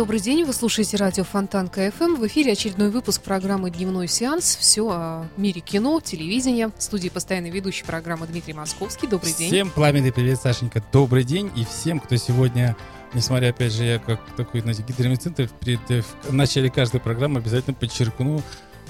Добрый 0.00 0.18
день, 0.18 0.44
вы 0.44 0.54
слушаете 0.54 0.96
радио 0.96 1.24
Фонтанка 1.24 1.90
КФМ. 1.90 2.14
В 2.14 2.26
эфире 2.26 2.52
очередной 2.52 2.88
выпуск 2.88 3.20
программы 3.20 3.70
«Дневной 3.70 4.08
сеанс». 4.08 4.56
Все 4.56 4.88
о 4.88 5.28
мире 5.36 5.60
кино, 5.60 6.00
телевидения. 6.00 6.70
В 6.74 6.82
студии 6.82 7.10
постоянный 7.10 7.50
ведущий 7.50 7.84
программы 7.84 8.26
Дмитрий 8.26 8.54
Московский. 8.54 9.06
Добрый 9.06 9.34
день. 9.34 9.48
Всем 9.48 9.68
пламенный 9.68 10.10
привет, 10.10 10.40
Сашенька. 10.40 10.82
Добрый 10.90 11.22
день. 11.22 11.50
И 11.54 11.66
всем, 11.66 12.00
кто 12.00 12.16
сегодня, 12.16 12.78
несмотря, 13.12 13.50
опять 13.50 13.74
же, 13.74 13.84
я 13.84 13.98
как 13.98 14.20
такой, 14.36 14.62
знаете, 14.62 14.82
гидрометный 14.88 15.34
центр, 15.34 15.50
перед, 15.60 15.90
э, 15.90 16.02
в 16.22 16.32
начале 16.32 16.70
каждой 16.70 17.00
программы 17.00 17.40
обязательно 17.40 17.74
подчеркну, 17.74 18.40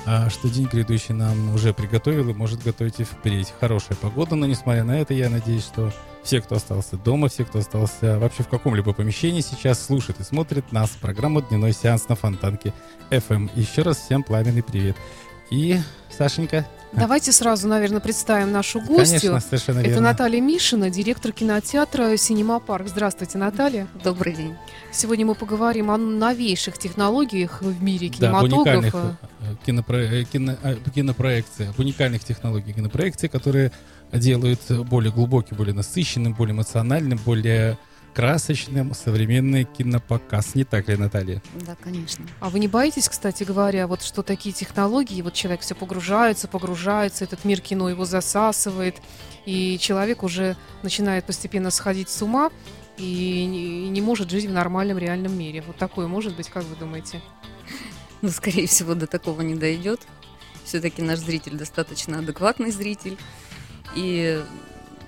а, 0.06 0.30
что 0.30 0.48
день 0.48 0.68
грядущий 0.72 1.12
нам 1.12 1.52
уже 1.52 1.74
приготовил 1.74 2.28
и 2.28 2.34
может 2.34 2.62
готовить 2.62 3.00
и 3.00 3.04
впредь. 3.04 3.52
Хорошая 3.58 3.98
погода, 3.98 4.36
но 4.36 4.46
несмотря 4.46 4.84
на 4.84 5.00
это, 5.00 5.12
я 5.12 5.28
надеюсь, 5.28 5.64
что 5.64 5.92
все, 6.22 6.40
кто 6.40 6.56
остался 6.56 6.96
дома, 6.96 7.28
все, 7.28 7.44
кто 7.44 7.58
остался 7.60 8.18
вообще 8.18 8.42
в 8.42 8.48
каком-либо 8.48 8.92
помещении, 8.92 9.40
сейчас 9.40 9.84
слушает 9.84 10.20
и 10.20 10.22
смотрит 10.22 10.70
нас, 10.72 10.90
программу 10.90 11.40
«Дневной 11.42 11.72
сеанс» 11.72 12.08
на 12.08 12.14
Фонтанке 12.14 12.72
FM. 13.10 13.50
Еще 13.54 13.82
раз 13.82 13.98
всем 13.98 14.22
пламенный 14.22 14.62
привет. 14.62 14.96
И, 15.50 15.78
Сашенька, 16.16 16.66
Давайте 16.92 17.30
сразу, 17.30 17.68
наверное, 17.68 18.00
представим 18.00 18.50
нашу 18.50 18.80
гостью. 18.80 19.30
конечно, 19.30 19.40
совершенно 19.40 19.78
Это 19.78 19.88
верно. 19.90 20.08
Наталья 20.08 20.40
Мишина, 20.40 20.90
директор 20.90 21.30
кинотеатра 21.30 22.16
«Синема 22.16 22.58
Парк». 22.58 22.88
Здравствуйте, 22.88 23.38
Наталья. 23.38 23.86
Добрый 24.02 24.34
день. 24.34 24.56
Сегодня 24.92 25.24
мы 25.24 25.36
поговорим 25.36 25.90
о 25.92 25.96
новейших 25.96 26.78
технологиях 26.78 27.62
в 27.62 27.80
мире 27.80 28.10
Да, 28.18 28.36
об 28.36 28.42
уникальных 28.44 28.92
кинематографа. 28.92 29.16
э, 29.40 29.54
кинопро- 29.64 30.20
э, 30.20 30.24
кино- 30.24 30.56
э, 30.64 30.76
кинопроекции, 30.92 31.68
об 31.68 31.78
уникальных 31.78 32.24
технологиях 32.24 32.74
кинопроекции, 32.74 33.28
которые 33.28 33.70
делают 34.12 34.60
более 34.88 35.12
глубоким, 35.12 35.56
более 35.56 35.74
насыщенным, 35.74 36.34
более 36.34 36.54
эмоциональным, 36.54 37.18
более 37.24 37.78
красочным 38.14 38.92
современный 38.94 39.64
кинопоказ. 39.64 40.54
Не 40.54 40.64
так 40.64 40.88
ли, 40.88 40.96
Наталья? 40.96 41.42
Да, 41.64 41.76
конечно. 41.80 42.26
А 42.40 42.50
вы 42.50 42.58
не 42.58 42.68
боитесь, 42.68 43.08
кстати 43.08 43.44
говоря, 43.44 43.86
вот 43.86 44.02
что 44.02 44.22
такие 44.22 44.52
технологии, 44.52 45.22
вот 45.22 45.34
человек 45.34 45.60
все 45.60 45.74
погружается, 45.74 46.48
погружается, 46.48 47.24
этот 47.24 47.44
мир 47.44 47.60
кино 47.60 47.88
его 47.88 48.04
засасывает, 48.04 48.96
и 49.46 49.78
человек 49.78 50.22
уже 50.22 50.56
начинает 50.82 51.24
постепенно 51.24 51.70
сходить 51.70 52.08
с 52.08 52.20
ума 52.22 52.50
и 52.98 53.46
не, 53.88 54.00
может 54.00 54.30
жить 54.30 54.46
в 54.46 54.52
нормальном 54.52 54.98
реальном 54.98 55.38
мире. 55.38 55.62
Вот 55.66 55.76
такое 55.76 56.06
может 56.06 56.36
быть, 56.36 56.48
как 56.48 56.64
вы 56.64 56.76
думаете? 56.76 57.20
Но, 58.22 58.28
Ну, 58.28 58.30
скорее 58.30 58.66
всего, 58.66 58.94
до 58.94 59.06
такого 59.06 59.40
не 59.40 59.54
дойдет. 59.54 60.00
Все-таки 60.64 61.00
наш 61.00 61.20
зритель 61.20 61.56
достаточно 61.56 62.18
адекватный 62.18 62.70
зритель. 62.70 63.16
И 63.94 64.42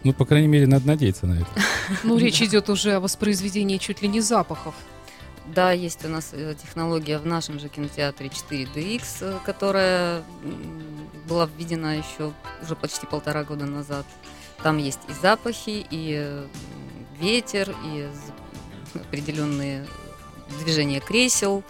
Ну, 0.04 0.12
по 0.12 0.24
крайней 0.24 0.48
мере, 0.48 0.66
надо 0.66 0.86
надеяться 0.86 1.26
на 1.26 1.34
это. 1.34 1.46
Ну, 2.04 2.16
речь 2.16 2.40
идет 2.40 2.70
уже 2.70 2.94
о 2.94 3.00
воспроизведении 3.00 3.78
чуть 3.78 4.02
ли 4.02 4.08
не 4.08 4.20
запахов. 4.20 4.74
да, 5.46 5.72
есть 5.72 6.04
у 6.04 6.08
нас 6.08 6.30
э, 6.32 6.54
технология 6.60 7.18
в 7.18 7.26
нашем 7.26 7.58
же 7.58 7.68
кинотеатре 7.68 8.28
4DX, 8.28 9.02
э, 9.20 9.38
которая 9.44 10.22
была 11.28 11.46
введена 11.46 11.98
еще 11.98 12.32
уже 12.62 12.76
почти 12.76 13.06
полтора 13.06 13.44
года 13.44 13.66
назад. 13.66 14.06
Там 14.62 14.78
есть 14.78 15.00
и 15.08 15.12
запахи, 15.12 15.84
и 15.90 16.46
ветер, 17.20 17.74
и 17.84 18.08
определенные 18.94 19.86
движения 20.60 21.00
кресел. 21.00 21.62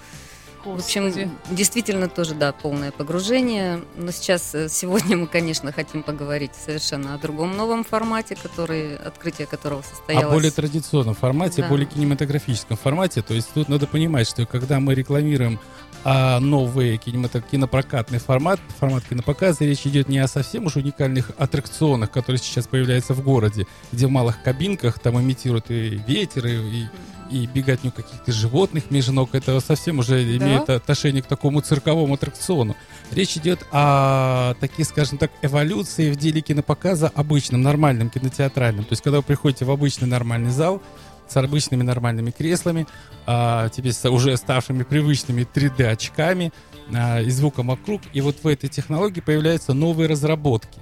В 0.65 0.75
общем, 0.77 1.05
Господи. 1.06 1.31
действительно 1.50 2.09
тоже, 2.09 2.34
да, 2.34 2.53
полное 2.53 2.93
погружение. 2.93 3.83
Но 3.97 4.11
сейчас, 4.12 4.55
э, 4.55 4.69
сегодня 4.69 5.17
мы, 5.17 5.27
конечно, 5.27 5.73
хотим 5.73 6.03
поговорить 6.03 6.53
совершенно 6.55 7.15
о 7.15 7.19
другом 7.19 7.56
новом 7.56 7.84
формате, 7.84 8.37
который, 8.41 8.97
открытие 8.97 9.47
которого 9.47 9.83
состоялось. 9.83 10.27
О 10.27 10.31
более 10.31 10.50
традиционном 10.50 11.15
формате, 11.15 11.62
Да. 11.62 11.69
более 11.69 11.87
кинематографическом 11.87 12.77
формате. 12.77 13.23
То 13.23 13.34
есть 13.34 13.49
тут 13.53 13.69
надо 13.69 13.87
понимать, 13.87 14.28
что 14.28 14.47
когда 14.47 14.78
мы 14.81 14.95
рекламируем 14.95 15.59
а, 16.05 16.41
новый 16.41 16.97
кинемато- 16.97 17.44
кинопрокатный 17.49 18.19
формат, 18.19 18.59
формат 18.81 19.05
кинопоказа, 19.05 19.65
речь 19.65 19.87
идет 19.87 20.09
не 20.09 20.19
о 20.19 20.27
совсем 20.27 20.67
уж 20.67 20.75
уникальных 20.75 21.31
аттракционах, 21.39 22.11
которые 22.11 22.41
сейчас 22.41 22.67
появляются 22.67 23.15
в 23.15 23.23
городе, 23.23 23.69
где 23.93 24.09
в 24.09 24.11
малых 24.11 24.43
кабинках 24.43 24.99
там 24.99 25.21
имитируют 25.21 25.71
и 25.71 26.03
ветер, 26.06 26.47
и, 26.47 26.56
и, 26.56 26.89
и 27.32 27.47
беготню 27.47 27.91
каких-то 27.91 28.31
животных 28.32 28.91
между 28.91 29.12
ног. 29.12 29.34
Это 29.34 29.59
совсем 29.60 29.98
уже 29.98 30.22
имеет 30.37 30.69
отношение 30.69 31.22
к 31.22 31.26
такому 31.26 31.60
цирковому 31.60 32.15
аттракциону. 32.15 32.76
Речь 33.10 33.37
идет 33.37 33.66
о 33.72 34.54
таких, 34.60 34.87
скажем 34.87 35.19
так, 35.19 35.31
эволюции 35.43 36.10
в 36.10 36.16
деле 36.16 36.41
кинопоказа 36.41 37.10
обычным, 37.15 37.62
нормальным, 37.62 38.10
кинотеатральным. 38.10 38.84
То 38.84 38.93
есть, 38.93 39.03
когда 39.03 39.19
вы 39.19 39.22
приходите 39.22 39.65
в 39.65 39.70
обычный 39.70 40.09
нормальный 40.09 40.50
зал 40.50 40.82
с 41.28 41.37
обычными 41.37 41.82
нормальными 41.82 42.31
креслами, 42.31 42.87
а, 43.26 43.70
теперь 43.70 43.93
с 43.93 44.09
уже 44.10 44.37
ставшими 44.37 44.82
привычными 44.82 45.47
3D-очками 45.50 46.53
а, 46.94 47.20
и 47.20 47.31
звуком 47.31 47.69
вокруг, 47.69 48.03
и 48.12 48.20
вот 48.20 48.37
в 48.43 48.47
этой 48.47 48.69
технологии 48.69 49.20
появляются 49.20 49.72
новые 49.72 50.09
разработки. 50.09 50.81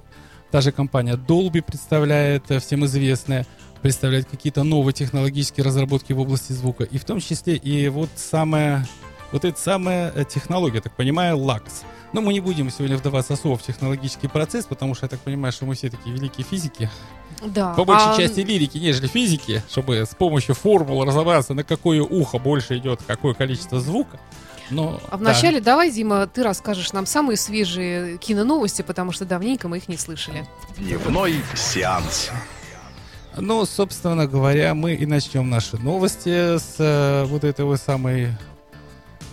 Та 0.51 0.59
же 0.59 0.73
компания 0.73 1.15
Dolby 1.15 1.61
представляет, 1.61 2.51
э, 2.51 2.59
всем 2.59 2.83
известная, 2.85 3.47
представляет 3.81 4.27
какие-то 4.29 4.63
новые 4.63 4.93
технологические 4.93 5.65
разработки 5.65 6.13
в 6.13 6.19
области 6.19 6.53
звука, 6.53 6.83
и 6.83 6.97
в 6.97 7.05
том 7.05 7.19
числе 7.19 7.55
и 7.55 7.87
вот 7.89 8.09
самая, 8.15 8.87
вот 9.31 9.45
эта 9.45 9.59
самая 9.59 10.11
э, 10.15 10.23
технология, 10.25 10.81
так 10.81 10.93
понимаю, 10.95 11.37
LUX. 11.37 11.63
Но 12.13 12.19
мы 12.21 12.33
не 12.33 12.41
будем 12.41 12.69
сегодня 12.69 12.97
вдаваться 12.97 13.33
особо 13.33 13.57
в 13.57 13.63
технологический 13.63 14.27
процесс, 14.27 14.65
потому 14.65 14.95
что 14.95 15.05
я 15.05 15.09
так 15.09 15.19
понимаю, 15.21 15.53
что 15.53 15.65
мы 15.65 15.75
все 15.75 15.89
такие 15.89 16.13
великие 16.13 16.45
физики, 16.45 16.89
Да. 17.41 17.73
по 17.73 17.85
большей 17.85 18.11
А, 18.11 18.17
части 18.17 18.41
лирики, 18.41 18.77
нежели 18.77 19.07
физики, 19.07 19.63
чтобы 19.69 19.95
с 20.05 20.13
помощью 20.13 20.53
формул 20.53 21.03
разобраться, 21.05 21.53
на 21.53 21.63
какое 21.63 22.01
ухо 22.01 22.37
больше 22.37 22.77
идет 22.77 23.01
какое 23.07 23.33
количество 23.33 23.79
звука. 23.79 24.19
Но, 24.69 24.99
А 25.07 25.11
да. 25.11 25.17
вначале 25.17 25.59
давай, 25.61 25.91
Дима, 25.91 26.27
ты 26.27 26.43
расскажешь 26.43 26.93
нам 26.93 27.05
самые 27.05 27.35
свежие 27.37 28.17
киноновости, 28.17 28.81
потому 28.81 29.11
что 29.13 29.25
давненько 29.25 29.67
мы 29.67 29.77
их 29.77 29.87
не 29.89 29.97
слышали. 29.97 30.45
Дневной 30.77 31.35
сеанс. 31.55 32.29
Ну, 33.37 33.65
собственно 33.65 34.27
говоря, 34.27 34.73
мы 34.73 34.93
и 34.93 35.05
начнем 35.05 35.49
наши 35.49 35.77
новости 35.77 36.57
с 36.57 36.75
э, 36.79 37.23
вот 37.25 37.45
этой 37.45 37.63
вот 37.63 37.79
самой 37.79 38.27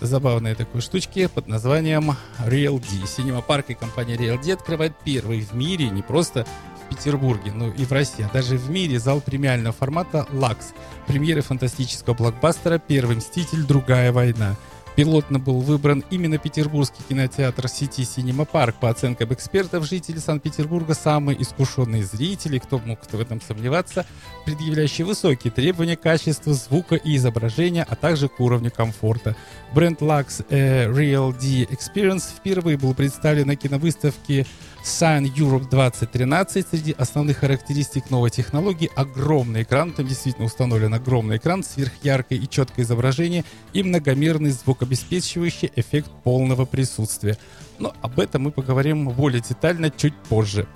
забавной 0.01 0.55
такой 0.55 0.81
штучки 0.83 1.27
под 1.27 1.49
названием 1.49 2.13
Real. 2.47 2.81
Синема 3.07 3.43
Парк 3.43 3.71
и 3.71 3.75
компания 3.75 4.15
Real 4.15 4.41
D 4.43 4.53
открывает 4.53 4.95
первый 5.05 5.41
в 5.41 5.53
мире, 5.53 5.91
не 5.91 6.03
просто 6.03 6.47
в 6.85 6.95
Петербурге, 6.95 7.51
но 7.53 7.71
и 7.71 7.85
в 7.85 7.91
России, 7.91 8.25
а 8.25 8.33
даже 8.33 8.57
в 8.57 8.71
мире 8.71 9.01
зал 9.01 9.21
премиального 9.21 9.75
формата 9.75 10.27
«Лакс». 10.33 10.73
Премьеры 11.09 11.43
фантастического 11.43 12.15
блокбастера 12.15 12.79
«Первый 12.79 13.17
мститель. 13.17 13.65
Другая 13.65 14.13
война». 14.13 14.55
Пилотно 14.99 15.39
был 15.39 15.61
выбран 15.61 16.03
именно 16.11 16.39
петербургский 16.39 17.05
кинотеатр 17.09 17.69
сети 17.69 18.03
Синема 18.03 18.45
Парк. 18.45 18.75
По 18.81 18.91
оценкам 18.91 19.33
экспертов, 19.33 19.87
жители 19.87 20.19
Санкт-Петербурга 20.19 20.95
самые 20.95 21.41
искушенные 21.41 22.03
зрители, 22.03 22.59
кто 22.59 22.81
мог 22.81 22.99
в 23.09 23.21
этом 23.21 23.41
сомневаться, 23.41 24.05
предъявляющие 24.45 25.07
высокие 25.07 25.53
требования 25.53 25.97
к 25.97 26.01
качеству 26.01 26.53
звука 26.53 26.97
и 26.97 27.15
изображения, 27.15 27.87
а 27.89 27.95
также 27.95 28.29
к 28.29 28.41
уровню 28.41 28.73
комфорта. 28.73 29.37
Бренд 29.73 30.03
Lux 30.03 30.45
э, 30.51 30.91
Real 30.91 31.33
D 31.33 31.73
Experience 31.73 32.25
впервые 32.37 32.77
был 32.77 32.93
представлен 32.93 33.47
на 33.47 33.55
киновыставке 33.55 34.47
Sun 34.85 35.33
Europe 35.37 35.69
2013. 35.69 36.67
Среди 36.71 36.93
основных 36.93 37.39
характеристик 37.39 38.11
новой 38.11 38.31
технологии 38.31 38.91
огромный 38.97 39.63
экран, 39.63 39.93
там 39.93 40.07
действительно 40.07 40.47
установлен 40.47 40.95
огромный 40.95 41.37
экран, 41.37 41.63
сверхяркое 41.63 42.39
и 42.39 42.49
четкое 42.49 42.85
изображение 42.85 43.45
и 43.73 43.83
многомерный 43.83 44.51
звукообеспечивающий 44.51 45.71
эффект 45.77 46.11
полного 46.25 46.65
присутствия. 46.65 47.39
Но 47.79 47.95
об 48.01 48.19
этом 48.19 48.43
мы 48.43 48.51
поговорим 48.51 49.09
более 49.11 49.41
детально 49.41 49.91
чуть 49.91 50.15
позже. 50.15 50.67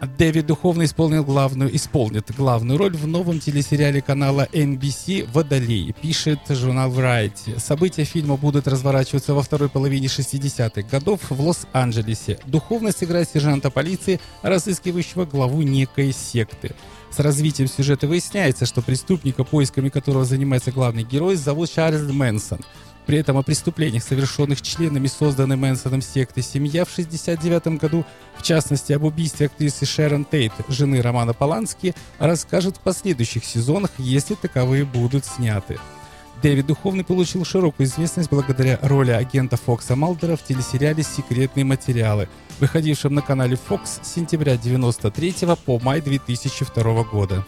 Дэвид 0.00 0.46
Духовно 0.46 0.84
исполнил 0.84 1.24
главную, 1.24 1.74
исполнит 1.74 2.30
главную 2.36 2.78
роль 2.78 2.96
в 2.96 3.06
новом 3.06 3.40
телесериале 3.40 4.00
канала 4.00 4.46
NBC 4.52 5.28
«Водолей», 5.32 5.92
пишет 5.92 6.38
журнал 6.48 6.90
Variety. 6.90 7.58
События 7.58 8.04
фильма 8.04 8.36
будут 8.36 8.68
разворачиваться 8.68 9.34
во 9.34 9.42
второй 9.42 9.68
половине 9.68 10.06
60-х 10.06 10.82
годов 10.82 11.20
в 11.30 11.40
Лос-Анджелесе. 11.40 12.38
Духовно 12.46 12.92
сыграет 12.92 13.28
сержанта 13.28 13.70
полиции, 13.70 14.20
разыскивающего 14.42 15.24
главу 15.24 15.62
некой 15.62 16.12
секты. 16.12 16.74
С 17.10 17.18
развитием 17.18 17.68
сюжета 17.68 18.06
выясняется, 18.06 18.66
что 18.66 18.82
преступника, 18.82 19.42
поисками 19.42 19.88
которого 19.88 20.24
занимается 20.24 20.70
главный 20.70 21.02
герой, 21.02 21.34
зовут 21.36 21.72
Чарльз 21.72 22.12
Мэнсон– 22.12 22.60
при 23.08 23.16
этом 23.16 23.38
о 23.38 23.42
преступлениях, 23.42 24.04
совершенных 24.04 24.60
членами 24.60 25.06
созданной 25.06 25.56
Мэнсоном 25.56 26.02
секты 26.02 26.42
«Семья» 26.42 26.84
в 26.84 26.92
1969 26.92 27.80
году, 27.80 28.04
в 28.36 28.42
частности 28.42 28.92
об 28.92 29.04
убийстве 29.04 29.46
актрисы 29.46 29.86
Шерон 29.86 30.26
Тейт, 30.26 30.52
жены 30.68 31.00
Романа 31.00 31.32
Полански, 31.32 31.94
расскажет 32.18 32.76
в 32.76 32.80
последующих 32.80 33.46
сезонах, 33.46 33.92
если 33.96 34.34
таковые 34.34 34.84
будут 34.84 35.24
сняты. 35.24 35.78
Дэвид 36.42 36.66
Духовный 36.66 37.02
получил 37.02 37.46
широкую 37.46 37.86
известность 37.86 38.28
благодаря 38.28 38.78
роли 38.82 39.12
агента 39.12 39.56
Фокса 39.56 39.96
Малдера 39.96 40.36
в 40.36 40.44
телесериале 40.44 41.02
«Секретные 41.02 41.64
материалы», 41.64 42.28
выходившем 42.60 43.14
на 43.14 43.22
канале 43.22 43.56
Fox 43.56 44.02
с 44.02 44.14
сентября 44.14 44.52
1993 44.52 45.56
по 45.64 45.78
май 45.78 46.02
2002 46.02 47.04
года. 47.04 47.42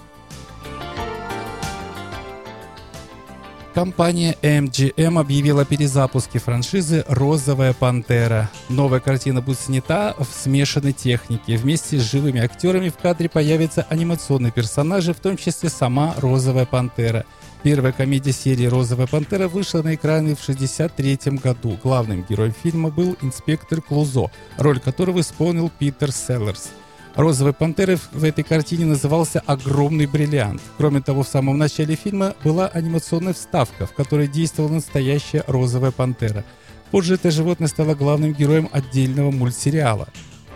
Компания 3.80 4.36
MGM 4.42 5.18
объявила 5.18 5.62
о 5.62 5.64
перезапуске 5.64 6.38
франшизы 6.38 7.02
«Розовая 7.08 7.72
пантера». 7.72 8.50
Новая 8.68 9.00
картина 9.00 9.40
будет 9.40 9.58
снята 9.58 10.14
в 10.18 10.26
смешанной 10.26 10.92
технике. 10.92 11.56
Вместе 11.56 11.98
с 11.98 12.02
живыми 12.02 12.42
актерами 12.42 12.90
в 12.90 12.98
кадре 12.98 13.30
появятся 13.30 13.86
анимационные 13.88 14.52
персонажи, 14.52 15.14
в 15.14 15.20
том 15.20 15.38
числе 15.38 15.70
сама 15.70 16.14
«Розовая 16.18 16.66
пантера». 16.66 17.24
Первая 17.62 17.94
комедия 17.94 18.32
серии 18.32 18.66
«Розовая 18.66 19.06
пантера» 19.06 19.48
вышла 19.48 19.80
на 19.80 19.94
экраны 19.94 20.36
в 20.36 20.42
1963 20.42 21.38
году. 21.38 21.78
Главным 21.82 22.22
героем 22.28 22.52
фильма 22.52 22.90
был 22.90 23.16
инспектор 23.22 23.80
Клузо, 23.80 24.30
роль 24.58 24.78
которого 24.78 25.20
исполнил 25.20 25.70
Питер 25.78 26.12
Селлерс. 26.12 26.68
Розовой 27.16 27.52
пантерой 27.52 27.98
в 28.12 28.24
этой 28.24 28.44
картине 28.44 28.86
назывался 28.86 29.40
«Огромный 29.46 30.06
бриллиант». 30.06 30.62
Кроме 30.76 31.00
того, 31.00 31.22
в 31.22 31.28
самом 31.28 31.58
начале 31.58 31.96
фильма 31.96 32.34
была 32.44 32.68
анимационная 32.68 33.32
вставка, 33.32 33.86
в 33.86 33.92
которой 33.92 34.28
действовала 34.28 34.74
настоящая 34.74 35.44
розовая 35.46 35.90
пантера. 35.90 36.44
Позже 36.90 37.14
это 37.14 37.30
животное 37.30 37.68
стало 37.68 37.94
главным 37.94 38.32
героем 38.32 38.68
отдельного 38.72 39.30
мультсериала. 39.32 40.08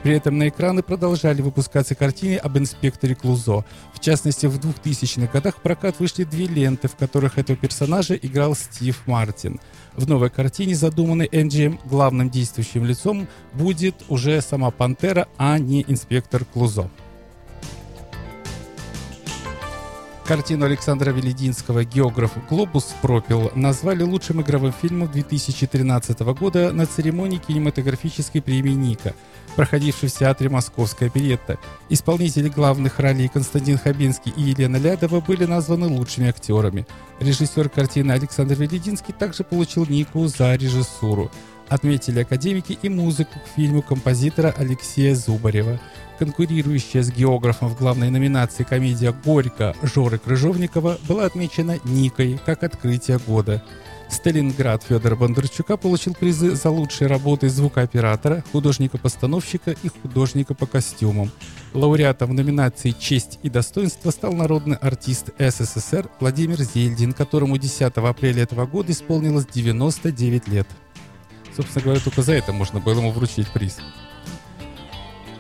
При 0.05 0.15
этом 0.15 0.37
на 0.37 0.49
экраны 0.49 0.83
продолжали 0.83 1.41
выпускаться 1.41 1.95
картины 1.95 2.37
об 2.37 2.59
инспекторе 2.59 3.15
Клузо. 3.15 3.65
В 3.95 4.00
частности, 4.00 4.45
в 4.45 4.59
2000-х 4.59 5.33
годах 5.33 5.57
в 5.57 5.61
прокат 5.62 5.99
вышли 5.99 6.25
две 6.25 6.47
ленты, 6.47 6.89
в 6.89 6.95
которых 6.95 7.39
этого 7.39 7.57
персонажа 7.57 8.15
играл 8.15 8.55
Стив 8.55 9.00
Мартин. 9.07 9.61
В 9.96 10.08
новой 10.08 10.31
картине, 10.31 10.75
задуманной 10.75 11.26
MGM, 11.26 11.79
главным 11.85 12.29
действующим 12.29 12.85
лицом 12.85 13.29
будет 13.52 13.94
уже 14.08 14.41
сама 14.41 14.70
Пантера, 14.70 15.29
а 15.38 15.58
не 15.58 15.85
инспектор 15.87 16.44
Клузо. 16.44 16.91
Картину 20.25 20.65
Александра 20.65 21.11
Велединского 21.11 21.85
«Географ 21.85 22.32
Глобус 22.49 22.94
пропил» 23.03 23.53
назвали 23.55 24.05
лучшим 24.05 24.41
игровым 24.41 24.73
фильмом 24.73 25.12
2013 25.12 26.19
года 26.21 26.73
на 26.73 26.87
церемонии 26.87 27.37
кинематографической 27.37 28.41
премии 28.41 28.73
Ника, 28.73 29.15
проходившей 29.55 30.09
в 30.09 30.15
театре 30.15 30.49
«Московская 30.49 31.06
оперетта». 31.06 31.59
Исполнители 31.91 32.49
главных 32.49 33.00
ролей 33.00 33.29
Константин 33.29 33.76
Хабинский 33.76 34.32
и 34.35 34.41
Елена 34.41 34.79
Лядова 34.79 35.21
были 35.21 35.44
названы 35.44 35.88
лучшими 35.88 36.31
актерами. 36.31 36.87
Режиссер 37.21 37.69
картины 37.69 38.12
Александр 38.12 38.55
Велединский 38.55 39.12
также 39.12 39.44
получил 39.44 39.85
Нику 39.85 40.26
за 40.26 40.55
режиссуру. 40.55 41.31
Отметили 41.69 42.21
академики 42.21 42.79
и 42.81 42.88
музыку 42.88 43.38
к 43.41 43.56
фильму 43.56 43.82
композитора 43.82 44.55
Алексея 44.56 45.15
Зубарева– 45.15 45.79
конкурирующая 46.19 47.02
с 47.02 47.11
географом 47.11 47.69
в 47.69 47.78
главной 47.78 48.11
номинации 48.11 48.64
комедия 48.64 49.12
«Горько» 49.25 49.75
Жоры 49.82 50.19
Крыжовникова 50.19 50.99
была 51.08 51.26
отмечена 51.26 51.78
Никой 51.84 52.40
как 52.44 52.62
открытие 52.62 53.19
года. 53.19 53.62
Сталинград 54.08 54.82
Федора 54.82 55.16
Бондарчука 55.16 55.76
получил 55.76 56.14
призы 56.14 56.55
за 56.55 56.70
лучшие 56.70 57.08
работы 57.08 57.49
звукооператора, 57.49 58.44
художника-постановщика 58.52 59.72
и 59.82 59.88
художника 59.88 60.55
по 60.55 60.66
костюмам. 60.66 61.31
Лауреатом 61.72 62.31
в 62.31 62.34
номинации 62.34 62.90
«Честь 62.93 63.38
и 63.43 63.50
достоинство» 63.50 64.11
стал 64.11 64.32
народный 64.32 64.76
артист 64.76 65.31
СССР 65.38 66.08
Владимир 66.20 66.62
Зельдин, 66.62 67.12
которому 67.12 67.58
10 67.58 67.82
апреля 67.96 68.43
этого 68.43 68.66
года 68.66 68.93
исполнилось 68.93 69.46
99 69.52 70.49
лет. 70.49 70.69
Собственно 71.56 71.84
говоря, 71.84 72.00
только 72.00 72.22
за 72.22 72.34
это 72.34 72.52
можно 72.52 72.81
было 72.81 72.99
ему 72.99 73.11
вручить 73.11 73.52
приз. 73.52 73.78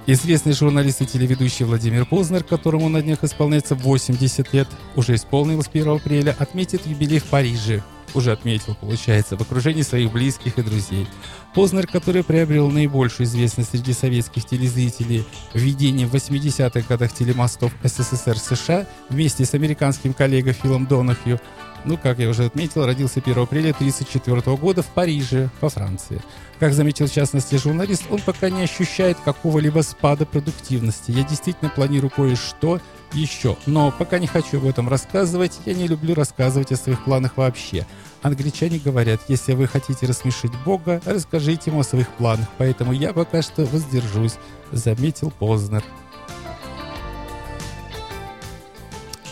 Известный 0.06 0.52
журналист 0.52 1.00
и 1.00 1.06
телеведущий 1.06 1.64
Владимир 1.64 2.04
Познер, 2.04 2.44
которому 2.44 2.90
на 2.90 3.00
днях 3.00 3.24
исполняется 3.24 3.74
80 3.74 4.52
лет, 4.52 4.68
уже 4.96 5.14
исполнилось 5.14 5.70
1 5.72 5.88
апреля, 5.88 6.36
отметит 6.38 6.86
юбилей 6.86 7.20
в 7.20 7.24
Париже. 7.24 7.82
Уже 8.14 8.32
отметил, 8.32 8.76
получается, 8.80 9.36
в 9.36 9.42
окружении 9.42 9.82
своих 9.82 10.12
близких 10.12 10.58
и 10.58 10.62
друзей. 10.62 11.06
Познер, 11.52 11.86
который 11.86 12.22
приобрел 12.22 12.70
наибольшую 12.70 13.26
известность 13.26 13.70
среди 13.70 13.92
советских 13.92 14.44
телезрителей 14.44 15.26
введением 15.52 16.08
в 16.08 16.14
80-х 16.14 16.86
годах 16.88 17.12
телемостов 17.12 17.72
СССР 17.82 18.38
США 18.38 18.86
вместе 19.08 19.44
с 19.44 19.54
американским 19.54 20.14
коллегой 20.14 20.52
Филом 20.52 20.86
Донахью, 20.86 21.40
ну, 21.84 21.98
как 21.98 22.18
я 22.18 22.30
уже 22.30 22.46
отметил, 22.46 22.86
родился 22.86 23.20
1 23.20 23.38
апреля 23.42 23.70
1934 23.70 24.56
года 24.56 24.82
в 24.82 24.86
Париже, 24.86 25.50
во 25.60 25.68
Франции. 25.68 26.22
Как 26.58 26.72
заметил 26.72 27.06
в 27.06 27.12
частности 27.12 27.56
журналист, 27.56 28.04
он 28.10 28.20
пока 28.20 28.48
не 28.48 28.62
ощущает 28.62 29.18
какого-либо 29.22 29.80
спада 29.82 30.24
продуктивности. 30.24 31.10
Я 31.10 31.24
действительно 31.24 31.70
планирую 31.70 32.10
кое-что 32.10 32.80
еще, 33.14 33.56
но 33.66 33.90
пока 33.90 34.18
не 34.18 34.26
хочу 34.26 34.58
об 34.58 34.66
этом 34.66 34.88
рассказывать. 34.88 35.58
Я 35.66 35.74
не 35.74 35.86
люблю 35.86 36.14
рассказывать 36.14 36.72
о 36.72 36.76
своих 36.76 37.04
планах 37.04 37.36
вообще. 37.36 37.86
Англичане 38.22 38.78
говорят, 38.78 39.20
если 39.28 39.52
вы 39.52 39.66
хотите 39.66 40.06
рассмешить 40.06 40.52
Бога, 40.64 41.00
расскажите 41.04 41.70
ему 41.70 41.80
о 41.80 41.84
своих 41.84 42.08
планах, 42.08 42.48
поэтому 42.58 42.92
я 42.92 43.12
пока 43.12 43.42
что 43.42 43.64
воздержусь, 43.66 44.36
заметил 44.72 45.30
Познер. 45.30 45.84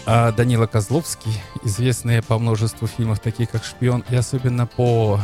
А 0.05 0.32
Данила 0.32 0.67
Козловский, 0.67 1.32
известный 1.62 2.23
по 2.23 2.38
множеству 2.38 2.88
фильмов, 2.88 3.20
таких 3.20 3.50
как 3.50 3.64
«Шпион», 3.64 4.05
и 4.11 4.17
особенно 4.17 4.67
по 4.67 5.20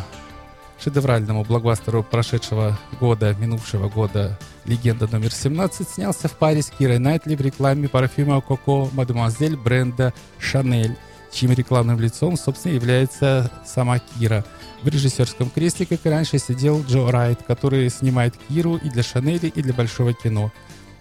шедевральному 0.82 1.44
блокбастеру 1.44 2.02
прошедшего 2.02 2.78
года, 3.00 3.34
минувшего 3.38 3.88
года 3.88 4.38
«Легенда 4.64 5.08
номер 5.10 5.30
17» 5.30 5.86
снялся 5.88 6.28
в 6.28 6.32
паре 6.32 6.62
с 6.62 6.70
Кирой 6.70 6.98
Найтли 6.98 7.34
в 7.34 7.40
рекламе 7.40 7.88
парфюма 7.88 8.40
«Коко 8.40 8.88
Мадемуазель» 8.92 9.56
бренда 9.56 10.12
«Шанель», 10.38 10.96
чьим 11.32 11.52
рекламным 11.52 11.98
лицом, 12.00 12.36
собственно, 12.36 12.72
является 12.72 13.50
сама 13.66 13.98
Кира. 13.98 14.44
В 14.82 14.88
режиссерском 14.88 15.50
кресле, 15.50 15.86
как 15.86 16.04
и 16.04 16.08
раньше, 16.08 16.38
сидел 16.38 16.82
Джо 16.82 17.10
Райт, 17.10 17.40
который 17.46 17.90
снимает 17.90 18.34
Киру 18.48 18.76
и 18.76 18.88
для 18.88 19.02
Шанели, 19.02 19.48
и 19.48 19.62
для 19.62 19.74
большого 19.74 20.12
кино. 20.12 20.52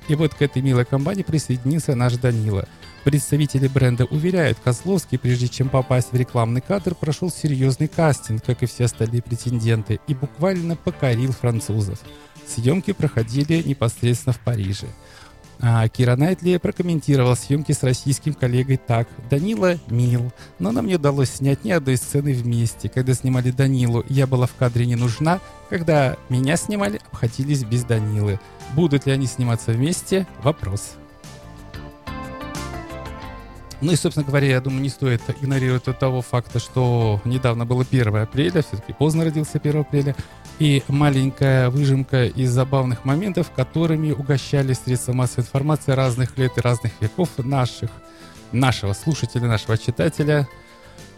И 0.08 0.16
вот 0.16 0.34
к 0.34 0.42
этой 0.42 0.62
милой 0.62 0.86
компании 0.86 1.24
присоединился 1.24 1.96
наш 1.96 2.14
Данила– 2.14 2.68
Представители 3.08 3.70
бренда 3.70 4.04
уверяют, 4.04 4.58
Козловский, 4.62 5.18
прежде 5.18 5.48
чем 5.48 5.70
попасть 5.70 6.12
в 6.12 6.16
рекламный 6.18 6.60
кадр, 6.60 6.94
прошел 6.94 7.32
серьезный 7.32 7.88
кастинг, 7.88 8.44
как 8.44 8.64
и 8.64 8.66
все 8.66 8.84
остальные 8.84 9.22
претенденты, 9.22 10.02
и 10.08 10.14
буквально 10.14 10.76
покорил 10.76 11.32
французов. 11.32 12.02
Съемки 12.46 12.92
проходили 12.92 13.64
непосредственно 13.66 14.34
в 14.34 14.42
Париже. 14.42 14.88
А 15.62 15.88
Кира 15.88 16.18
Найтли 16.18 16.58
прокомментировал 16.58 17.38
съемки 17.38 17.72
с 17.72 17.82
российским 17.82 18.34
коллегой 18.34 18.76
так. 18.76 19.08
«Данила 19.30 19.78
мил, 19.88 20.34
но 20.60 20.74
нам 20.74 20.86
не 20.86 20.96
удалось 20.96 21.30
снять 21.30 21.64
ни 21.64 21.72
одной 21.72 21.96
сцены 21.96 22.34
вместе. 22.34 22.90
Когда 22.90 23.14
снимали 23.14 23.52
Данилу, 23.52 24.04
я 24.10 24.28
была 24.28 24.48
в 24.48 24.56
кадре 24.56 24.86
не 24.86 24.98
нужна. 24.98 25.40
Когда 25.70 26.18
меня 26.28 26.58
снимали, 26.58 27.00
обходились 27.10 27.64
без 27.64 27.86
Данилы. 27.86 28.38
Будут 28.74 29.06
ли 29.06 29.14
они 29.14 29.28
сниматься 29.28 29.72
вместе? 29.72 30.28
Вопрос». 30.44 30.98
Ну 33.80 33.92
и, 33.92 33.96
собственно 33.96 34.26
говоря, 34.26 34.48
я 34.48 34.62
думаю, 34.62 34.82
не 34.82 34.90
стоит 34.90 35.22
игнорировать 35.30 35.84
того 36.00 36.22
факта, 36.22 36.60
что 36.60 37.22
недавно 37.26 37.66
было 37.66 37.86
1 37.90 38.16
апреля, 38.16 38.64
все-таки 38.64 38.94
поздно 38.94 39.24
родился 39.24 39.60
1 39.60 39.82
апреля, 39.82 40.16
и 40.58 40.82
маленькая 40.88 41.70
выжимка 41.70 42.26
из 42.26 42.50
забавных 42.50 43.06
моментов, 43.06 43.52
которыми 43.56 44.12
угощали 44.12 44.74
средства 44.74 45.14
массовой 45.14 45.44
информации 45.44 45.92
разных 45.92 46.38
лет 46.40 46.58
и 46.58 46.62
разных 46.62 46.92
веков 47.00 47.30
наших, 47.38 47.92
нашего 48.52 48.94
слушателя, 48.94 49.48
нашего 49.48 49.78
читателя. 49.78 50.48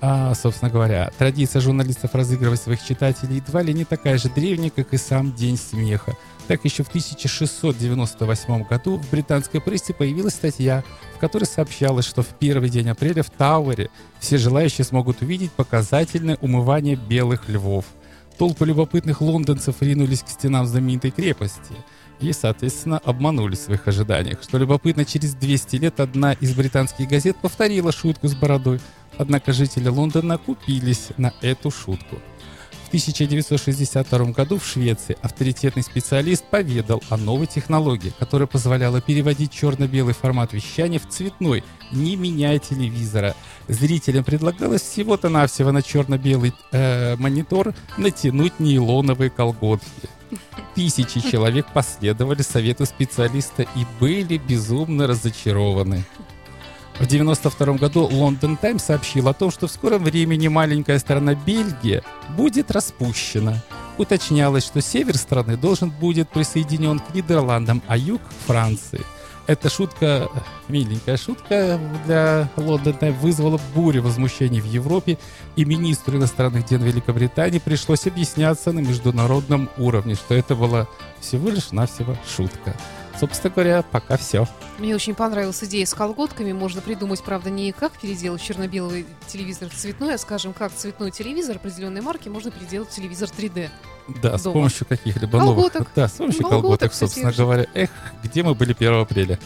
А, 0.02 0.34
собственно 0.34 0.72
говоря, 0.72 1.12
традиция 1.18 1.62
журналистов 1.62 2.16
разыгрывать 2.16 2.62
своих 2.62 2.82
читателей 2.84 3.38
едва 3.38 3.62
ли 3.62 3.74
не 3.74 3.84
такая 3.84 4.18
же 4.18 4.30
древняя, 4.30 4.70
как 4.70 4.94
и 4.94 4.98
сам 4.98 5.34
День 5.34 5.58
смеха. 5.58 6.16
Так 6.48 6.66
еще 6.66 6.84
в 6.84 6.88
1698 6.88 8.64
году 8.64 8.98
в 8.98 9.12
британской 9.12 9.62
прессе 9.62 9.94
появилась 9.94 10.34
статья, 10.34 10.84
в 11.16 11.20
которой 11.20 11.44
сообщалось, 11.44 12.06
что 12.06 12.24
в 12.24 12.30
первый 12.40 12.70
день 12.70 12.90
апреля 12.90 13.24
в 13.24 13.30
Тауэре 13.30 13.92
все 14.20 14.38
желающие 14.38 14.84
смогут 14.84 15.22
увидеть 15.22 15.52
показательное 15.52 16.38
умывание 16.42 16.96
белых 16.96 17.50
львов. 17.50 17.86
Толпы 18.38 18.66
любопытных 18.66 19.22
лондонцев 19.22 19.76
ринулись 19.82 20.24
к 20.24 20.30
стенам 20.30 20.66
знаменитой 20.66 21.12
крепости 21.12 21.76
и, 22.22 22.32
соответственно, 22.34 22.98
обманули 22.98 23.56
в 23.56 23.60
своих 23.60 23.88
ожиданиях. 23.88 24.42
Что 24.42 24.58
любопытно, 24.58 25.06
через 25.06 25.34
200 25.34 25.76
лет 25.76 26.00
одна 26.00 26.34
из 26.34 26.54
британских 26.56 27.08
газет 27.08 27.38
повторила 27.42 27.92
шутку 27.92 28.28
с 28.28 28.34
бородой, 28.34 28.80
однако 29.20 29.54
жители 29.54 29.90
Лондона 29.90 30.40
купились 30.40 31.10
на 31.18 31.34
эту 31.42 31.70
шутку. 31.70 32.16
В 32.86 32.88
1962 32.88 34.32
году 34.32 34.58
в 34.58 34.66
Швеции 34.66 35.16
авторитетный 35.22 35.84
специалист 35.84 36.44
поведал 36.44 37.04
о 37.10 37.18
новой 37.18 37.46
технологии, 37.46 38.12
которая 38.18 38.48
позволяла 38.48 39.00
переводить 39.00 39.52
черно-белый 39.52 40.16
формат 40.16 40.54
вещания 40.54 40.98
в 40.98 41.08
цветной, 41.08 41.64
не 41.92 42.16
меняя 42.16 42.58
телевизора. 42.58 43.36
Зрителям 43.68 44.24
предлагалось 44.24 44.82
всего-то 44.82 45.30
навсего 45.30 45.72
на 45.72 45.84
черно-белый 45.84 46.54
э, 46.72 47.16
монитор 47.18 47.76
натянуть 47.98 48.60
нейлоновые 48.60 49.30
колготки. 49.30 50.10
Тысячи 50.74 51.20
человек 51.20 51.68
последовали 51.72 52.42
совету 52.42 52.88
специалиста 52.88 53.64
и 53.64 53.86
были 54.00 54.38
безумно 54.38 55.06
разочарованы. 55.06 56.06
В 57.00 57.04
1992 57.04 57.76
году 57.76 58.10
Лондон 58.12 58.58
Таймс 58.58 58.84
сообщил 58.84 59.30
о 59.30 59.34
том, 59.34 59.52
что 59.52 59.68
в 59.68 59.72
скором 59.72 60.04
времени 60.04 60.50
маленькая 60.50 61.00
страна 61.00 61.34
Бельгия 61.34 62.04
будет 62.36 62.72
распущена. 62.72 63.64
Уточнялось, 63.98 64.66
что 64.66 64.82
север 64.82 65.16
страны 65.16 65.56
должен 65.56 65.92
будет 65.92 66.28
присоединен 66.28 67.00
к 67.00 67.16
Нидерландам, 67.16 67.82
а 67.88 67.96
юг— 67.96 68.22
Франции. 68.48 69.00
Эта 69.48 69.70
шутка, 69.70 70.30
миленькая 70.68 71.16
шутка 71.16 71.80
для 72.06 72.50
Лондона 72.58 73.14
вызвала 73.14 73.62
бурю 73.74 74.04
возмущений 74.04 74.60
в 74.60 74.66
Европе, 74.66 75.18
и 75.56 75.64
министру 75.64 76.18
иностранных 76.18 76.66
дел 76.66 76.80
Великобритании 76.80 77.60
пришлось 77.60 78.08
объясняться 78.08 78.74
на 78.74 78.80
международном 78.80 79.70
уровне, 79.78 80.16
что 80.16 80.36
это 80.36 80.54
была 80.54 80.86
всего 81.22 81.50
лишь 81.50 81.72
навсего 81.72 82.18
шутка. 82.36 82.76
Собственно 83.20 83.54
говоря, 83.54 83.82
пока 83.84 84.16
все. 84.18 84.48
Мне 84.78 84.96
очень 84.96 85.14
понравилась 85.14 85.62
идея 85.64 85.86
с 85.86 85.94
колготками. 85.94 86.54
Можно 86.54 86.82
придумать, 86.82 87.22
правда, 87.22 87.50
не 87.50 87.72
как 87.74 87.92
переделать 88.00 88.42
черно-белый 88.42 89.06
телевизор 89.28 89.70
в 89.70 89.74
цветной, 89.74 90.16
а, 90.16 90.18
скажем, 90.18 90.54
как 90.54 90.74
цветной 90.74 91.12
телевизор 91.12 91.58
определенной 91.58 92.00
марки 92.02 92.30
можно 92.30 92.50
переделать 92.50 92.90
в 92.90 92.96
телевизор 92.96 93.28
3D. 93.30 93.70
Да, 94.22 94.38
с 94.38 94.44
Дома. 94.44 94.54
помощью 94.54 94.88
каких-либо 94.88 95.38
Колготок. 95.40 95.74
новых... 95.82 95.88
Да, 95.96 96.08
с 96.08 96.14
помощью 96.14 96.42
Колготок, 96.44 96.62
колготок, 96.62 96.94
собственно 96.94 97.32
говоря. 97.34 97.68
Эх, 97.74 97.90
где 98.24 98.42
мы 98.42 98.56
были 98.56 98.72
1 98.74 98.94
апреля? 99.02 99.38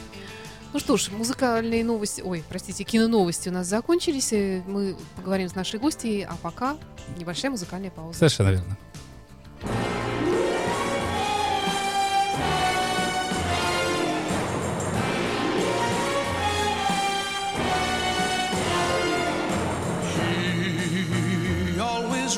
Ну 0.71 0.79
что 0.79 0.95
ж, 0.97 1.09
музыкальные 1.11 1.83
новости, 1.83 2.21
ой, 2.21 2.43
простите, 2.49 2.83
киноновости 2.83 3.49
у 3.49 3.51
нас 3.51 3.67
закончились. 3.67 4.33
э, 4.33 4.61
Мы 4.67 4.95
поговорим 5.15 5.47
с 5.49 5.55
нашей 5.55 5.79
гостьей, 5.79 6.23
а 6.25 6.35
пока 6.41 6.77
небольшая 7.17 7.51
музыкальная 7.51 7.91
пауза. 7.91 8.17
Совершенно 8.19 8.49
верно. 8.49 8.77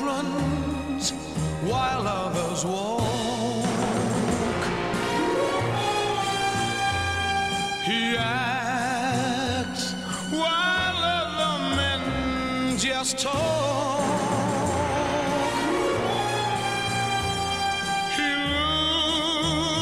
runs 0.00 1.10
while 1.62 2.06
others 2.06 2.64
walk. 2.64 3.04
He 7.84 8.16
acts 8.16 9.92
while 10.30 10.96
other 10.96 11.76
men 11.76 12.78
just 12.78 13.18
talk. 13.18 14.00
He 18.16 18.34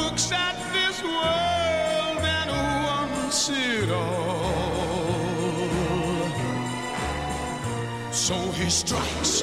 looks 0.04 0.33
at 0.33 0.56
this 0.73 1.02
world 1.02 2.25
and 2.38 2.50
wants 2.85 3.49
it 3.50 3.90
all. 3.90 4.35
So 8.12 8.35
he 8.52 8.71
strikes 8.71 9.42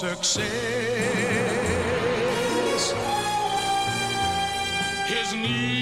success. 0.00 0.40
His 5.06 5.34
needs 5.34 5.79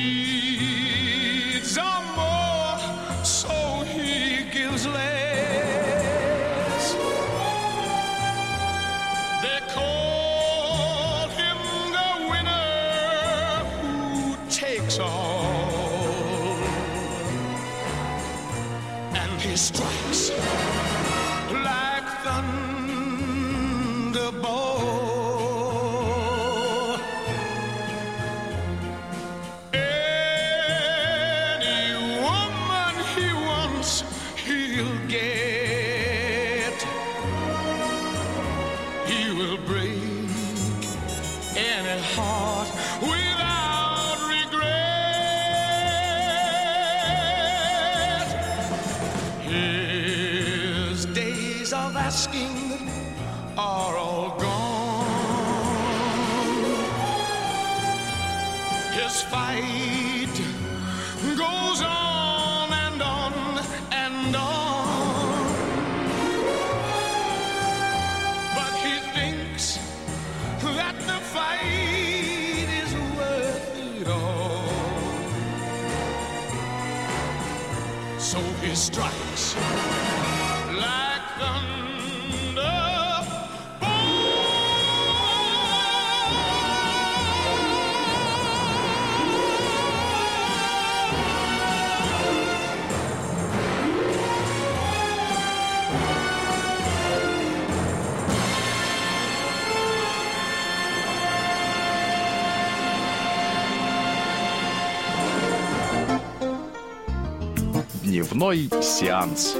Дневной 108.38 108.70
сеанс. 108.84 109.56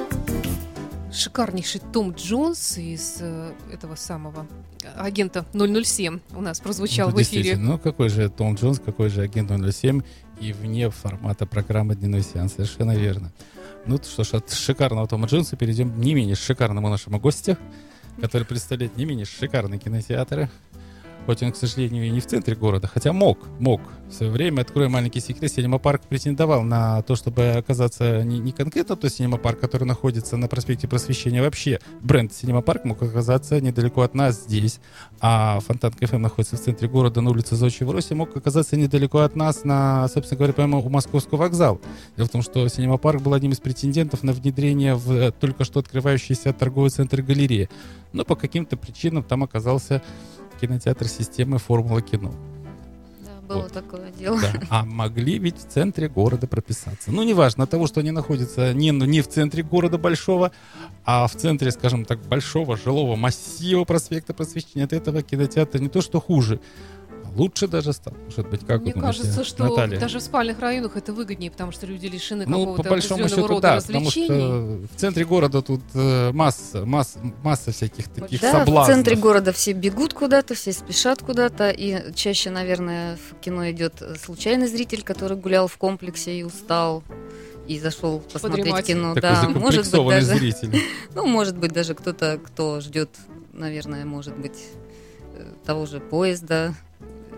Шикарнейший 1.13 1.81
Том 1.93 2.13
Джонс 2.13 2.79
из 2.79 3.17
э, 3.19 3.53
этого 3.73 3.97
самого 3.97 4.47
э, 4.85 5.01
агента 5.01 5.45
007 5.53 6.21
у 6.37 6.41
нас 6.41 6.61
прозвучал 6.61 7.11
Ну, 7.11 7.17
в 7.17 7.23
эфире. 7.23 7.57
Ну, 7.57 7.77
какой 7.81 8.09
же 8.09 8.29
Том 8.31 8.55
Джонс, 8.55 8.79
какой 8.79 9.09
же 9.09 9.23
агент 9.23 9.51
007 9.51 10.03
и 10.41 10.53
вне 10.53 10.91
формата 10.91 11.45
программы 11.45 11.97
«Дневной 11.97 12.23
сеанс». 12.23 12.53
Совершенно 12.53 12.97
верно. 12.97 13.33
Ну 13.85 13.97
что 13.97 14.23
ж, 14.23 14.35
от 14.35 14.53
шикарного 14.53 15.09
Тома 15.09 15.27
Джонса 15.27 15.57
перейдем 15.57 15.93
к 15.93 15.97
не 15.97 16.15
менее 16.15 16.37
шикарному 16.37 16.89
нашему 16.89 17.19
гостю. 17.19 17.57
который 18.21 18.45
представляет 18.45 18.97
не 18.97 19.07
менее 19.07 19.27
шикарные 19.27 19.81
кинотеатры. 19.81 20.49
Хоть 21.29 21.43
он, 21.43 21.53
к 21.53 21.57
сожалению, 21.57 22.07
и 22.07 22.09
не 22.09 22.21
в 22.21 22.27
центре 22.27 22.57
города, 22.57 22.87
хотя 22.87 23.13
мог, 23.13 23.39
мог. 23.59 23.83
В 24.09 24.15
свое 24.15 24.33
время, 24.33 24.63
открою 24.63 24.89
маленький 24.89 25.21
секрет, 25.21 25.53
Синема 25.53 25.79
Парк 25.79 26.01
претендовал 26.09 26.63
на 26.63 27.03
то, 27.03 27.17
чтобы 27.17 27.49
оказаться 27.49 28.23
не, 28.23 28.39
не 28.39 28.53
конкретно 28.53 28.97
тот 28.97 29.13
Синема 29.13 29.37
Парк, 29.37 29.61
который 29.61 29.85
находится 29.85 30.39
на 30.39 30.49
проспекте 30.49 30.89
Просвещения. 30.89 31.43
Вообще, 31.43 31.81
бренд 32.01 32.33
Синема 32.33 32.63
Парк 32.63 32.87
мог 32.87 33.03
оказаться 33.03 33.61
недалеко 33.61 34.01
от 34.01 34.15
нас 34.15 34.37
здесь, 34.37 34.81
а 35.21 35.61
Фонтанка 35.61 35.93
FM 35.93 36.23
находится 36.23 36.57
в 36.57 36.61
центре 36.61 36.89
города 36.89 37.21
на 37.21 37.29
улице 37.29 37.57
Зодчего 37.57 37.91
Росси, 37.91 38.15
мог 38.15 38.35
оказаться 38.35 38.79
недалеко 38.79 39.19
от 39.19 39.37
нас 39.37 39.65
на, 39.65 40.09
собственно 40.09 40.39
говоря, 40.39 40.55
прямо 40.55 40.79
у 40.79 40.89
Московского 40.89 41.41
вокзала. 41.41 41.79
Дело 42.17 42.27
в 42.27 42.31
том, 42.31 42.41
что 42.41 42.67
Синема 42.69 42.97
Парк 42.97 43.21
был 43.21 43.35
одним 43.35 43.53
из 43.53 43.61
претендентов 43.61 44.23
на 44.23 44.33
внедрение 44.33 44.95
в 44.95 45.13
э, 45.13 45.31
только 45.33 45.65
что 45.65 45.81
открывающийся 45.81 46.55
торговый 46.55 46.89
центр 46.89 47.21
Галерея. 47.21 47.69
Но 48.15 48.25
по 48.25 48.35
каким-то 48.35 48.79
причинам 48.79 49.23
там 49.23 49.43
оказался 49.43 50.03
кинотеатр 50.61 51.07
системы 51.09 51.59
«Формула 51.59 52.03
кино». 52.03 52.33
Да, 53.25 53.41
было 53.55 53.63
Вот. 53.63 53.73
такое 53.73 54.11
дело. 54.11 54.41
Да. 54.41 54.53
А 54.71 54.85
могли 54.85 55.39
ведь 55.39 55.59
в 55.59 55.67
центре 55.69 56.09
города 56.09 56.47
прописаться. 56.47 57.11
Ну, 57.11 57.23
неважно, 57.23 57.65
от 57.65 57.71
того, 57.71 57.87
что 57.87 58.01
они 58.01 58.11
находятся 58.11 58.73
не, 58.75 58.91
не 58.91 59.21
в 59.21 59.29
центре 59.29 59.63
города 59.63 59.99
большого, 59.99 60.53
а 61.05 61.27
в 61.27 61.35
центре, 61.35 61.71
скажем 61.71 62.05
так, 62.05 62.21
большого 62.21 62.77
жилого 62.77 63.17
массива 63.17 63.85
проспекта 63.85 64.35
Просвещения, 64.35 64.85
от 64.85 64.93
этого 64.93 65.23
кинотеатра 65.23 65.79
не 65.79 65.89
то, 65.89 66.01
что 66.03 66.21
хуже, 66.21 66.61
лучше 67.37 67.69
даже 67.69 67.93
стал. 67.93 68.15
Может 68.25 68.49
быть, 68.51 68.61
как 68.67 68.81
Мне 68.83 68.93
вы 68.93 69.01
думаете, 69.01 69.21
кажется, 69.23 69.45
что 69.45 69.65
Наталья? 69.65 69.99
даже 70.01 70.19
в 70.19 70.23
спальных 70.23 70.61
районах 70.61 70.97
это 70.97 71.13
выгоднее, 71.13 71.51
потому 71.51 71.73
что 71.73 71.87
люди 71.87 72.07
лишены 72.07 72.45
Ну, 72.47 72.61
какого-то 72.61 72.83
по 72.83 72.89
большому 72.91 73.29
счету, 73.29 73.47
рода 73.47 73.61
да, 73.61 73.81
потому 73.81 74.07
развлечений. 74.07 74.27
что 74.89 74.95
в 74.95 75.01
центре 75.01 75.25
города 75.25 75.63
тут 75.63 75.83
э, 75.95 76.33
масса, 76.33 76.85
масса, 76.85 77.19
масса 77.43 77.73
всяких 77.73 78.09
таких 78.09 78.41
Да, 78.41 78.53
соблазнов. 78.53 78.85
в 78.85 78.97
центре 78.97 79.17
города 79.17 79.53
все 79.53 79.73
бегут 79.73 80.15
куда-то, 80.15 80.55
все 80.55 80.73
спешат 80.73 81.23
куда-то, 81.23 81.71
и 81.71 82.13
чаще, 82.15 82.51
наверное, 82.51 83.17
в 83.17 83.41
кино 83.41 83.71
идет 83.71 84.03
случайный 84.23 84.67
зритель, 84.69 85.03
который 85.03 85.37
гулял 85.37 85.69
в 85.69 85.77
комплексе 85.79 86.39
и 86.39 86.43
устал 86.43 87.03
и 87.67 87.79
зашел 87.79 88.21
посмотреть 88.21 88.65
Подремать. 88.65 88.87
кино. 88.87 89.15
Такой 89.15 89.21
да, 89.21 89.49
может 89.61 89.91
быть 89.93 90.09
даже, 90.09 90.27
зритель. 90.27 90.83
ну, 91.15 91.27
может 91.27 91.57
быть 91.57 91.73
даже 91.73 91.95
кто-то, 91.95 92.39
кто 92.45 92.81
ждет, 92.81 93.11
наверное, 93.53 94.07
может 94.07 94.37
быть 94.37 94.59
э, 95.35 95.53
того 95.67 95.85
же 95.85 96.01
поезда, 96.01 96.75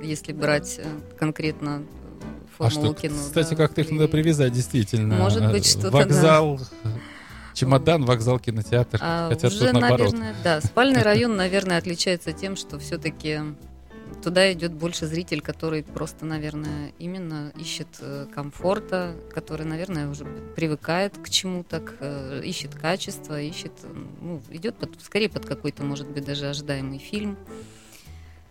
если 0.03 0.33
брать 0.33 0.79
э, 0.83 0.87
конкретно 1.19 1.83
э, 1.83 2.25
А 2.59 2.69
формулу 2.69 2.93
что, 2.95 3.03
кино. 3.03 3.15
кстати, 3.17 3.51
да, 3.51 3.57
как-то 3.57 3.81
их 3.81 3.91
надо 3.91 4.09
привязать, 4.09 4.53
действительно. 4.53 5.17
Может 5.17 5.51
быть, 5.51 5.67
Э, 5.67 5.71
что-то, 5.71 5.91
Вокзал, 5.91 6.61
чемодан, 7.55 8.05
вокзал, 8.05 8.39
кинотеатр. 8.39 8.99
А 9.03 9.29
Хотя 9.29 9.49
уже, 9.49 9.73
наоборот. 9.73 10.13
наверное, 10.13 10.35
да, 10.45 10.61
спальный 10.61 11.03
район, 11.11 11.37
наверное, 11.37 11.79
отличается 11.79 12.33
тем, 12.33 12.57
что 12.57 12.79
все-таки 12.79 13.41
туда 14.25 14.53
идет 14.53 14.73
больше 14.73 15.07
зритель, 15.07 15.41
который 15.41 15.83
просто, 15.83 16.27
наверное, 16.27 16.93
именно 16.99 17.53
ищет 17.57 17.89
комфорта, 18.35 19.15
который, 19.33 19.65
наверное, 19.65 20.09
уже 20.11 20.25
привыкает 20.57 21.17
к 21.17 21.31
чему-то, 21.31 21.81
к, 21.81 22.41
ищет 22.45 22.75
качество, 22.75 23.41
ищет, 23.41 23.73
ну, 24.21 24.43
идет 24.51 24.77
под, 24.77 25.01
скорее 25.01 25.29
под 25.31 25.47
какой-то, 25.47 25.85
может 25.85 26.09
быть, 26.09 26.25
даже 26.25 26.49
ожидаемый 26.49 26.99
фильм. 26.99 27.39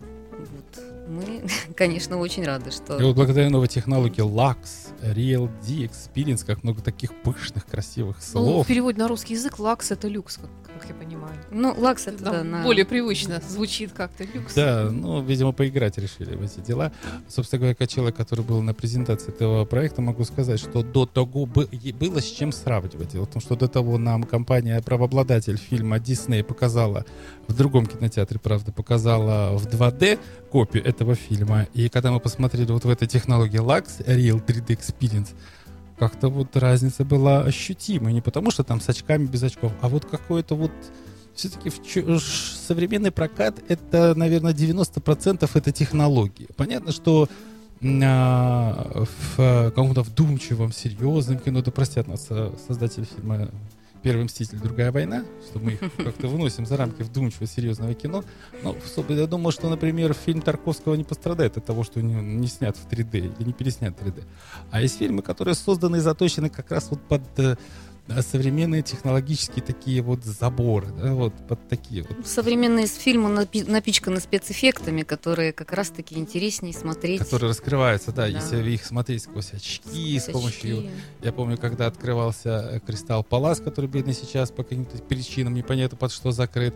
Вот. 0.00 0.84
Мы, 1.10 1.42
конечно, 1.76 2.18
очень 2.18 2.44
рады, 2.44 2.70
что 2.70 2.96
И 2.98 3.02
вот 3.02 3.16
благодаря 3.16 3.50
новой 3.50 3.66
технологии 3.68 4.22
Lux, 4.24 4.56
Real 5.02 5.50
D 5.66 5.86
Experience, 5.88 6.44
как 6.46 6.62
много 6.62 6.82
таких 6.82 7.14
пышных, 7.22 7.66
красивых 7.66 8.16
Ну, 8.18 8.22
слов. 8.22 8.64
в 8.64 8.68
переводе 8.68 8.98
на 8.98 9.08
русский 9.08 9.34
язык 9.34 9.58
лакс 9.58 9.90
это 9.90 10.06
люкс, 10.06 10.36
как, 10.36 10.50
как 10.78 10.88
я 10.88 10.94
понимаю. 10.94 11.34
Ну, 11.50 11.74
лакс 11.76 12.06
это 12.06 12.22
Да, 12.22 12.44
на- 12.44 12.62
Более 12.62 12.84
привычно 12.84 13.42
звучит 13.48 13.92
как-то 13.92 14.22
люкс. 14.24 14.54
Да, 14.54 14.88
ну, 14.90 15.20
видимо, 15.22 15.50
поиграть 15.52 15.98
решили 15.98 16.36
в 16.36 16.42
эти 16.42 16.60
дела. 16.60 16.92
Собственно 17.28 17.58
говоря, 17.58 17.74
как 17.74 17.88
человек, 17.88 18.14
который 18.16 18.44
был 18.44 18.62
на 18.62 18.72
презентации 18.72 19.30
этого 19.30 19.64
проекта, 19.64 20.02
могу 20.02 20.22
сказать, 20.24 20.60
что 20.60 20.82
до 20.82 21.06
того 21.06 21.46
было 21.46 22.20
с 22.20 22.24
чем 22.30 22.52
сравнивать. 22.52 23.08
Дело 23.08 23.24
в 23.24 23.30
том, 23.30 23.40
что 23.42 23.56
до 23.56 23.66
того 23.66 23.98
нам 23.98 24.22
компания 24.22 24.80
правообладатель 24.80 25.56
фильма 25.56 25.96
Disney 25.96 26.44
показала 26.44 27.04
в 27.48 27.54
другом 27.56 27.86
кинотеатре, 27.86 28.38
правда, 28.38 28.70
показала 28.70 29.56
в 29.58 29.66
2D 29.66 30.20
копию 30.50 30.86
этого 31.00 31.14
фильма. 31.14 31.66
И 31.72 31.88
когда 31.88 32.12
мы 32.12 32.20
посмотрели 32.20 32.70
вот 32.70 32.84
в 32.84 32.90
этой 32.90 33.08
технологии 33.08 33.58
Lux, 33.58 34.04
Real 34.06 34.44
3D 34.44 34.78
Experience, 34.78 35.28
как-то 35.98 36.28
вот 36.28 36.56
разница 36.56 37.04
была 37.04 37.40
ощутимой. 37.42 38.12
Не 38.12 38.20
потому, 38.20 38.50
что 38.50 38.64
там 38.64 38.80
с 38.80 38.88
очками, 38.88 39.26
без 39.26 39.42
очков, 39.42 39.72
а 39.80 39.88
вот 39.88 40.04
какое-то 40.04 40.54
вот 40.54 40.72
все-таки 41.34 41.70
современный 42.20 43.10
прокат 43.10 43.56
это, 43.68 44.14
наверное, 44.14 44.52
90% 44.52 45.50
это 45.54 45.72
технологии. 45.72 46.48
Понятно, 46.56 46.92
что 46.92 47.28
м, 47.80 48.00
а, 48.04 49.04
в 49.36 49.70
каком-то 49.70 50.02
вдумчивом, 50.02 50.72
серьезном 50.72 51.38
кино, 51.38 51.62
да 51.62 51.70
простят 51.70 52.08
нас 52.08 52.26
э, 52.28 52.52
создатели 52.66 53.04
фильма 53.04 53.48
«Первый 54.02 54.24
мститель. 54.24 54.58
Другая 54.58 54.92
война», 54.92 55.24
что 55.48 55.58
мы 55.58 55.72
их 55.72 55.80
как-то 55.96 56.28
выносим 56.28 56.66
за 56.66 56.76
рамки 56.76 57.02
вдумчивого, 57.02 57.46
серьезного 57.46 57.94
кино. 57.94 58.24
Но 58.62 58.74
я 59.08 59.26
думаю, 59.26 59.52
что, 59.52 59.68
например, 59.68 60.14
фильм 60.14 60.40
Тарковского 60.40 60.94
не 60.94 61.04
пострадает 61.04 61.56
от 61.56 61.64
того, 61.64 61.84
что 61.84 62.00
не, 62.00 62.14
не 62.14 62.46
снят 62.46 62.76
в 62.76 62.88
3D 62.88 63.36
или 63.38 63.46
не 63.46 63.52
переснят 63.52 63.94
в 63.98 64.02
3D. 64.02 64.24
А 64.70 64.80
есть 64.80 64.98
фильмы, 64.98 65.22
которые 65.22 65.54
созданы 65.54 65.96
и 65.96 66.00
заточены 66.00 66.48
как 66.48 66.70
раз 66.70 66.88
вот 66.90 67.00
под 67.02 67.22
э, 67.38 67.56
современные 68.22 68.82
технологические 68.82 69.62
такие 69.64 70.02
вот 70.02 70.24
заборы, 70.24 70.88
да, 71.00 71.14
вот 71.14 71.34
под 71.48 71.68
такие 71.68 72.02
вот, 72.02 72.26
Современные 72.26 72.86
фильмы 72.86 73.30
напи- 73.30 73.68
напичканы 73.70 74.20
спецэффектами, 74.20 75.02
которые 75.02 75.52
как 75.52 75.72
раз-таки 75.72 76.16
интереснее 76.18 76.72
смотреть. 76.74 77.20
которые 77.20 77.50
раскрываются, 77.50 78.10
да, 78.12 78.22
Да. 78.22 78.26
если 78.28 78.70
их 78.70 78.84
смотреть 78.84 79.22
сквозь 79.22 79.52
очки, 79.52 80.18
с 80.18 80.22
Очки. 80.24 80.32
помощью 80.32 80.90
Я 81.22 81.32
помню, 81.32 81.56
когда 81.56 81.86
открывался 81.86 82.68
э, 82.72 82.80
Кристалл 82.80 83.22
Палас, 83.24 83.60
который 83.60 83.86
бедный 83.88 84.14
сейчас 84.14 84.50
по 84.50 84.62
каким-то 84.64 84.98
причинам 84.98 85.54
непонятно 85.54 85.96
под 85.96 86.12
что 86.12 86.30
закрыт, 86.32 86.74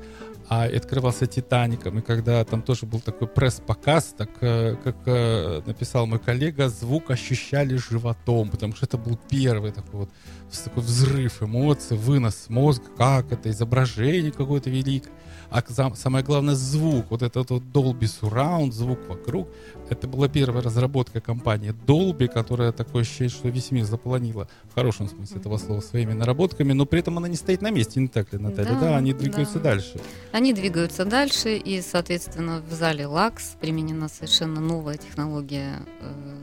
а 0.48 0.64
открывался 0.64 1.26
Титаником, 1.26 1.98
и 1.98 2.02
когда 2.02 2.44
там 2.44 2.60
тоже 2.62 2.84
был 2.86 3.00
такой 3.00 3.26
пресс-показ, 3.28 4.14
так 4.16 4.30
э, 4.42 4.76
как 4.84 4.96
э, 5.06 5.62
написал 5.66 6.06
мой 6.06 6.18
коллега, 6.18 6.68
звук 6.68 7.10
ощущали 7.10 7.76
животом, 7.76 8.50
потому 8.50 8.74
что 8.76 8.84
это 8.86 8.98
был 8.98 9.18
первый 9.30 9.72
такой 9.72 10.00
вот 10.00 10.10
с- 10.43 10.43
такой 10.58 10.82
взрыв 10.82 11.42
эмоций, 11.42 11.96
вынос 11.96 12.46
мозга, 12.48 12.84
как 12.96 13.32
это, 13.32 13.50
изображение 13.50 14.32
какое-то 14.32 14.70
великое. 14.70 15.12
А 15.50 15.62
самое 15.94 16.24
главное 16.24 16.54
звук, 16.54 17.06
вот 17.10 17.22
этот 17.22 17.50
вот 17.50 17.62
Dolby 17.62 18.10
Surround, 18.20 18.72
звук 18.72 18.98
вокруг, 19.08 19.48
это 19.88 20.08
была 20.08 20.28
первая 20.28 20.62
разработка 20.62 21.20
компании 21.20 21.72
Dolby, 21.86 22.26
которая 22.26 22.72
такое 22.72 23.02
ощущение, 23.02 23.28
что 23.28 23.48
весь 23.48 23.70
мир 23.70 23.84
заполонила 23.84 24.48
в 24.64 24.74
хорошем 24.74 25.08
смысле 25.08 25.36
этого 25.38 25.58
слова 25.58 25.80
своими 25.80 26.12
наработками, 26.12 26.72
но 26.72 26.86
при 26.86 27.00
этом 27.00 27.18
она 27.18 27.28
не 27.28 27.36
стоит 27.36 27.62
на 27.62 27.70
месте, 27.70 28.00
не 28.00 28.08
так 28.08 28.32
ли, 28.32 28.38
Наталья? 28.38 28.72
Да, 28.72 28.80
Да, 28.80 28.96
они 28.96 29.12
двигаются 29.12 29.58
да. 29.58 29.70
дальше. 29.70 30.00
Они 30.32 30.52
двигаются 30.52 31.04
дальше, 31.04 31.56
и, 31.56 31.80
соответственно, 31.82 32.60
в 32.68 32.72
зале 32.72 33.04
Lux 33.04 33.56
применена 33.60 34.08
совершенно 34.08 34.60
новая 34.60 34.96
технология 34.96 35.82
э, 36.00 36.34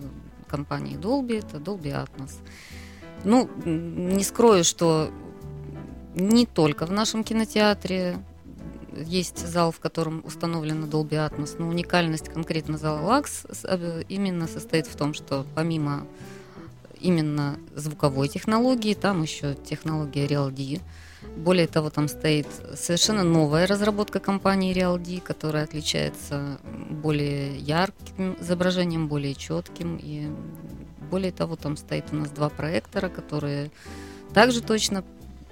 компании 0.48 0.98
Dolby, 0.98 1.40
это 1.40 1.58
Dolby 1.58 1.92
Atmos. 1.92 2.32
Ну, 3.24 3.50
не 3.66 4.24
скрою, 4.24 4.64
что 4.64 5.12
не 6.16 6.46
только 6.46 6.86
в 6.86 6.92
нашем 6.92 7.24
кинотеатре 7.24 8.18
есть 9.06 9.48
зал, 9.48 9.72
в 9.72 9.80
котором 9.80 10.22
установлена 10.26 10.86
Dolby 10.86 11.12
Atmos, 11.12 11.56
но 11.58 11.68
уникальность 11.68 12.30
конкретно 12.30 12.78
зала 12.78 13.00
Lux 13.00 13.46
с- 13.54 13.64
э, 13.64 14.04
именно 14.10 14.48
состоит 14.48 14.88
в 14.88 14.96
том, 14.96 15.14
что 15.14 15.46
помимо 15.56 16.06
именно 17.00 17.58
звуковой 17.76 18.28
технологии, 18.28 18.94
там 18.94 19.22
еще 19.22 19.56
технология 19.56 20.28
RealD, 20.28 20.82
более 21.38 21.68
того, 21.68 21.90
там 21.90 22.08
стоит 22.08 22.48
совершенно 22.76 23.24
новая 23.24 23.66
разработка 23.68 24.20
компании 24.20 24.76
RealD, 24.76 25.22
которая 25.22 25.64
отличается 25.64 26.60
более 26.90 27.58
ярким 27.58 28.36
изображением, 28.42 29.08
более 29.08 29.36
четким. 29.36 29.98
И 30.02 30.28
более 31.12 31.32
того, 31.32 31.58
там 31.58 31.78
стоит 31.78 32.06
у 32.12 32.16
нас 32.16 32.32
два 32.32 32.50
проектора, 32.50 33.10
которые 33.10 33.70
также 34.34 34.62
точно 34.62 35.04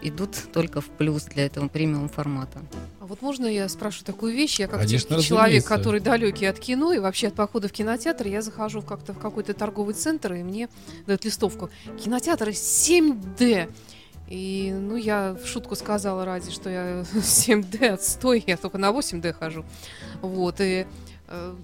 идут 0.02 0.32
только 0.54 0.80
в 0.80 0.86
плюс 0.86 1.24
для 1.24 1.46
этого 1.46 1.68
премиум 1.68 2.08
формата. 2.08 2.60
А 3.02 3.06
вот 3.06 3.22
можно 3.22 3.46
я 3.46 3.68
спрошу 3.68 4.06
такую 4.06 4.34
вещь? 4.34 4.60
Я 4.60 4.68
как 4.68 4.80
Конечно, 4.80 5.22
человек, 5.22 5.66
который 5.66 6.00
далекий 6.00 6.46
от 6.46 6.60
кино 6.60 6.94
и 6.94 7.00
вообще 7.00 7.28
от 7.28 7.36
похода 7.36 7.68
в 7.68 7.74
кинотеатр, 7.74 8.28
я 8.28 8.42
захожу 8.42 8.80
в 8.80 8.86
как-то 8.86 9.14
в 9.14 9.20
какой-то 9.20 9.54
торговый 9.54 9.94
центр, 9.94 10.34
и 10.34 10.44
мне 10.44 10.70
дают 11.06 11.26
листовку. 11.26 11.70
Кинотеатр 12.02 12.50
7D. 12.50 13.70
И, 14.30 14.72
ну, 14.72 14.96
я 14.96 15.36
в 15.44 15.48
шутку 15.48 15.76
сказала 15.76 16.24
ради, 16.24 16.52
что 16.52 16.70
я 16.70 17.02
7D 17.14 17.86
отстой, 17.88 18.44
я 18.48 18.58
только 18.58 18.78
на 18.78 18.92
8D 18.92 19.34
хожу. 19.34 19.66
Вот, 20.22 20.62
и 20.62 20.86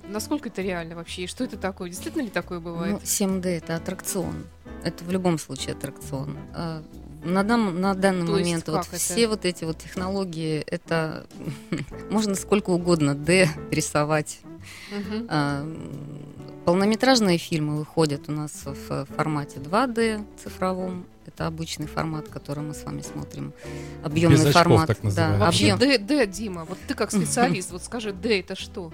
насколько 0.10 0.50
это 0.50 0.62
реально 0.62 0.96
вообще? 0.96 1.24
И 1.24 1.28
что 1.28 1.44
это 1.44 1.58
такое? 1.58 1.90
Действительно 1.90 2.22
ли 2.24 2.30
такое 2.30 2.60
бывает? 2.60 2.94
Ну, 2.94 3.00
7D 3.00 3.46
это 3.48 3.76
аттракцион. 3.76 4.46
Это 4.84 5.04
в 5.04 5.12
любом 5.12 5.40
случае 5.40 5.74
аттракцион. 5.74 6.38
А 6.54 6.84
на, 7.24 7.44
дан- 7.44 7.82
на 7.82 7.96
данный 7.96 8.26
То 8.28 8.34
момент 8.34 8.68
вот 8.68 8.86
это? 8.88 8.96
все 8.98 9.28
вот 9.28 9.46
эти 9.46 9.64
вот 9.64 9.78
технологии, 9.80 10.60
это 10.68 11.26
можно 12.12 12.36
сколько 12.36 12.70
угодно 12.70 13.16
D 13.16 13.50
рисовать. 13.72 14.40
А, 15.30 15.62
м, 15.64 16.22
Полнометражные 16.66 17.38
фильмы 17.38 17.78
выходят 17.78 18.28
у 18.28 18.32
нас 18.32 18.52
в 18.66 19.06
формате 19.06 19.60
2D 19.60 20.26
цифровом. 20.44 21.06
Это 21.28 21.46
обычный 21.48 21.86
формат, 21.86 22.28
который 22.30 22.64
мы 22.64 22.74
с 22.74 22.84
вами 22.84 23.02
смотрим. 23.02 23.54
Объемный 24.04 24.38
Без 24.38 24.46
очков, 24.48 24.64
формат. 24.64 24.88
так 24.88 25.04
называемый. 25.04 25.40
да, 25.40 25.46
Вообще, 25.46 25.74
объем. 25.74 25.90
Д, 25.90 25.98
Д, 26.00 26.28
Дима, 26.28 26.66
вот 26.66 26.78
ты 26.88 26.94
как 26.96 27.12
специалист, 27.12 27.72
вот 27.72 27.84
скажи, 27.84 28.14
Д 28.14 28.40
это 28.40 28.56
что? 28.56 28.92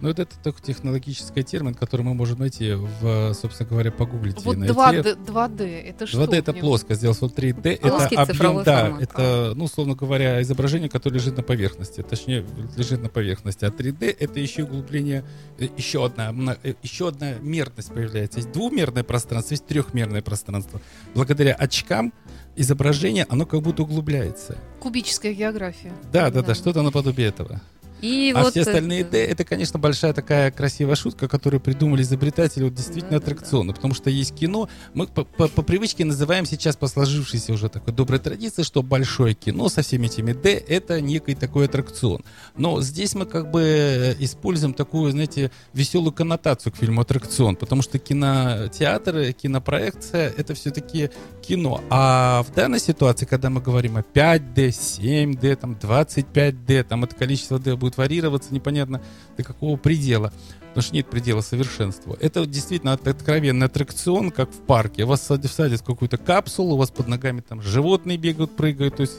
Ну, 0.00 0.08
вот 0.08 0.18
это 0.18 0.34
только 0.42 0.62
технологический 0.62 1.42
термин, 1.42 1.74
который 1.74 2.02
мы 2.02 2.14
можем 2.14 2.38
найти 2.38 2.72
в, 2.72 3.34
собственно 3.34 3.68
говоря, 3.68 3.92
погуглите. 3.92 4.40
Вот 4.44 4.56
и 4.56 4.58
найти. 4.58 4.74
2D, 4.74 5.26
2D 5.26 5.80
это 5.82 6.06
что? 6.06 6.24
2D 6.24 6.36
это 6.36 6.52
плоскость, 6.54 7.00
сделать 7.00 7.20
вот 7.20 7.38
3D 7.38 7.72
это 7.72 7.88
Плоский 7.88 8.16
объем, 8.16 8.26
цифровой 8.34 8.64
да, 8.64 8.80
формат. 8.82 9.02
это, 9.02 9.52
ну, 9.56 9.64
условно 9.64 9.94
говоря, 9.94 10.40
изображение, 10.42 10.88
которое 10.88 11.16
лежит 11.16 11.36
на 11.36 11.42
поверхности, 11.42 12.02
точнее, 12.02 12.44
лежит 12.76 13.02
на 13.02 13.08
поверхности, 13.08 13.64
а 13.64 13.68
3D 13.68 14.16
это 14.18 14.40
еще 14.40 14.64
углубление, 14.64 15.24
э, 15.58 15.68
еще 15.76 16.04
одна, 16.06 16.56
э, 16.62 16.74
еще 16.82 17.08
одна 17.08 17.34
мерность 17.34 17.92
появляется. 17.92 18.38
Есть 18.38 18.52
двумерное 18.52 19.04
пространство, 19.04 19.52
есть 19.52 19.66
трехмерное 19.66 20.22
пространство. 20.22 20.80
Благодаря 21.14 21.52
очкам 21.54 22.12
изображение, 22.56 23.26
оно 23.28 23.44
как 23.46 23.60
будто 23.62 23.82
углубляется. 23.82 24.56
Кубическая 24.80 25.32
география. 25.34 25.92
Да, 26.12 26.30
да, 26.30 26.40
Да. 26.40 26.42
да, 26.42 26.54
что-то 26.54 26.82
наподобие 26.82 27.28
этого. 27.28 27.60
И 28.02 28.32
а 28.34 28.42
вот 28.42 28.50
все 28.52 28.60
остальные 28.62 29.00
это- 29.02 29.10
D 29.12 29.24
это, 29.24 29.44
конечно, 29.44 29.78
большая 29.78 30.12
такая 30.12 30.50
красивая 30.50 30.94
шутка, 30.96 31.28
которую 31.28 31.60
придумали 31.60 32.02
изобретатели 32.02 32.64
вот 32.64 32.74
действительно 32.74 33.16
аттракционы. 33.18 33.72
Потому 33.74 33.94
что 33.94 34.10
есть 34.10 34.34
кино, 34.34 34.68
мы 34.94 35.06
по, 35.06 35.24
по- 35.24 35.48
по 35.48 35.62
привычке 35.62 36.04
называем 36.04 36.46
сейчас 36.46 36.76
по 36.76 36.86
сложившейся 36.86 37.52
уже 37.52 37.68
такой 37.68 37.92
доброй 37.94 38.18
традиции, 38.20 38.62
что 38.62 38.82
большое 38.82 39.34
кино 39.34 39.68
со 39.68 39.82
всеми 39.82 40.06
этими 40.06 40.32
D 40.32 40.50
это 40.68 41.00
некий 41.00 41.34
такой 41.34 41.66
аттракцион. 41.66 42.22
Но 42.56 42.80
здесь 42.82 43.14
мы 43.14 43.26
как 43.26 43.50
бы 43.50 43.60
э, 43.62 44.14
используем 44.18 44.74
такую, 44.74 45.10
знаете, 45.12 45.50
веселую 45.72 46.12
коннотацию 46.12 46.72
к 46.72 46.76
фильму 46.76 47.00
аттракцион, 47.02 47.56
потому 47.56 47.82
что 47.82 47.98
кинотеатр, 47.98 49.16
э, 49.16 49.32
кинопроекция 49.32 50.32
это 50.36 50.54
все-таки 50.54 51.10
кино. 51.40 51.82
А 51.90 52.42
в 52.42 52.54
данной 52.54 52.80
ситуации, 52.80 53.26
когда 53.26 53.50
мы 53.50 53.60
говорим 53.60 53.96
о 53.96 54.00
5D, 54.00 54.68
7D, 54.68 55.56
там 55.56 55.72
25D, 55.80 56.84
там 56.84 57.04
это 57.04 57.14
количество 57.16 57.58
D 57.58 57.76
будет 57.76 57.96
варьироваться 57.96 58.54
непонятно 58.54 59.02
до 59.36 59.42
какого 59.42 59.76
предела. 59.76 60.32
Потому 60.68 60.82
что 60.82 60.94
нет 60.94 61.10
предела 61.10 61.40
совершенству. 61.40 62.16
Это 62.20 62.46
действительно 62.46 62.92
от- 62.92 63.08
откровенный 63.08 63.66
аттракцион, 63.66 64.30
как 64.30 64.52
в 64.52 64.58
парке. 64.58 65.04
Вас 65.04 65.20
садят, 65.20 65.50
всадят 65.50 65.80
в 65.80 65.84
какую-то 65.84 66.16
капсулу, 66.16 66.74
у 66.74 66.78
вас 66.78 66.90
под 66.90 67.08
ногами 67.08 67.40
там 67.40 67.60
животные 67.60 68.16
бегают, 68.18 68.54
прыгают, 68.56 68.96
то 68.96 69.00
есть 69.00 69.18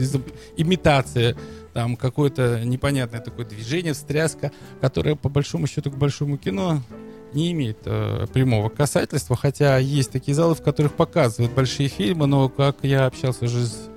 имитация, 0.55 1.35
там 1.73 1.97
какое-то 1.97 2.63
непонятное 2.63 3.19
такое 3.19 3.45
движение, 3.45 3.91
встряска, 3.93 4.53
которое 4.79 5.15
по 5.15 5.27
большому 5.27 5.67
счету 5.67 5.91
к 5.91 5.97
большому 5.97 6.37
кино 6.37 6.81
не 7.33 7.51
имеет 7.51 7.79
э, 7.85 8.27
прямого 8.33 8.69
касательства, 8.69 9.35
хотя 9.35 9.77
есть 9.77 10.11
такие 10.11 10.35
залы, 10.35 10.55
в 10.55 10.61
которых 10.61 10.93
показывают 10.93 11.53
большие 11.53 11.89
фильмы, 11.89 12.27
но 12.27 12.49
как 12.49 12.77
я 12.83 13.05
общался 13.05 13.45
уже 13.45 13.65
с, 13.65 13.89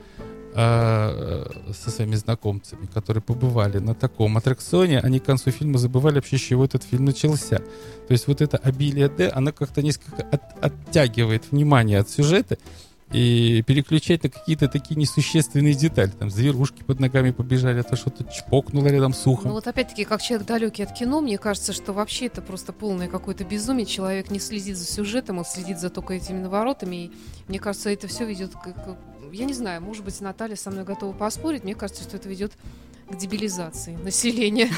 э, 0.55 1.47
со 1.73 1.91
своими 1.91 2.15
знакомцами, 2.15 2.87
которые 2.93 3.23
побывали 3.23 3.79
на 3.79 3.95
таком 3.95 4.37
аттракционе, 4.37 5.01
они 5.01 5.19
к 5.19 5.25
концу 5.25 5.51
фильма 5.51 5.79
забывали 5.79 6.17
вообще, 6.17 6.39
с 6.39 6.41
чего 6.41 6.65
этот 6.65 6.85
фильм 6.85 7.07
начался. 7.07 7.59
То 7.59 8.13
есть 8.13 8.27
вот 8.29 8.41
это 8.41 8.57
обилие 8.57 9.09
D, 9.09 9.29
оно 9.29 9.53
как-то 9.53 9.83
несколько 9.83 10.23
от- 10.23 10.65
оттягивает 10.65 11.51
внимание 11.51 11.99
от 11.99 12.09
сюжета 12.09 12.59
и 13.13 13.63
переключать 13.63 14.23
на 14.23 14.29
какие-то 14.29 14.69
такие 14.69 14.97
несущественные 14.97 15.75
детали. 15.75 16.11
Там 16.11 16.31
зверушки 16.31 16.83
под 16.83 17.01
ногами 17.01 17.31
побежали, 17.31 17.81
а 17.81 17.83
то 17.83 17.97
что-то 17.97 18.25
чпокнуло 18.25 18.89
рядом 18.89 19.13
с 19.13 19.27
ухом. 19.27 19.49
Ну 19.49 19.55
вот 19.55 19.67
опять-таки, 19.67 20.05
как 20.05 20.23
человек 20.23 20.47
далекий 20.47 20.83
от 20.83 20.93
кино, 20.93 21.21
мне 21.21 21.39
кажется, 21.39 21.73
что 21.73 21.93
вообще 21.93 22.27
это 22.27 22.43
просто 22.43 22.73
полное 22.73 23.09
какое-то 23.09 23.45
безумие. 23.45 23.87
Человек 23.87 24.31
не 24.31 24.41
следит 24.41 24.77
за 24.77 24.85
сюжетом, 24.85 25.39
он 25.39 25.45
следит 25.45 25.79
за 25.79 25.91
только 25.91 26.15
этими 26.15 26.39
наворотами. 26.39 26.97
И 26.97 27.13
мне 27.49 27.59
кажется, 27.59 27.91
это 27.91 28.09
все 28.09 28.25
ведет 28.25 28.53
к, 28.53 28.97
Я 29.33 29.45
не 29.45 29.55
знаю, 29.55 29.81
может 29.81 30.05
быть, 30.05 30.21
Наталья 30.21 30.57
со 30.57 30.71
мной 30.71 30.85
готова 30.85 31.13
поспорить. 31.13 31.65
Мне 31.65 31.75
кажется, 31.75 32.03
что 32.03 32.17
это 32.17 32.29
ведет 32.29 32.53
к 33.11 33.17
дебилизации 33.17 33.97
населения. 33.97 34.71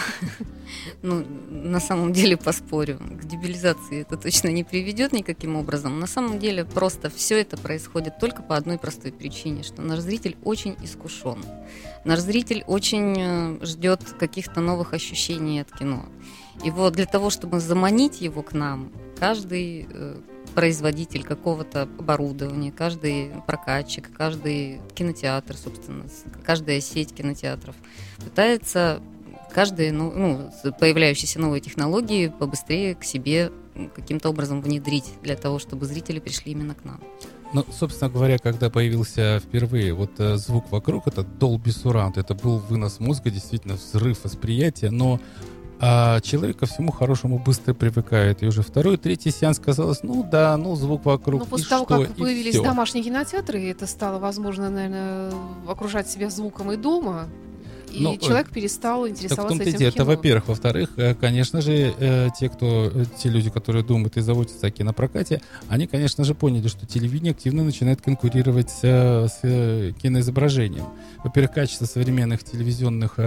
Ну, 1.03 1.25
на 1.49 1.79
самом 1.79 2.13
деле 2.13 2.37
поспорю. 2.37 2.99
К 2.99 3.25
дебилизации 3.25 4.01
это 4.01 4.17
точно 4.17 4.49
не 4.49 4.65
приведет 4.65 5.13
никаким 5.13 5.57
образом. 5.57 6.01
На 6.01 6.07
самом 6.07 6.39
деле 6.39 6.65
просто 6.65 7.09
все 7.09 7.41
это 7.41 7.57
происходит 7.57 8.19
только 8.19 8.43
по 8.43 8.57
одной 8.57 8.79
простой 8.79 9.13
причине, 9.13 9.63
что 9.63 9.83
наш 9.83 10.01
зритель 10.01 10.37
очень 10.43 10.77
искушен. 10.83 11.45
Наш 12.05 12.21
зритель 12.21 12.65
очень 12.67 13.15
э, 13.17 13.65
ждет 13.65 14.03
каких-то 14.19 14.61
новых 14.61 14.93
ощущений 14.93 15.61
от 15.61 15.71
кино. 15.71 16.07
И 16.65 16.71
вот 16.71 16.95
для 16.95 17.07
того, 17.07 17.31
чтобы 17.31 17.61
заманить 17.61 18.21
его 18.21 18.43
к 18.43 18.53
нам, 18.53 18.91
каждый 19.19 19.87
э, 19.89 20.21
производитель 20.57 21.23
какого-то 21.23 21.83
оборудования, 21.83 22.73
каждый 22.73 23.31
прокатчик, 23.47 24.11
каждый 24.17 24.81
кинотеатр, 24.95 25.55
собственно, 25.55 26.07
каждая 26.45 26.81
сеть 26.81 27.15
кинотеатров 27.15 27.77
пытается 28.25 29.01
каждые 29.55 29.93
ну, 29.93 30.11
ну, 30.11 30.51
появляющиеся 30.81 31.41
новые 31.41 31.61
технологии 31.61 32.29
побыстрее 32.29 32.95
к 32.95 33.05
себе 33.05 33.53
каким-то 33.95 34.31
образом 34.31 34.63
внедрить 34.63 35.13
для 35.23 35.37
того, 35.37 35.59
чтобы 35.59 35.85
зрители 35.85 36.21
пришли 36.21 36.53
именно 36.53 36.75
к 36.75 36.85
нам. 36.85 37.01
Ну, 37.53 37.65
собственно 37.71 38.11
говоря, 38.11 38.39
когда 38.39 38.71
появился 38.71 39.41
впервые 39.45 39.93
вот 39.93 40.19
э, 40.19 40.37
звук 40.37 40.73
вокруг, 40.73 41.07
это 41.07 41.21
Dolby 41.21 41.67
Surround, 41.67 42.19
это 42.19 42.35
был 42.35 42.59
вынос 42.59 42.99
мозга, 42.99 43.31
действительно 43.31 43.75
взрыв 43.75 44.25
восприятия, 44.25 44.91
но 44.91 45.21
а, 45.81 46.21
человек 46.21 46.59
ко 46.59 46.67
всему 46.67 46.93
хорошему 46.93 47.39
быстро 47.39 47.75
привыкает. 47.75 48.43
И 48.43 48.47
уже 48.47 48.63
второй, 48.63 48.97
третий 48.97 49.31
сеанс 49.31 49.59
казалось, 49.59 50.03
ну 50.03 50.27
да, 50.31 50.57
ну 50.57 50.75
звук 50.77 51.05
вокруг, 51.05 51.45
и 51.45 51.47
после 51.47 51.69
того, 51.69 51.85
что, 51.85 51.99
как 51.99 52.11
и 52.11 52.21
появились 52.21 52.55
всё. 52.55 52.63
домашние 52.63 53.05
кинотеатры, 53.05 53.61
и 53.61 53.67
это 53.67 53.87
стало 53.87 54.19
возможно, 54.19 54.71
наверное, 54.71 55.33
окружать 55.69 56.09
себя 56.09 56.31
звуком 56.31 56.73
и 56.73 56.77
дома, 56.77 57.29
и 57.93 58.03
Ну, 58.03 58.15
э, 58.15 58.19
человек 58.19 58.51
перестал 58.51 59.03
Так 59.03 59.11
в 59.11 59.13
интересоваться 59.13 59.49
том-то 59.49 59.65
и 59.65 59.69
этим 59.69 59.79
дело. 59.79 59.91
в 59.91 59.95
Это, 59.95 60.03
кино. 60.05 60.17
во-первых. 60.17 60.49
Во-вторых, 60.49 60.91
э, 60.97 61.15
конечно 61.15 61.61
же, 61.61 61.95
э, 61.99 62.29
те, 62.39 62.49
кто, 62.49 62.93
те 63.17 63.29
люди, 63.29 63.49
которые 63.49 63.85
думают 63.85 64.17
и 64.17 64.21
заботятся 64.21 64.67
о 64.67 64.71
кинопрокате, 64.71 65.41
они, 65.69 65.87
конечно 65.87 66.25
же, 66.25 66.35
поняли, 66.35 66.69
что 66.69 66.87
телевидение 66.87 67.31
активно 67.31 67.65
начинает 67.65 68.03
конкурировать 68.03 68.71
с, 68.71 69.93
киноизображением. 70.03 70.85
Во-первых, 71.23 71.53
качество 71.53 71.87
современных 71.87 72.45
телевизионных 72.45 73.19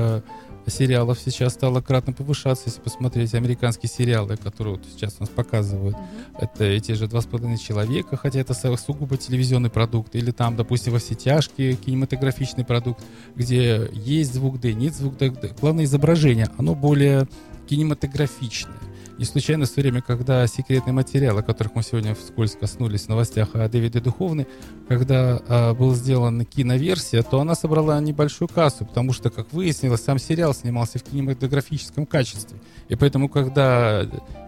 сериалов 0.69 1.19
сейчас 1.19 1.53
стало 1.53 1.82
кратно 1.82 2.13
повышаться. 2.13 2.65
Если 2.67 2.82
посмотреть 2.82 3.34
американские 3.34 3.89
сериалы, 3.89 4.38
которые 4.38 4.75
вот 4.75 4.86
сейчас 4.91 5.15
у 5.19 5.23
нас 5.23 5.29
показывают, 5.29 5.97
это 6.38 6.63
эти 6.63 6.93
же 6.93 7.08
«Два 7.08 7.21
с 7.21 7.25
половиной 7.25 7.58
человека», 7.58 8.17
хотя 8.17 8.39
это 8.39 8.53
сугубо 8.53 9.17
телевизионный 9.17 9.69
продукт, 9.69 10.15
или 10.15 10.32
там, 10.32 10.55
допустим, 10.55 10.93
«Во 10.93 10.99
все 10.99 11.15
тяжкие» 11.15 11.75
кинематографичный 11.75 12.65
продукт, 12.65 13.03
где 13.36 13.89
есть 13.93 14.34
звук 14.34 14.60
D, 14.60 14.73
нет 14.73 14.95
звук 14.95 15.17
D. 15.17 15.32
Главное 15.60 15.86
изображение, 15.86 16.49
оно 16.58 16.75
более 16.75 17.27
кинематографичное. 17.67 18.75
Не 19.19 19.25
случайно 19.25 19.65
в 19.65 19.67
свое 19.67 19.89
время, 19.89 20.01
когда 20.01 20.47
секретный 20.47 20.93
материал, 20.93 21.38
о 21.38 21.43
которых 21.43 21.75
мы 21.75 21.84
сегодня 21.84 22.15
вскользь 22.15 22.55
коснулись 22.55 23.01
в 23.01 23.10
новостях 23.10 23.49
о 23.53 23.67
Дэвиде 23.67 23.99
Духовны, 23.99 24.47
когда 24.88 25.41
а, 25.45 25.73
был 25.73 25.93
сделан 25.93 26.45
киноверсия, 26.45 27.21
то 27.21 27.41
она 27.41 27.53
собрала 27.53 27.99
небольшую 27.99 28.47
кассу, 28.47 28.86
потому 28.86 29.12
что, 29.12 29.29
как 29.29 29.51
выяснилось, 29.51 30.03
сам 30.03 30.19
сериал 30.19 30.53
снимался 30.53 30.99
в 30.99 31.03
кинематографическом 31.03 32.05
качестве. 32.05 32.60
И 32.88 32.95
поэтому, 32.95 33.27
когда 33.27 34.05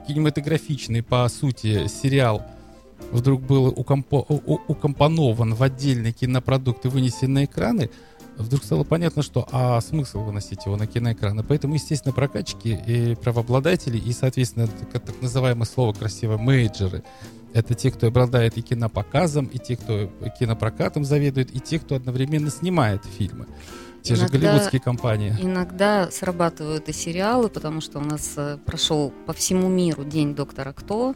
кинематографичный, 0.07 1.03
по 1.03 1.27
сути, 1.27 1.87
сериал 1.87 2.41
вдруг 3.11 3.41
был 3.41 3.73
укомпо- 3.73 4.25
укомпонован 4.69 5.53
в 5.53 5.63
отдельный 5.63 6.13
кинопродукт 6.13 6.85
и 6.85 6.87
вынесен 6.87 7.33
на 7.33 7.43
экраны, 7.43 7.89
вдруг 8.37 8.63
стало 8.63 8.83
понятно, 8.83 9.21
что 9.23 9.47
а 9.51 9.79
смысл 9.81 10.23
выносить 10.23 10.65
его 10.65 10.77
на 10.77 10.87
киноэкраны. 10.87 11.43
Поэтому, 11.43 11.75
естественно, 11.75 12.13
прокатчики 12.13 12.81
и 12.85 13.15
правообладатели, 13.15 13.97
и, 13.97 14.11
соответственно, 14.13 14.67
так, 14.67 15.03
так 15.03 15.21
называемое 15.21 15.65
слово 15.65 15.93
красиво 15.93 16.37
менеджеры, 16.37 17.03
это 17.53 17.73
те, 17.75 17.91
кто 17.91 18.07
обладает 18.07 18.57
и 18.57 18.61
кинопоказом, 18.61 19.45
и 19.45 19.57
те, 19.59 19.75
кто 19.75 20.09
кинопрокатом 20.39 21.03
заведует, 21.03 21.53
и 21.53 21.59
те, 21.59 21.79
кто 21.79 21.95
одновременно 21.95 22.49
снимает 22.49 23.03
фильмы. 23.05 23.47
Те 24.01 24.15
же 24.15 24.23
Иногда- 24.23 24.37
голливудские 24.39 24.81
компании. 24.81 25.35
Иногда 25.39 26.09
срабатывают 26.09 26.89
и 26.89 26.93
сериалы, 26.93 27.49
потому 27.49 27.81
что 27.81 27.99
у 27.99 28.01
нас 28.01 28.33
э, 28.35 28.57
прошел 28.65 29.13
по 29.27 29.33
всему 29.33 29.67
миру 29.67 30.03
День 30.03 30.33
доктора 30.33 30.73
Кто. 30.73 31.13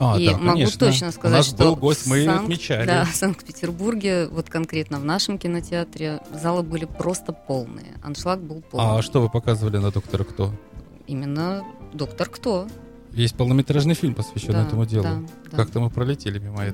А, 0.00 0.16
и 0.18 0.26
да, 0.26 0.32
могу 0.38 0.52
конечно. 0.52 0.78
точно 0.86 1.10
сказать, 1.10 1.34
У 1.34 1.36
нас 1.38 1.46
что 1.46 1.56
был 1.56 1.76
гость, 1.76 2.06
мы 2.06 2.24
Санкт- 2.24 2.42
отмечали. 2.44 2.86
Да, 2.86 3.04
в 3.04 3.14
Санкт-Петербурге, 3.16 4.28
вот 4.28 4.48
конкретно 4.48 4.98
в 5.00 5.04
нашем 5.04 5.38
кинотеатре, 5.38 6.20
залы 6.32 6.62
были 6.62 6.84
просто 6.84 7.32
полные. 7.32 7.94
Аншлаг 8.02 8.40
был 8.40 8.62
полный. 8.62 8.98
А 8.98 9.02
что 9.02 9.20
вы 9.20 9.28
показывали 9.28 9.78
на 9.78 9.90
«Доктора 9.90 10.24
Кто»? 10.24 10.52
Именно 11.06 11.64
доктор 11.92 12.28
Кто. 12.28 12.68
Есть 13.12 13.34
полнометражный 13.36 13.94
фильм, 13.94 14.14
посвященный 14.14 14.62
Да, 14.62 14.66
этому 14.66 14.86
делу. 14.86 15.02
да, 15.02 15.20
да. 15.50 15.56
Как-то 15.56 15.80
мы 15.80 15.90
пролетели 15.90 16.38
мимо 16.38 16.58
Да. 16.58 16.64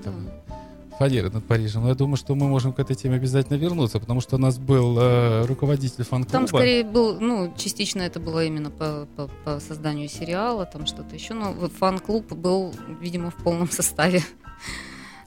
Фанеры 0.99 1.31
над 1.31 1.45
Парижем. 1.45 1.83
Но 1.83 1.89
я 1.89 1.95
думаю, 1.95 2.17
что 2.17 2.35
мы 2.35 2.49
можем 2.49 2.73
к 2.73 2.79
этой 2.79 2.97
теме 2.97 3.17
обязательно 3.17 3.57
вернуться, 3.57 3.99
потому 3.99 4.21
что 4.21 4.37
у 4.37 4.39
нас 4.39 4.59
был 4.59 4.99
э, 4.99 5.45
руководитель 5.47 6.05
фан-клуба. 6.05 6.33
Там 6.33 6.47
скорее 6.47 6.85
был, 6.85 7.21
ну, 7.21 7.53
частично 7.57 8.03
это 8.03 8.21
было 8.21 8.45
именно 8.45 8.71
по, 8.71 9.07
по, 9.17 9.29
по 9.45 9.61
созданию 9.61 10.09
сериала, 10.09 10.67
там 10.67 10.87
что-то 10.87 11.15
еще, 11.15 11.35
но 11.35 11.53
фан-клуб 11.53 12.33
был, 12.33 12.75
видимо, 13.01 13.31
в 13.31 13.37
полном 13.37 13.71
составе. 13.71 14.23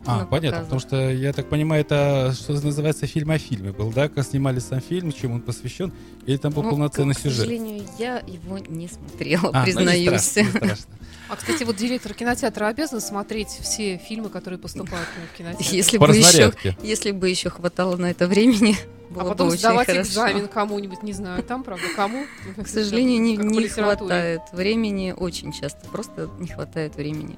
А, 0.07 0.25
понятно, 0.25 0.59
показах. 0.61 0.63
потому 0.65 0.79
что, 0.79 1.11
я 1.11 1.33
так 1.33 1.49
понимаю, 1.49 1.81
это 1.81 2.33
что 2.33 2.53
называется 2.53 3.05
фильм 3.07 3.31
о 3.31 3.37
фильме 3.37 3.71
был, 3.71 3.91
да? 3.91 4.09
Как 4.09 4.25
снимали 4.25 4.59
сам 4.59 4.81
фильм, 4.81 5.11
чем 5.11 5.33
он 5.33 5.41
посвящен, 5.41 5.91
или 6.25 6.37
там 6.37 6.53
был 6.53 6.63
Ну, 6.63 6.69
полноценный 6.71 7.13
к, 7.13 7.17
К 7.17 7.21
сюжет? 7.21 7.39
сожалению, 7.39 7.83
я 7.99 8.19
его 8.25 8.57
не 8.57 8.87
смотрела, 8.87 9.49
А, 9.53 9.53
ну, 9.53 9.59
не 9.59 9.65
признаюсь. 9.65 10.21
страшно, 10.21 10.41
не 10.41 10.49
страшно. 10.49 10.85
А, 11.29 11.35
кстати, 11.35 11.63
вот 11.65 11.75
директор 11.75 12.13
кинотеатра 12.13 12.67
обязан 12.67 13.01
смотреть 13.01 13.49
все 13.49 13.97
фильмы, 13.97 14.29
которые 14.29 14.57
поступают 14.59 15.05
к 15.09 15.33
в 15.33 15.37
кинотеатр. 15.37 15.75
Если 15.75 15.97
По 15.97 16.07
бы, 16.07 16.15
еще, 16.15 16.53
если 16.81 17.11
бы 17.11 17.29
еще 17.29 17.49
хватало 17.49 17.97
на 17.97 18.09
это 18.11 18.27
времени, 18.27 18.77
было 19.09 19.21
А 19.21 19.23
бы 19.25 19.29
потом 19.31 19.47
очень 19.49 19.59
сдавать 19.59 19.87
хорошо. 19.87 20.09
экзамен 20.09 20.47
кому-нибудь, 20.47 21.03
не 21.03 21.11
знаю, 21.11 21.43
там, 21.43 21.65
правда, 21.65 21.83
кому? 21.97 22.23
К 22.63 22.65
сожалению, 22.67 23.21
не, 23.21 23.35
не 23.35 23.67
хватает 23.67 24.39
времени 24.53 25.13
очень 25.17 25.51
часто. 25.51 25.85
Просто 25.89 26.29
не 26.39 26.47
хватает 26.47 26.95
времени. 26.95 27.35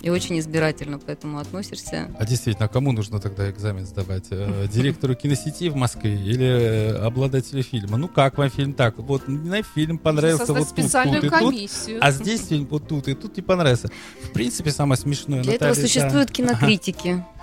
И 0.00 0.10
очень 0.10 0.38
избирательно 0.38 0.98
к 0.98 1.08
этому 1.08 1.38
относишься. 1.38 2.08
А 2.18 2.24
действительно, 2.24 2.66
а 2.66 2.68
кому 2.68 2.92
нужно 2.92 3.20
тогда 3.20 3.50
экзамен 3.50 3.84
сдавать? 3.84 4.26
Э, 4.30 4.66
Директору 4.72 5.14
киносети 5.14 5.68
в 5.68 5.76
Москве 5.76 6.14
или 6.14 6.46
э, 6.46 6.96
обладателю 6.98 7.62
фильма? 7.62 7.96
Ну 7.96 8.08
как 8.08 8.38
вам 8.38 8.48
фильм 8.50 8.74
так? 8.74 8.98
Вот 8.98 9.26
мне 9.26 9.62
фильм 9.62 9.98
понравился 9.98 10.46
создать 10.46 10.66
вот 10.66 10.74
тут, 10.76 10.84
специальную 10.84 11.22
тут 11.22 11.26
и 11.26 11.30
тут, 11.30 11.38
комиссию. 11.38 11.98
а 12.00 12.10
здесь 12.12 12.46
фильм 12.46 12.66
вот 12.66 12.86
тут 12.86 13.08
и 13.08 13.14
тут 13.14 13.36
не 13.36 13.42
понравился. 13.42 13.88
В 14.22 14.30
принципе, 14.30 14.70
самое 14.70 15.00
смешное, 15.00 15.42
Для 15.42 15.54
этого 15.54 15.70
Наталья, 15.70 15.82
да. 15.82 15.88
существуют 15.88 16.30
кинокритики. 16.30 17.08
Э, 17.08 17.37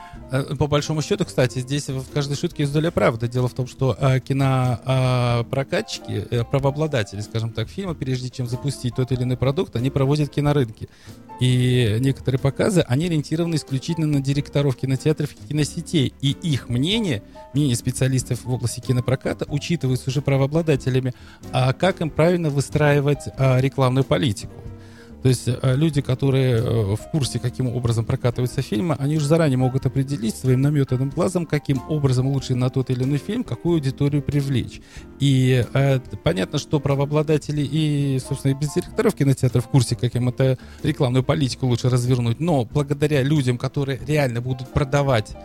По 0.57 0.67
большому 0.67 1.01
счету, 1.01 1.25
кстати, 1.25 1.59
здесь 1.59 1.87
в 1.87 2.11
каждой 2.11 2.35
шутке 2.35 2.63
есть 2.63 2.73
доля 2.73 2.91
правды. 2.91 3.27
Дело 3.27 3.47
в 3.47 3.53
том, 3.53 3.67
что 3.67 3.95
э, 3.97 4.19
кинопрокатчики, 4.19 6.27
э, 6.29 6.43
правообладатели, 6.43 7.21
скажем 7.21 7.51
так, 7.51 7.69
фильма, 7.69 7.93
прежде 7.93 8.29
чем 8.29 8.47
запустить 8.47 8.95
тот 8.95 9.11
или 9.11 9.23
иной 9.23 9.37
продукт, 9.37 9.75
они 9.75 9.91
проводят 9.91 10.29
кинорынки. 10.29 10.89
И 11.39 11.97
некоторые 11.99 12.39
показы, 12.39 12.81
они 12.81 13.05
ориентированы 13.05 13.55
исключительно 13.55 14.07
на 14.07 14.21
директоров 14.21 14.75
кинотеатров 14.75 15.31
и 15.31 15.49
киносетей. 15.49 16.13
И 16.21 16.31
их 16.31 16.69
мнение, 16.69 17.21
мнение 17.53 17.75
специалистов 17.75 18.45
в 18.45 18.51
области 18.51 18.79
кинопроката 18.79 19.45
учитывается 19.47 20.09
уже 20.09 20.21
правообладателями, 20.21 21.13
а 21.51 21.73
как 21.73 22.01
им 22.01 22.09
правильно 22.09 22.49
выстраивать 22.49 23.23
а, 23.37 23.59
рекламную 23.59 24.05
политику. 24.05 24.53
То 25.25 25.29
есть 25.29 25.47
э, 25.47 25.75
люди, 25.75 26.01
которые 26.01 26.57
э, 26.57 26.95
в 26.95 27.09
курсе, 27.09 27.39
каким 27.39 27.75
образом 27.75 28.05
прокатываются 28.05 28.61
фильмы, 28.61 28.95
они 28.99 29.17
уже 29.17 29.25
заранее 29.25 29.57
могут 29.57 29.87
определить 29.87 30.35
своим 30.35 30.61
наметанным 30.61 31.09
глазом, 31.09 31.47
каким 31.47 31.81
образом 31.89 32.27
лучше 32.27 32.53
на 32.53 32.69
тот 32.69 32.91
или 32.91 33.03
иной 33.03 33.17
фильм, 33.17 33.43
какую 33.43 33.77
аудиторию 33.77 34.21
привлечь. 34.21 34.81
И 35.19 35.65
э, 35.73 35.99
понятно, 36.23 36.59
что 36.59 36.79
правообладатели 36.79 37.63
и, 37.63 38.19
собственно, 38.19 38.51
и 38.51 38.53
без 38.53 38.75
директоров 38.75 39.15
кинотеатров 39.15 39.65
в 39.65 39.69
курсе, 39.69 39.95
каким 39.95 40.29
это 40.29 40.59
рекламную 40.83 41.23
политику 41.23 41.65
лучше 41.65 41.89
развернуть. 41.89 42.39
Но 42.39 42.63
благодаря 42.63 43.23
людям, 43.23 43.57
которые 43.57 43.99
реально 44.05 44.41
будут 44.41 44.71
продавать 44.73 45.35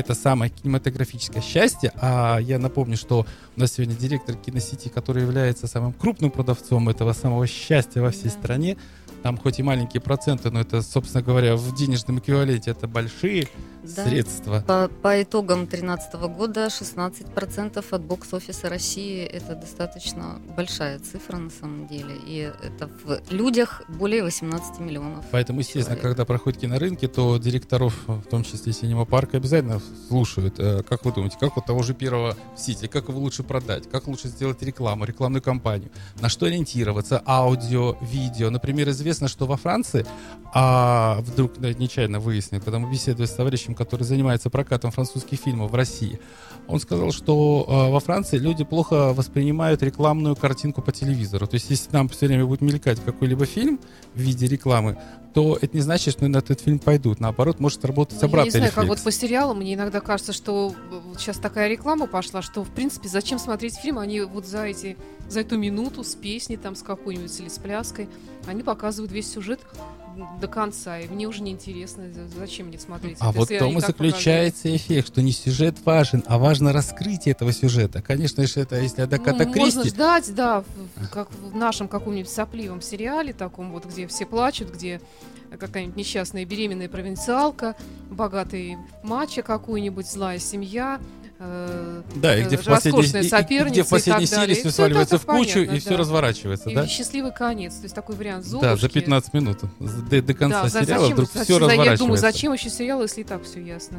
это 0.00 0.14
самое 0.14 0.50
кинематографическое 0.50 1.42
счастье. 1.42 1.92
А 2.00 2.38
я 2.38 2.58
напомню, 2.58 2.96
что 2.96 3.26
у 3.56 3.60
нас 3.60 3.72
сегодня 3.72 3.94
директор 3.94 4.34
киносети, 4.36 4.88
который 4.88 5.22
является 5.22 5.66
самым 5.66 5.92
крупным 5.92 6.30
продавцом 6.30 6.88
этого 6.88 7.12
самого 7.12 7.46
счастья 7.46 8.00
во 8.00 8.10
всей 8.10 8.30
стране. 8.30 8.76
Там 9.22 9.36
хоть 9.38 9.58
и 9.58 9.62
маленькие 9.62 10.00
проценты, 10.00 10.50
но 10.50 10.60
это, 10.60 10.82
собственно 10.82 11.22
говоря, 11.22 11.56
в 11.56 11.74
денежном 11.74 12.18
эквиваленте 12.18 12.70
это 12.70 12.86
большие 12.86 13.48
Да. 13.94 14.04
средства. 14.04 14.64
По, 14.66 14.88
по 15.02 15.22
итогам 15.22 15.66
2013 15.66 16.14
года 16.14 16.66
16% 16.66 17.84
от 17.90 18.02
бокс-офиса 18.02 18.68
России 18.68 19.22
это 19.24 19.54
достаточно 19.54 20.40
большая 20.56 20.98
цифра 20.98 21.36
на 21.36 21.50
самом 21.50 21.86
деле. 21.86 22.14
И 22.26 22.50
это 22.62 22.88
в 23.04 23.20
людях 23.30 23.82
более 23.88 24.22
18 24.22 24.80
миллионов. 24.80 25.24
Поэтому, 25.30 25.60
естественно, 25.60 25.96
человек. 25.96 26.02
когда 26.02 26.24
проходят 26.24 26.60
кинорынки, 26.60 27.06
то 27.08 27.36
директоров, 27.38 27.94
в 28.06 28.22
том 28.22 28.44
числе 28.44 28.72
синема 28.72 29.04
парка, 29.04 29.36
обязательно 29.36 29.80
слушают. 30.08 30.58
Э, 30.58 30.82
Как 30.82 31.04
вы 31.04 31.12
думаете, 31.12 31.36
как 31.38 31.56
вот 31.56 31.66
того 31.66 31.82
же 31.82 31.94
первого 31.94 32.36
в 32.56 32.60
Сити, 32.60 32.86
как 32.86 33.08
его 33.08 33.20
лучше 33.20 33.42
продать, 33.42 33.88
как 33.90 34.06
лучше 34.08 34.28
сделать 34.28 34.62
рекламу, 34.62 35.04
рекламную 35.04 35.42
кампанию, 35.42 35.90
на 36.20 36.28
что 36.28 36.46
ориентироваться, 36.46 37.22
аудио, 37.26 37.96
видео. 38.00 38.50
Например, 38.50 38.88
известно, 38.90 39.28
что 39.28 39.46
во 39.46 39.56
Франции, 39.56 40.06
а 40.54 41.18
вдруг 41.20 41.58
нечаянно 41.58 42.18
выяснил, 42.20 42.60
когда 42.60 42.78
мы 42.78 42.90
беседовали 42.90 43.26
с 43.26 43.32
товарищем, 43.32 43.74
который 43.76 44.02
занимается 44.02 44.50
прокатом 44.50 44.90
французских 44.90 45.38
фильмов 45.38 45.70
в 45.70 45.74
России, 45.74 46.18
он 46.68 46.80
сказал, 46.80 47.12
что 47.12 47.64
э, 47.68 47.90
во 47.92 48.00
Франции 48.00 48.38
люди 48.38 48.64
плохо 48.64 49.12
воспринимают 49.12 49.82
рекламную 49.82 50.34
картинку 50.34 50.82
по 50.82 50.92
телевизору. 50.92 51.46
То 51.46 51.54
есть, 51.54 51.70
если 51.70 51.92
нам 51.92 52.08
все 52.08 52.26
время 52.26 52.44
будет 52.44 52.60
мелькать 52.60 53.00
какой-либо 53.04 53.46
фильм 53.46 53.78
в 54.14 54.20
виде 54.20 54.46
рекламы, 54.46 54.98
то 55.32 55.58
это 55.60 55.76
не 55.76 55.82
значит, 55.82 56.14
что 56.14 56.26
на 56.26 56.38
этот 56.38 56.60
фильм 56.60 56.78
пойдут. 56.78 57.20
Наоборот, 57.20 57.60
может 57.60 57.84
работать 57.84 58.14
Ну, 58.14 58.22
я 58.22 58.26
не 58.26 58.32
обратный 58.32 58.50
знаю, 58.52 58.72
как 58.72 58.84
рефлекс. 58.84 59.00
вот 59.00 59.04
по 59.04 59.12
сериалам, 59.12 59.58
мне 59.58 59.74
иногда 59.74 60.00
кажется, 60.00 60.32
что 60.32 60.74
э, 60.90 61.00
сейчас 61.18 61.36
такая 61.36 61.68
реклама 61.68 62.06
пошла, 62.06 62.42
что, 62.42 62.64
в 62.64 62.70
принципе, 62.70 63.08
зачем 63.08 63.38
смотреть 63.38 63.76
фильм, 63.76 63.98
они 63.98 64.22
вот 64.22 64.46
за 64.46 64.64
эти, 64.64 64.96
за 65.28 65.40
эту 65.40 65.58
минуту 65.58 66.04
с 66.04 66.14
песней 66.14 66.56
там, 66.56 66.74
с 66.74 66.82
какой-нибудь 66.82 67.38
или 67.38 67.48
с 67.48 67.58
пляской, 67.58 68.08
они 68.46 68.62
показывают 68.62 69.12
весь 69.12 69.30
сюжет 69.30 69.60
до 70.40 70.48
конца, 70.48 70.98
и 70.98 71.08
мне 71.08 71.26
уже 71.26 71.42
не 71.42 71.52
интересно, 71.52 72.04
за- 72.12 72.28
зачем 72.28 72.66
мне 72.68 72.78
смотреть. 72.78 73.16
А 73.20 73.32
вот 73.32 73.48
в 73.48 73.50
если 73.50 73.58
том 73.64 73.78
и 73.78 73.80
заключается 73.80 74.74
эффект, 74.74 75.08
что 75.08 75.22
не 75.22 75.32
сюжет 75.32 75.76
важен, 75.84 76.22
а 76.26 76.38
важно 76.38 76.72
раскрытие 76.72 77.32
этого 77.32 77.52
сюжета. 77.52 78.02
Конечно 78.02 78.46
же, 78.46 78.60
это 78.60 78.76
если 78.80 79.02
Адаката 79.02 79.44
Ну, 79.44 79.54
можно 79.54 79.82
Кристи, 79.82 79.88
ждать, 79.96 80.34
да, 80.34 80.64
как 81.12 81.28
в 81.32 81.56
нашем 81.56 81.88
каком-нибудь 81.88 82.30
сопливом 82.30 82.80
сериале, 82.80 83.32
таком 83.32 83.72
вот, 83.72 83.84
где 83.86 84.06
все 84.06 84.26
плачут, 84.26 84.72
где 84.72 85.00
какая-нибудь 85.58 85.96
несчастная 85.96 86.44
беременная 86.44 86.88
провинциалка, 86.88 87.76
богатый 88.10 88.76
мачо 89.02 89.42
какой-нибудь, 89.42 90.06
злая 90.10 90.38
семья, 90.38 91.00
э, 91.38 92.02
да, 92.16 92.36
и 92.38 92.44
где 92.44 92.56
э, 92.56 92.58
в 92.58 92.64
последней, 92.64 93.00
роскошная 93.00 93.22
и- 93.22 93.26
и- 93.26 93.28
соперница 93.28 93.70
где 93.72 93.82
в 93.82 93.86
и 93.86 93.90
последней 93.90 94.26
так 94.26 94.38
далее. 94.38 94.54
серии 94.54 94.60
все 94.68 94.70
сваливается 94.76 95.18
в 95.18 95.26
кучу, 95.26 95.52
понятно, 95.54 95.74
и 95.74 95.78
все 95.80 95.90
да. 95.90 95.96
разворачивается, 95.98 96.70
и 96.70 96.74
да? 96.74 96.86
счастливый 96.86 97.32
конец. 97.32 97.74
То 97.74 97.82
есть 97.84 97.94
такой 97.94 98.16
вариант 98.16 98.44
Да, 98.44 98.50
Золушки. 98.50 98.80
за 98.82 98.88
15 98.88 99.34
минут. 99.34 99.58
До, 100.10 100.22
до 100.22 100.34
конца 100.34 100.62
Да, 100.64 100.68
сериала 100.70 101.00
зачем, 101.02 101.12
вдруг 101.14 101.30
все 101.30 101.52
Я 101.52 101.58
разворачивается. 101.58 102.04
думаю, 102.04 102.18
зачем 102.18 102.52
еще 102.52 102.70
сериал, 102.70 103.02
если 103.02 103.20
и 103.20 103.24
так 103.24 103.44
все 103.44 103.60
ясно? 103.60 103.98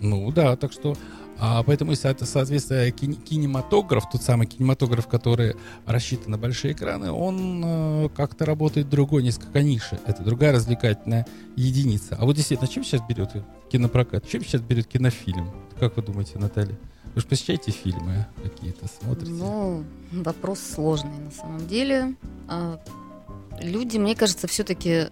Ну 0.00 0.30
да, 0.32 0.56
так 0.56 0.72
что 0.72 0.94
а, 1.38 1.62
поэтому, 1.62 1.90
если 1.90 2.14
соответственно, 2.24 2.90
кин- 2.90 3.14
кинематограф, 3.14 4.08
тот 4.10 4.22
самый 4.22 4.46
кинематограф, 4.46 5.06
который 5.08 5.56
рассчитан 5.86 6.32
на 6.32 6.38
большие 6.38 6.72
экраны, 6.72 7.10
он 7.10 7.62
э, 7.64 8.08
как-то 8.16 8.44
работает 8.44 8.88
другой, 8.88 9.22
несколько 9.22 9.62
нише. 9.62 9.98
Это 10.06 10.22
другая 10.22 10.52
развлекательная 10.52 11.26
единица. 11.56 12.16
А 12.18 12.24
вот 12.24 12.36
действительно, 12.36 12.68
чем 12.68 12.84
сейчас 12.84 13.00
берет 13.08 13.30
кинопрокат? 13.70 14.28
Чем 14.28 14.44
сейчас 14.44 14.60
берет 14.60 14.86
кинофильм? 14.86 15.50
Как 15.80 15.96
вы 15.96 16.02
думаете, 16.02 16.38
Наталья? 16.38 16.78
Вы 17.14 17.20
же 17.20 17.26
посещаете 17.26 17.70
фильмы 17.70 18.26
какие-то, 18.42 18.86
смотрите? 18.88 19.32
Ну, 19.32 19.84
вопрос 20.12 20.60
сложный 20.60 21.18
на 21.18 21.30
самом 21.30 21.66
деле. 21.66 22.14
А, 22.48 22.80
Люди, 23.60 23.98
мне 23.98 24.16
кажется, 24.16 24.48
все-таки 24.48 25.06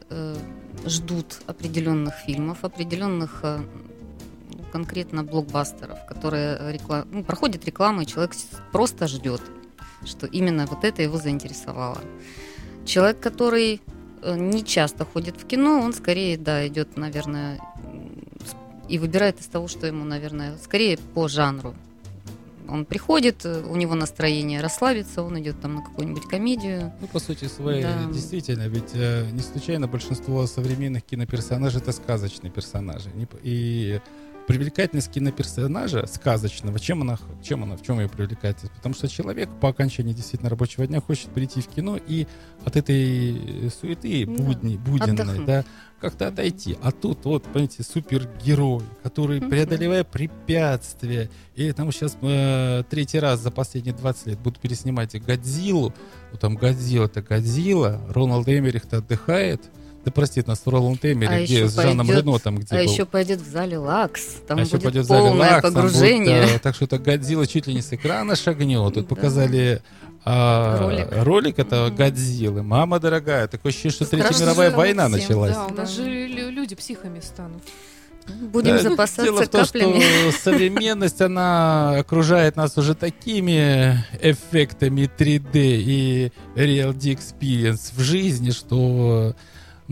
ждут 0.84 1.42
определенных 1.46 2.14
фильмов, 2.14 2.64
определенных 2.64 3.40
э, 3.44 3.60
конкретно 4.72 5.22
блокбастеров, 5.22 5.98
которые 6.06 6.56
рекла- 6.72 7.06
ну, 7.10 7.22
проходит 7.22 7.64
реклама, 7.66 8.02
и 8.02 8.06
человек 8.06 8.32
просто 8.72 9.06
ждет, 9.06 9.42
что 10.04 10.26
именно 10.26 10.66
вот 10.66 10.84
это 10.84 11.02
его 11.02 11.18
заинтересовало. 11.18 11.98
Человек, 12.84 13.20
который 13.20 13.80
э, 14.22 14.36
не 14.36 14.64
часто 14.64 15.04
ходит 15.04 15.36
в 15.40 15.46
кино, 15.46 15.80
он 15.80 15.92
скорее, 15.92 16.36
да, 16.38 16.66
идет, 16.66 16.96
наверное, 16.96 17.60
и 18.88 18.98
выбирает 18.98 19.40
из 19.40 19.46
того, 19.46 19.68
что 19.68 19.86
ему, 19.86 20.04
наверное, 20.04 20.56
скорее 20.62 20.98
по 21.14 21.28
жанру. 21.28 21.74
Он 22.68 22.84
приходит, 22.84 23.44
э, 23.44 23.62
у 23.68 23.76
него 23.76 23.94
настроение 23.94 24.60
расслабиться, 24.60 25.22
он 25.22 25.38
идет 25.40 25.60
там 25.60 25.74
на 25.76 25.82
какую-нибудь 25.82 26.26
комедию. 26.28 26.92
Ну, 27.00 27.06
по 27.06 27.18
сути 27.20 27.44
своей, 27.46 27.82
Да. 27.82 28.04
действительно, 28.12 28.66
ведь 28.68 28.90
э, 28.94 29.26
не 29.32 29.40
случайно 29.40 29.86
большинство 29.88 30.46
современных 30.46 31.02
киноперсонажей 31.04 31.80
это 31.80 31.92
сказочные 31.92 32.50
персонажи. 32.50 33.10
И 33.42 34.00
привлекательность 34.46 35.10
киноперсонажа 35.10 36.06
сказочного, 36.06 36.78
чем 36.78 37.02
она, 37.02 37.18
чем 37.42 37.62
она, 37.62 37.76
в 37.76 37.82
чем 37.82 38.00
ее 38.00 38.08
привлекательность? 38.08 38.74
Потому 38.74 38.94
что 38.94 39.08
человек 39.08 39.48
по 39.60 39.68
окончании 39.68 40.12
действительно 40.12 40.50
рабочего 40.50 40.86
дня 40.86 41.00
хочет 41.00 41.30
прийти 41.30 41.60
в 41.60 41.68
кино 41.68 41.96
и 41.96 42.26
от 42.64 42.76
этой 42.76 43.70
суеты 43.80 44.26
Да. 44.26 44.42
будни, 44.42 44.76
буденной, 44.76 45.12
Отдохнуть. 45.22 45.46
да, 45.46 45.64
как-то 46.00 46.28
отойти. 46.28 46.76
А 46.82 46.90
тут 46.90 47.24
вот, 47.24 47.44
понимаете, 47.44 47.82
супергерой, 47.84 48.82
который, 49.02 49.40
преодолевая 49.40 50.04
препятствия, 50.04 51.30
и 51.54 51.70
там 51.72 51.92
сейчас 51.92 52.16
э, 52.22 52.82
третий 52.90 53.20
раз 53.20 53.40
за 53.40 53.50
последние 53.50 53.94
20 53.94 54.26
лет 54.26 54.38
будут 54.40 54.58
переснимать 54.60 55.14
Годзиллу, 55.24 55.94
ну, 56.32 56.38
там 56.38 56.56
Годзилла 56.56 57.06
это 57.06 57.22
Годзилла, 57.22 58.00
Роналд 58.08 58.48
Эмерихт 58.48 58.92
отдыхает, 58.94 59.62
Да 60.04 60.10
простит 60.10 60.48
нас 60.48 60.62
Роланд 60.66 61.04
Эмери, 61.04 61.26
А 61.32 61.44
где 61.44 61.68
с 61.68 61.74
Жаном 61.76 62.06
пойдет- 62.08 62.24
Рено 62.24 62.38
там, 62.40 62.56
где 62.58 62.76
а 62.76 62.82
был. 62.84 62.92
еще 62.92 63.04
пойдет 63.04 63.40
в 63.40 63.48
зале 63.48 63.78
Лакс. 63.78 64.20
Там 64.48 64.58
А 64.58 64.62
еще 64.62 64.72
будет 64.72 64.82
пойдет 64.84 65.04
в 65.04 65.08
зале 65.08 65.28
полное 65.28 65.50
Лакс, 65.52 65.62
там 65.62 65.72
будет, 65.74 65.82
погружение. 65.92 66.44
э, 66.56 66.58
так 66.58 66.74
что 66.74 66.86
это 66.86 66.98
Годзилла 66.98 67.46
чуть 67.46 67.66
ли 67.68 67.74
не 67.74 67.82
с 67.82 67.92
экрана 67.92 68.34
шагнет. 68.34 68.94
Тут 68.94 69.06
Да. 69.08 69.14
показали 69.14 69.80
а, 70.24 70.78
Ролик. 70.78 71.08
ролик 71.24 71.58
этого 71.58 71.86
Мгм. 71.88 71.96
Годзиллы. 71.96 72.62
Мама 72.62 72.98
дорогая, 73.00 73.46
такое 73.48 73.70
ощущение, 73.70 73.92
что 73.94 74.04
Третья 74.06 74.40
мировая 74.40 74.70
война 74.70 75.08
всем, 75.08 75.18
началась. 75.18 75.54
Да, 75.54 75.66
у 75.66 75.74
нас 75.74 75.96
Да. 75.96 76.02
же 76.04 76.08
лю- 76.26 76.50
люди 76.50 76.74
психами 76.76 77.20
станут. 77.20 77.62
Будем 78.40 78.76
Да, 78.76 78.82
запасаться 78.82 79.24
Дело 79.24 79.42
в 79.42 79.48
том, 79.48 79.64
каплями. 79.64 80.00
что 80.30 80.38
современность, 80.44 81.20
она 81.20 81.96
окружает 81.98 82.54
нас 82.54 82.78
уже 82.78 82.94
такими 82.94 84.04
эффектами 84.20 85.10
3D 85.18 85.50
и 85.54 86.32
Reality 86.54 87.18
Experience 87.18 87.90
в 87.96 88.00
жизни, 88.00 88.50
что 88.52 89.34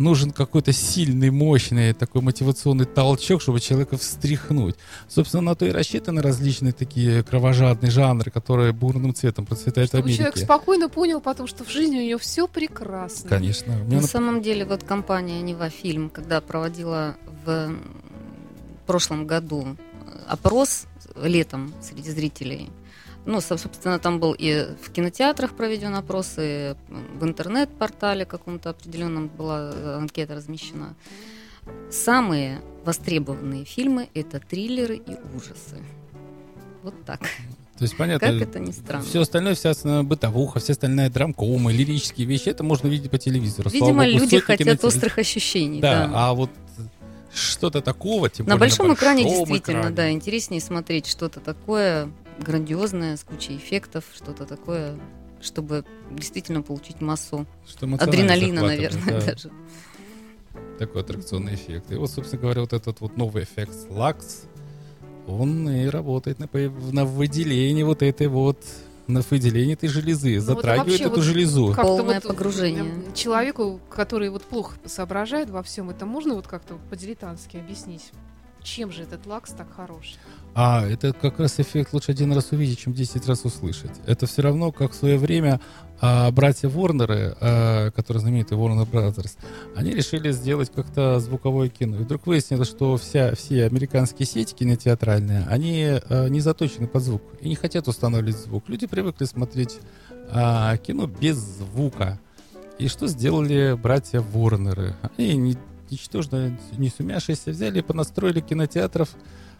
нужен 0.01 0.31
какой-то 0.31 0.73
сильный, 0.73 1.31
мощный 1.31 1.93
такой 1.93 2.23
мотивационный 2.23 2.87
толчок, 2.87 3.43
чтобы 3.43 3.61
человека 3.61 3.97
встряхнуть. 3.97 4.77
Собственно, 5.09 5.43
на 5.43 5.55
то 5.55 5.67
и 5.67 5.71
рассчитаны 5.71 6.23
различные 6.23 6.73
такие 6.73 7.23
кровожадные 7.23 7.91
жанры, 7.91 8.31
которые 8.31 8.73
бурным 8.73 9.15
цветом 9.15 9.47
процветают 9.47 9.91
в 9.91 9.95
Чтобы 9.95 10.11
человек 10.11 10.35
Америке. 10.35 10.45
спокойно 10.45 10.89
понял, 10.89 11.21
потому 11.21 11.47
что 11.47 11.65
в 11.65 11.71
жизни 11.71 11.99
у 11.99 12.03
него 12.03 12.19
все 12.19 12.49
прекрасно. 12.49 13.29
Конечно. 13.29 13.79
На 13.85 13.97
нап- 13.99 14.07
самом 14.07 14.43
деле, 14.43 14.65
вот 14.65 14.83
компания 14.85 15.41
Нева 15.43 15.69
Фильм, 15.69 16.09
когда 16.11 16.41
проводила 16.41 17.17
в 17.45 17.75
прошлом 18.87 19.27
году 19.27 19.77
опрос 20.27 20.87
летом 21.23 21.73
среди 21.83 22.11
зрителей, 22.11 22.71
ну, 23.31 23.41
со- 23.41 23.57
собственно, 23.57 23.99
там 23.99 24.19
был 24.21 24.35
и 24.39 24.67
в 24.83 24.91
кинотеатрах 24.91 25.55
проведен 25.55 25.95
опрос, 25.95 26.35
и 26.39 26.75
в 26.89 27.25
интернет-портале 27.25 28.25
каком-то 28.25 28.71
определенном 28.71 29.29
была 29.29 29.71
э, 29.73 29.97
анкета 29.99 30.35
размещена. 30.35 30.95
Самые 31.91 32.61
востребованные 32.85 33.65
фильмы– 33.65 34.09
это 34.15 34.41
триллеры 34.41 34.97
и 34.97 35.17
ужасы. 35.37 35.77
Вот 36.83 36.95
так. 37.05 37.21
То 37.21 37.85
есть, 37.85 37.97
понятно, 37.97 38.27
Как 38.29 38.43
это 38.43 38.59
ни 38.59 38.73
странно. 38.73 39.05
все 39.05 39.21
остальное, 39.21 39.55
вся 39.55 39.71
остальная 39.71 40.03
бытовуха, 40.03 40.59
вся 40.61 40.73
остальная 40.73 41.09
драмкомы, 41.09 41.73
лирические 41.73 42.27
вещи, 42.27 42.49
это 42.49 42.63
можно 42.65 42.89
видеть 42.89 43.11
по 43.11 43.19
телевизору. 43.19 43.71
Видимо, 43.71 44.05
богу, 44.05 44.19
люди 44.19 44.39
хотят 44.41 44.67
кинотеле- 44.67 44.87
острых 44.87 45.19
ощущений. 45.19 45.81
Да, 45.81 46.07
да. 46.07 46.13
а 46.15 46.35
вот 46.35 46.51
что-то 47.33 47.81
такого, 47.81 48.29
тем 48.29 48.47
На 48.47 48.57
более 48.57 48.61
большом 48.71 48.93
экране 48.95 49.23
большом 49.23 49.39
действительно, 49.47 49.79
экране. 49.81 49.95
да, 49.97 50.11
интереснее 50.11 50.61
смотреть 50.61 51.07
что-то 51.07 51.41
такое 51.41 52.11
грандиозное, 52.41 53.17
с 53.17 53.25
кучей 53.25 53.57
эффектов, 53.57 54.05
что-то 54.15 54.47
такое, 54.47 54.99
чтобы 55.41 55.85
действительно 56.11 56.63
получить 56.63 57.01
массу 57.01 57.47
Что 57.67 57.87
адреналина, 57.87 58.63
наверное, 58.63 59.21
да, 59.21 59.27
даже. 59.27 59.51
Такой 60.79 61.03
аттракционный 61.03 61.55
эффект. 61.55 61.93
И 61.93 61.95
вот, 61.95 62.11
собственно 62.11 62.43
говоря, 62.43 62.63
вот 62.63 62.73
этот 62.73 63.01
вот 63.01 63.17
новый 63.17 63.45
эффект 63.45 63.77
лакс, 63.91 64.45
он 65.27 65.69
и 65.69 65.87
работает 65.87 66.39
на, 66.39 66.49
на 66.93 67.05
выделении 67.05 67.83
вот 67.83 68.03
этой 68.03 68.27
вот 68.29 68.65
на 69.07 69.23
выделении 69.23 69.75
этой 69.75 69.89
железы, 69.89 70.37
вот 70.37 70.45
затрагивает 70.45 70.89
вообще 70.89 71.05
эту 71.05 71.17
вот 71.17 71.25
железу. 71.25 71.75
Полное 71.75 72.21
вот, 72.21 72.29
погружение. 72.29 72.85
м, 72.85 73.13
Человеку, 73.13 73.81
который 73.91 74.31
вот 74.31 74.43
плохо 74.45 74.77
соображает 74.87 75.51
во 75.51 75.65
всем 75.65 75.91
этом, 75.91 76.09
можно 76.09 76.35
вот 76.35 76.47
как-то 76.47 76.79
по-дилетантски 76.91 77.57
объяснить, 77.57 78.13
чем 78.63 78.93
же 78.93 79.03
этот 79.03 79.27
лакс 79.27 79.51
так 79.53 79.73
хорош? 79.75 80.15
А, 80.55 80.85
это 80.87 81.13
как 81.13 81.39
раз 81.39 81.61
эффект 81.61 81.93
лучше 81.93 82.13
один 82.13 82.33
раз 82.33 82.53
увидеть, 82.53 82.79
чем 82.79 82.93
10 82.93 83.27
раз 83.27 83.45
услышать. 83.45 83.93
Это 84.07 84.27
все 84.27 84.43
равно, 84.43 84.73
как 84.73 84.93
в 84.93 84.95
свое 84.95 85.17
время 85.17 85.61
а, 86.01 86.31
братья 86.33 86.69
Ворнеры, 86.69 87.37
а, 87.41 87.91
которые 87.93 88.21
знаменитые 88.21 88.59
Warner 88.59 88.89
Brothers, 88.91 89.37
они 89.77 89.93
решили 89.93 90.33
сделать 90.33 90.71
как-то 90.75 91.21
звуковое 91.21 91.69
кино. 91.69 91.97
И 91.99 92.01
вдруг 92.01 92.27
выяснилось, 92.27 92.69
что 92.69 92.97
вся, 92.97 93.35
все 93.35 93.67
американские 93.67 94.27
сети 94.27 94.55
кинотеатральные, 94.55 95.47
они 95.49 96.01
а, 96.09 96.29
не 96.29 96.41
заточены 96.41 96.87
под 96.87 97.03
звук 97.03 97.23
и 97.41 97.49
не 97.49 97.55
хотят 97.55 97.87
устанавливать 97.87 98.37
звук. 98.41 98.69
Люди 98.69 98.87
привыкли 98.87 99.27
смотреть 99.27 99.79
а, 100.31 100.77
кино 100.79 101.07
без 101.07 101.37
звука. 101.37 102.19
И 102.79 102.89
что 102.89 103.07
сделали 103.07 103.79
братья 103.81 104.21
Ворнеры? 104.21 104.97
Они 105.17 105.57
ничтожно 105.91 106.57
не 106.79 106.89
сумяшися 106.89 107.51
взяли 107.51 107.81
и 107.81 107.83
понастроили 107.83 108.41
кинотеатров 108.41 109.11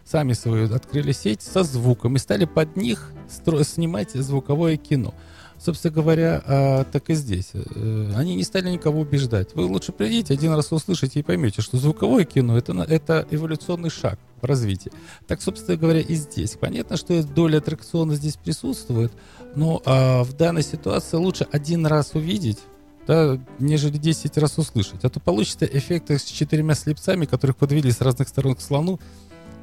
сами 0.05 0.33
свою 0.33 0.73
открыли 0.73 1.11
сеть 1.11 1.41
со 1.41 1.63
звуком 1.63 2.15
и 2.15 2.19
стали 2.19 2.45
под 2.45 2.75
них 2.75 3.11
стро- 3.29 3.63
снимать 3.63 4.11
звуковое 4.11 4.77
кино. 4.77 5.13
Собственно 5.57 5.93
говоря, 5.93 6.41
а, 6.47 6.83
так 6.85 7.11
и 7.11 7.13
здесь. 7.13 7.51
Э, 7.53 8.13
Они 8.15 8.33
не 8.33 8.43
стали 8.43 8.71
никого 8.71 9.01
убеждать. 9.01 9.53
Вы 9.53 9.65
лучше 9.65 9.91
придите, 9.91 10.33
один 10.33 10.53
раз 10.53 10.71
услышите 10.71 11.19
и 11.19 11.23
поймете, 11.23 11.61
что 11.61 11.77
звуковое 11.77 12.25
кино 12.25 12.57
это, 12.57 12.73
это 12.81 13.27
эволюционный 13.29 13.91
шаг 13.91 14.17
в 14.41 14.45
развитии. 14.45 14.91
Так, 15.27 15.39
собственно 15.39 15.77
говоря, 15.77 15.99
и 15.99 16.15
здесь. 16.15 16.57
Понятно, 16.59 16.97
что 16.97 17.21
доля 17.23 17.59
аттракциона 17.59 18.15
здесь 18.15 18.37
присутствует, 18.37 19.11
но 19.55 19.83
а, 19.85 20.23
в 20.23 20.33
данной 20.33 20.63
ситуации 20.63 21.17
лучше 21.17 21.45
один 21.51 21.85
раз 21.85 22.15
увидеть, 22.15 22.57
да, 23.05 23.39
нежели 23.59 23.97
10 23.99 24.35
раз 24.39 24.57
услышать. 24.57 25.03
А 25.05 25.09
то 25.09 25.19
получится 25.19 25.65
эффект 25.65 26.09
с 26.09 26.23
четырьмя 26.23 26.73
слепцами, 26.73 27.25
которых 27.25 27.55
подвели 27.57 27.91
с 27.91 28.01
разных 28.01 28.29
сторон 28.29 28.55
к 28.55 28.61
слону, 28.61 28.99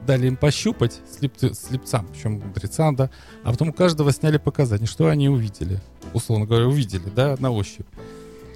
дали 0.08 0.26
им 0.26 0.36
пощупать 0.36 1.00
слеп- 1.06 1.52
слепцам, 1.52 2.06
причем 2.10 2.40
мудрецам, 2.40 2.96
да, 2.96 3.10
а 3.44 3.50
потом 3.50 3.68
у 3.68 3.72
каждого 3.74 4.10
сняли 4.10 4.38
показания, 4.38 4.86
что 4.86 5.08
они 5.08 5.28
увидели, 5.28 5.80
условно 6.14 6.46
говоря, 6.46 6.66
увидели, 6.66 7.10
да, 7.14 7.36
на 7.38 7.50
ощупь. 7.50 7.86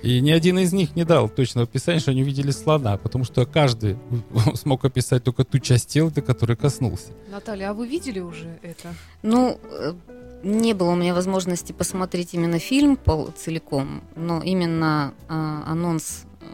И 0.03 0.21
ни 0.21 0.31
один 0.31 0.59
из 0.59 0.73
них 0.73 0.97
не 0.97 1.05
дал 1.05 1.29
точного 1.29 1.65
описания, 1.65 2.01
что 2.01 2.11
они 2.11 2.23
увидели 2.23 2.51
слона, 2.51 2.97
потому 2.97 3.25
что 3.25 3.45
каждый 3.45 3.99
смог 4.55 4.85
описать 4.85 5.23
только 5.23 5.45
ту 5.45 5.59
часть 5.59 5.91
тела, 5.91 6.11
до 6.11 6.23
которой 6.23 6.57
коснулся. 6.57 7.13
Наталья, 7.31 7.71
а 7.71 7.75
вы 7.75 7.87
видели 7.87 8.19
уже 8.19 8.59
это? 8.63 8.95
Ну, 9.23 9.61
э, 9.63 9.93
не 10.43 10.73
было 10.73 10.93
у 10.93 10.97
меня 10.97 11.15
возможности 11.15 11.73
посмотреть 11.73 12.33
именно 12.33 12.59
фильм 12.59 12.99
целиком, 13.37 14.03
но 14.17 14.43
именно 14.43 15.13
а, 15.29 15.65
анонс 15.67 16.25
э, 16.41 16.45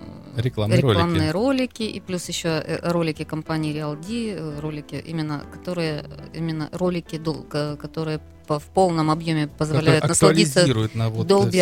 Рекламные 0.43 0.79
рекламные 0.79 1.31
ролики. 1.33 1.83
ролики 1.83 1.83
и 1.83 2.01
плюс 2.01 2.29
еще 2.29 2.49
э, 2.49 2.91
ролики 2.91 3.25
компании 3.25 3.75
Real 3.75 3.97
D, 4.01 4.35
э, 4.37 4.61
ролики 4.61 5.03
именно 5.07 5.45
которые 5.53 6.05
именно 6.35 6.69
ролики 6.73 7.17
ко- 7.49 7.77
которые 7.77 8.21
в 8.47 8.63
полном 8.73 9.11
объеме 9.11 9.47
позволяют 9.47 10.05
насладиться 10.09 10.61
на 10.95 11.11
вот 11.11 11.27
Dolby 11.27 11.61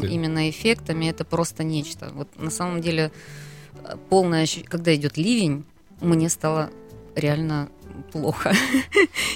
эффекты. 0.00 0.14
именно 0.14 0.48
эффектами, 0.48 1.06
это 1.06 1.24
просто 1.24 1.62
нечто. 1.62 2.10
Вот 2.14 2.28
на 2.38 2.50
самом 2.50 2.80
деле 2.80 3.12
э, 3.84 3.96
полное 4.08 4.40
когда 4.64 4.94
идет 4.94 5.16
ливень, 5.18 5.64
мне 6.00 6.28
стало 6.30 6.70
реально 7.16 7.68
плохо, 8.02 8.52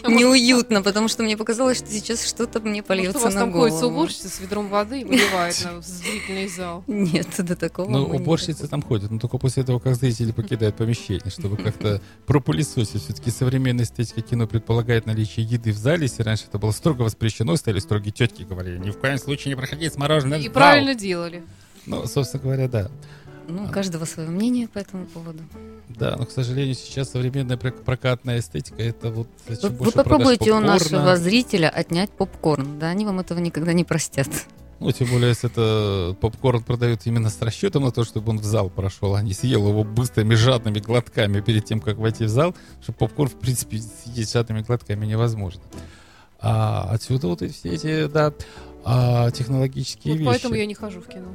может, 0.02 0.18
неуютно, 0.18 0.82
потому 0.82 1.08
что 1.08 1.22
мне 1.22 1.36
показалось, 1.36 1.78
что 1.78 1.86
сейчас 1.88 2.26
что-то 2.26 2.60
мне 2.60 2.70
Может, 2.82 2.86
польется 2.86 3.18
у 3.18 3.22
вас 3.22 3.34
на 3.34 3.40
там 3.40 3.52
ходит 3.52 3.74
голову. 3.74 3.94
уборщица 3.96 4.28
с 4.28 4.40
ведром 4.40 4.68
воды 4.68 5.00
и 5.00 5.04
выливает 5.04 5.64
на 5.64 5.80
зрительный 5.82 6.48
зал. 6.48 6.84
Нет, 6.86 7.28
до 7.38 7.56
такого. 7.56 7.90
Ну, 7.90 8.04
уборщицы 8.04 8.66
там 8.68 8.82
ходят, 8.82 9.10
но 9.10 9.18
только 9.18 9.38
после 9.38 9.62
того, 9.62 9.78
как 9.78 9.94
зрители 9.96 10.32
покидают 10.32 10.76
помещение, 10.76 11.30
чтобы 11.30 11.56
как-то 11.56 12.00
пропылесосить. 12.26 13.02
Все-таки 13.02 13.30
современная 13.30 13.84
эстетика 13.84 14.20
кино 14.22 14.46
предполагает 14.46 15.06
наличие 15.06 15.46
еды 15.46 15.72
в 15.72 15.76
зале. 15.76 16.02
Если 16.04 16.22
раньше 16.22 16.44
это 16.48 16.58
было 16.58 16.70
строго 16.72 17.02
воспрещено, 17.02 17.56
стояли 17.56 17.80
строгие 17.80 18.12
тетки, 18.12 18.42
говорили, 18.42 18.78
ни 18.78 18.90
в 18.90 18.98
коем 18.98 19.18
случае 19.18 19.54
не 19.54 19.56
проходить 19.56 19.92
с 19.92 19.96
мороженым 19.96 20.40
И 20.40 20.44
зал». 20.44 20.52
правильно 20.52 20.94
делали. 20.94 21.42
Ну, 21.86 22.06
собственно 22.06 22.42
говоря, 22.42 22.68
да. 22.68 22.90
Ну, 23.48 23.64
у 23.64 23.68
каждого 23.68 24.04
свое 24.04 24.28
мнение 24.28 24.68
по 24.68 24.78
этому 24.78 25.06
поводу. 25.06 25.40
Да, 25.88 26.16
но, 26.16 26.24
к 26.26 26.30
сожалению, 26.30 26.74
сейчас 26.74 27.10
современная 27.10 27.56
прок- 27.56 27.82
прокатная 27.84 28.40
эстетика 28.40 28.82
это 28.82 29.10
вот 29.10 29.28
Вы, 29.48 29.56
чем 29.56 29.76
вы 29.76 29.92
попробуйте 29.92 30.52
у 30.52 30.60
нашего 30.60 31.16
зрителя 31.16 31.68
отнять 31.68 32.10
попкорн, 32.10 32.78
да, 32.78 32.88
они 32.88 33.04
вам 33.04 33.20
этого 33.20 33.38
никогда 33.38 33.72
не 33.72 33.84
простят. 33.84 34.28
Ну, 34.80 34.90
тем 34.90 35.08
более, 35.08 35.28
если 35.28 35.50
это 35.50 36.16
попкорн 36.20 36.62
продают 36.62 37.02
именно 37.06 37.30
с 37.30 37.40
расчетом 37.40 37.84
на 37.84 37.90
то, 37.92 38.04
чтобы 38.04 38.30
он 38.30 38.38
в 38.38 38.44
зал 38.44 38.68
прошел, 38.70 39.14
а 39.14 39.22
не 39.22 39.32
съел 39.32 39.68
его 39.68 39.84
быстрыми 39.84 40.34
жадными 40.34 40.80
глотками 40.80 41.40
перед 41.40 41.64
тем, 41.64 41.80
как 41.80 41.96
войти 41.96 42.24
в 42.24 42.28
зал, 42.28 42.54
что 42.82 42.92
попкорн, 42.92 43.30
в 43.30 43.38
принципе, 43.38 43.78
съесть 43.78 44.32
жадными 44.32 44.60
глотками 44.62 45.06
невозможно. 45.06 45.62
А 46.40 46.88
отсюда 46.90 47.28
вот 47.28 47.42
и 47.42 47.48
все 47.48 47.70
эти, 47.70 48.06
да, 48.08 48.34
а, 48.84 49.30
технологические 49.30 50.14
Вот 50.14 50.18
вещи. 50.18 50.28
поэтому 50.28 50.54
я 50.56 50.66
не 50.66 50.74
хожу 50.74 51.00
в 51.00 51.06
кино. 51.06 51.28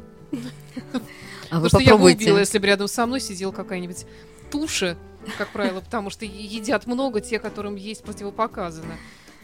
А 1.50 1.56
Потому 1.56 1.70
что 1.70 1.80
я 1.80 1.86
бы 1.86 1.92
попробуйте. 1.92 2.26
убила, 2.26 2.40
если 2.40 2.58
бы 2.60 2.68
рядом 2.68 2.88
со 2.88 3.06
мной 3.06 3.20
сидела 3.20 3.52
какая-нибудь 3.52 4.06
туша, 4.52 4.98
как 5.38 5.50
правило, 5.50 5.82
потому 5.82 6.10
что 6.10 6.26
едят 6.26 6.88
много 6.88 7.22
те, 7.22 7.40
которым 7.40 7.76
есть 7.76 8.04
противопоказано. 8.04 8.96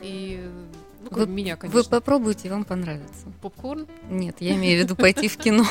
И 0.01 0.43
Ну, 1.11 1.17
Вы- 1.17 1.27
меня, 1.27 1.55
Вы 1.55 1.61
конечно. 1.69 1.89
попробуйте, 1.89 2.49
вам 2.49 2.63
понравится. 2.63 3.27
Попкорн? 3.41 3.87
Нет, 4.09 4.37
я 4.39 4.55
имею 4.55 4.79
в 4.79 4.83
виду 4.83 4.95
пойти 4.95 5.27
в 5.27 5.37
кино. 5.37 5.65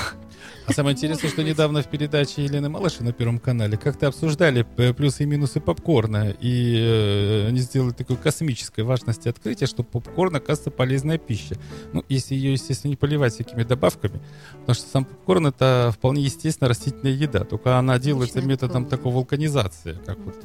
А 0.66 0.72
самое 0.72 0.94
интересное, 0.94 1.30
что 1.30 1.42
недавно 1.42 1.82
в 1.82 1.88
передаче 1.88 2.44
Елены 2.44 2.68
Малыши 2.68 3.02
на 3.02 3.12
Первом 3.12 3.38
канале 3.38 3.76
как-то 3.76 4.08
обсуждали 4.08 4.66
э, 4.76 4.92
плюсы 4.92 5.24
и 5.24 5.26
минусы 5.26 5.60
попкорна. 5.60 6.34
И 6.40 6.76
э, 6.78 7.48
они 7.48 7.58
сделали 7.60 7.92
такой 7.92 8.16
космической 8.16 8.82
важности 8.82 9.28
открытие, 9.28 9.66
что 9.66 9.82
попкорн, 9.82 10.36
оказывается, 10.36 10.70
полезная 10.70 11.18
пища. 11.18 11.56
Ну, 11.92 12.04
если 12.08 12.34
ее, 12.34 12.52
естественно, 12.52 12.90
не 12.90 12.96
поливать 12.96 13.34
всякими 13.34 13.62
добавками. 13.62 14.20
Потому 14.60 14.74
что 14.74 14.88
сам 14.88 15.04
попкорн— 15.04 15.46
это 15.48 15.92
вполне 15.94 16.22
естественно 16.22 16.68
растительная 16.68 17.12
еда. 17.12 17.44
Только 17.44 17.78
она 17.78 17.98
делается 17.98 18.40
методом 18.40 18.86
такой 18.86 19.12
вулканизации. 19.12 19.98
Как 20.06 20.18
вот 20.18 20.36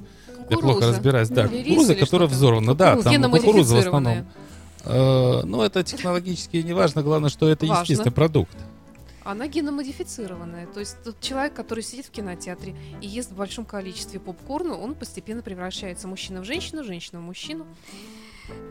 я 0.50 0.58
плохо 0.58 0.88
разбираюсь. 0.88 1.30
Да, 1.30 1.48
кукуруза, 1.48 1.96
которая 1.96 2.28
взорвана. 2.28 2.76
Да, 2.76 3.02
там 3.02 3.32
кукуруза 3.32 3.76
в 3.76 3.80
основном. 3.80 4.26
Э, 4.86 5.42
Ну, 5.44 5.62
это 5.62 5.84
технологически 5.84 6.58
не 6.58 6.74
важно. 6.74 7.04
Главное, 7.04 7.30
что 7.30 7.50
это 7.50 7.66
Важно. 7.66 7.82
естественный 7.84 8.12
продукт. 8.12 8.56
Она 9.24 9.48
геномодифицированная. 9.48 10.66
То 10.68 10.80
есть 10.80 10.96
тот 11.04 11.20
человек, 11.20 11.54
который 11.54 11.84
сидит 11.84 12.06
в 12.08 12.10
кинотеатре 12.12 12.76
и 13.02 13.08
ест 13.08 13.32
в 13.32 13.36
большом 13.36 13.66
количестве 13.66 14.20
попкорна, 14.20 14.76
он 14.76 14.96
постепенно 14.96 15.42
превращается 15.42 16.08
мужчина 16.08 16.42
в 16.42 16.46
женщину, 16.46 16.84
женщина 16.84 17.20
в 17.20 17.24
мужчину. 17.24 17.68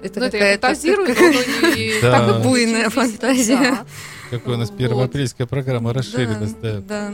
Это 0.03 0.19
Ну, 0.21 0.27
это 0.27 0.37
я 0.39 0.53
фантазирую, 0.55 1.07
как- 1.07 1.19
но 1.21 2.01
Да. 2.03 2.27
как 2.33 2.43
буйная 2.43 2.91
фантазия. 2.91 3.57
Да. 3.57 3.87
Какой 4.31 4.55
у 4.55 4.57
нас 4.57 4.71
первоапрельская 4.71 5.47
программа 5.47 5.93
да. 5.93 6.01
Да, 6.63 6.81
да. 6.81 7.13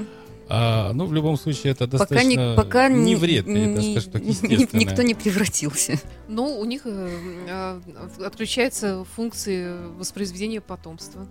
А, 0.48 0.92
ну, 0.92 1.06
в 1.06 1.12
любом 1.14 1.36
случае, 1.36 1.72
это 1.72 1.86
Пока, 1.86 1.98
достаточно 1.98 2.28
не, 2.28 2.56
пока 2.56 2.88
не 2.88 3.14
так, 3.16 3.46
ни- 3.46 4.30
естественно. 4.30 4.78
никто 4.78 5.02
не 5.02 5.14
превратился. 5.14 5.98
Но 6.28 6.58
у 6.58 6.64
них 6.64 6.82
э, 6.84 7.10
э, 7.48 7.80
отключаются 8.24 9.04
функции 9.16 9.74
воспроизведения 9.98 10.60
потомства. 10.60 11.26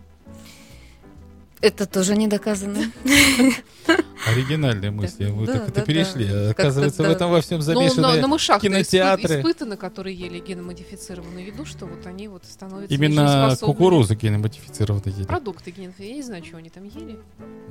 Это 1.64 1.86
тоже 1.86 2.18
не 2.18 2.28
доказано. 2.28 2.92
Оригинальные 4.28 4.92
мысли. 4.92 5.28
Вы 5.28 5.46
Да, 5.46 5.54
так 5.54 5.70
это 5.70 5.82
перешли. 5.84 6.26
Оказывается, 6.50 7.04
в 7.04 7.06
этом 7.06 7.32
во 7.32 7.40
всем 7.40 7.60
Но 7.60 7.66
на, 7.66 7.74
замешаны 7.74 8.22
на 8.22 8.28
мышах 8.28 8.62
кинотеатры. 8.62 9.40
испытаны, 9.40 9.78
которые 9.78 10.14
ели 10.14 10.40
геномодифицированную 10.40 11.48
еду, 11.48 11.66
что 11.66 11.86
вот 11.86 12.06
они 12.06 12.28
вот 12.28 12.44
становятся 12.44 12.94
именно 12.94 13.56
кукурузу 13.62 14.14
геномодифицированной 14.16 15.14
едят. 15.14 15.28
Продукты 15.28 15.72
геномодифицированные. 15.72 16.10
Я 16.10 16.16
не 16.18 16.24
знаю, 16.24 16.44
что 16.44 16.58
они 16.58 16.70
там 16.70 16.84
ели. 16.84 17.18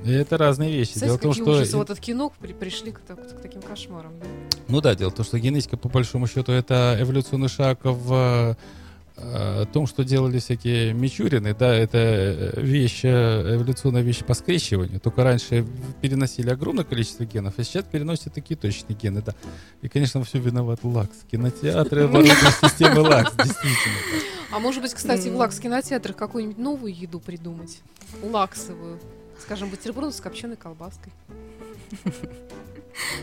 Это 0.07 0.39
разные 0.39 0.73
вещи. 0.73 0.95
Кстати, 0.95 1.05
Дело 1.05 1.19
в 1.19 1.21
том, 1.21 1.35
что... 1.35 1.51
ужасы. 1.51 1.77
Вот 1.77 1.91
от 1.91 2.01
кино 2.01 2.33
при- 2.41 2.55
пришли 2.55 2.93
к, 2.93 3.01
так- 3.01 3.29
к 3.39 3.43
таким 3.43 3.61
кошмарам. 3.61 4.15
Ну 4.69 4.81
да, 4.81 4.95
дело 4.95 5.11
в 5.11 5.15
том, 5.15 5.27
что 5.27 5.39
генетика, 5.39 5.77
по 5.77 5.91
большому 5.91 6.27
счету, 6.27 6.51
это 6.53 6.97
эволюционный 6.99 7.49
шаг 7.49 7.81
в 7.83 8.57
э, 9.17 9.65
том, 9.73 9.87
что 9.87 10.05
делали 10.05 10.39
всякие 10.39 10.93
Мичурины, 10.93 11.55
да, 11.55 11.75
это 11.75 11.99
э, 11.99 12.61
вещь, 12.61 13.01
э, 13.05 13.57
эволюционная 13.57 14.03
вещь 14.03 14.25
по 14.25 14.35
скрещиванию. 14.35 15.01
Только 15.01 15.25
раньше 15.25 15.67
переносили 16.01 16.51
огромное 16.51 16.85
количество 16.85 17.25
генов, 17.25 17.55
а 17.59 17.65
сейчас 17.65 17.85
переносят 17.85 18.35
такие 18.35 18.57
точные 18.57 18.97
гены, 18.97 19.23
да. 19.23 19.35
И, 19.83 19.89
конечно, 19.89 20.21
во 20.21 20.27
всем 20.27 20.43
виноват 20.43 20.81
ЛАКС. 20.83 21.25
Кинотеатры, 21.31 22.03
оборудование 22.05 22.53
системы 22.61 23.01
ЛАКС, 23.01 23.33
действительно. 23.37 23.97
А 24.53 24.59
может 24.59 24.83
быть, 24.83 24.93
кстати, 24.93 25.29
в 25.29 25.33
М. 25.33 25.37
лакс 25.37 25.59
кинотеатрах 25.59 26.15
какую-нибудь 26.15 26.59
новую 26.59 26.95
еду 26.95 27.21
придумать? 27.21 27.81
Лаксовую. 28.23 29.01
Скажем, 29.41 29.71
бутерброд 29.71 30.15
с 30.15 30.21
копченой 30.21 30.57
колбаской. 30.57 31.13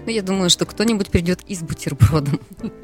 Ну, 0.05 0.11
я 0.11 0.23
думаю, 0.23 0.49
что 0.49 0.65
кто-нибудь 0.65 1.09
придет 1.11 1.41
и 1.47 1.55
с 1.55 1.61
бутербродом. 1.61 2.39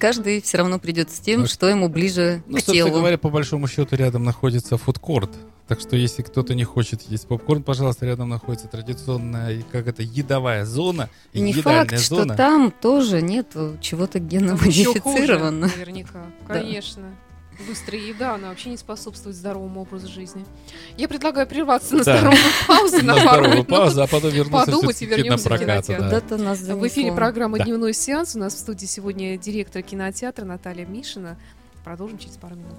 Каждый 0.00 0.40
все 0.42 0.58
равно 0.58 0.78
придет 0.78 1.10
с 1.10 1.20
тем, 1.20 1.42
Ну, 1.42 1.46
что 1.46 1.68
ему 1.68 1.88
ближе 1.88 2.42
Ну, 2.46 2.56
к 2.56 2.60
собственно 2.60 2.88
телу. 2.88 2.98
говоря, 2.98 3.18
по 3.18 3.28
большому 3.30 3.68
счету 3.68 3.94
рядом 3.96 4.24
находится 4.24 4.76
фудкорт. 4.76 5.30
Так 5.68 5.78
что 5.80 5.94
если 5.94 6.22
кто-то 6.22 6.54
не 6.54 6.64
хочет 6.64 7.02
есть 7.02 7.28
попкорн, 7.28 7.62
пожалуйста, 7.62 8.04
рядом 8.04 8.28
находится 8.28 8.66
традиционная, 8.66 9.62
как 9.70 9.86
это, 9.86 10.02
едовая 10.02 10.64
зона, 10.64 11.08
И 11.32 11.40
не 11.40 11.52
факт, 11.52 11.96
что 12.00 12.16
зона. 12.16 12.34
там 12.34 12.72
тоже 12.72 13.22
нету 13.22 13.76
чего-то 13.80 14.18
геномодифицированного. 14.18 15.70
наверняка. 15.76 16.26
Конечно. 16.48 17.02
Быстрая 17.68 18.00
еда, 18.00 18.34
она 18.34 18.48
вообще 18.48 18.70
не 18.70 18.76
способствует 18.76 19.36
здоровому 19.36 19.82
образу 19.82 20.08
жизни. 20.08 20.44
Я 20.96 21.08
предлагаю 21.08 21.46
прерваться 21.46 21.94
на 21.94 22.04
Да. 22.04 22.16
здоровую 22.18 22.42
паузу 22.66 23.04
на 23.04 23.14
пару 23.14 23.20
здоровую 23.20 23.52
минут. 23.52 23.66
паузу, 23.68 24.02
а 24.02 24.06
потом 24.06 24.30
вернуться 24.30 24.66
подумать 24.66 25.02
и 25.02 25.06
вернемся 25.06 25.48
в 25.48 25.58
кинотеатр. 25.58 26.74
В 26.74 26.86
эфире 26.88 27.12
программа. 27.12 27.58
«Дневной 27.58 27.92
сеанс». 27.92 28.34
У 28.34 28.38
нас 28.38 28.54
в 28.54 28.58
студии 28.58 28.86
сегодня 28.86 29.36
директор 29.36 29.82
кинотеатра 29.82 30.44
Наталья 30.44 30.86
Мишина. 30.86 31.36
Продолжим 31.84 32.18
через 32.18 32.36
пару 32.36 32.56
минут. 32.56 32.78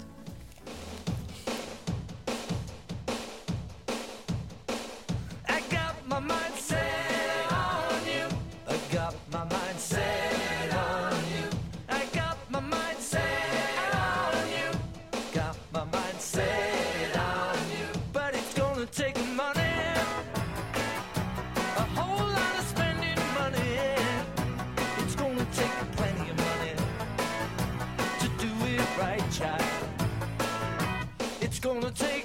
Gonna 31.62 31.92
take 31.92 32.21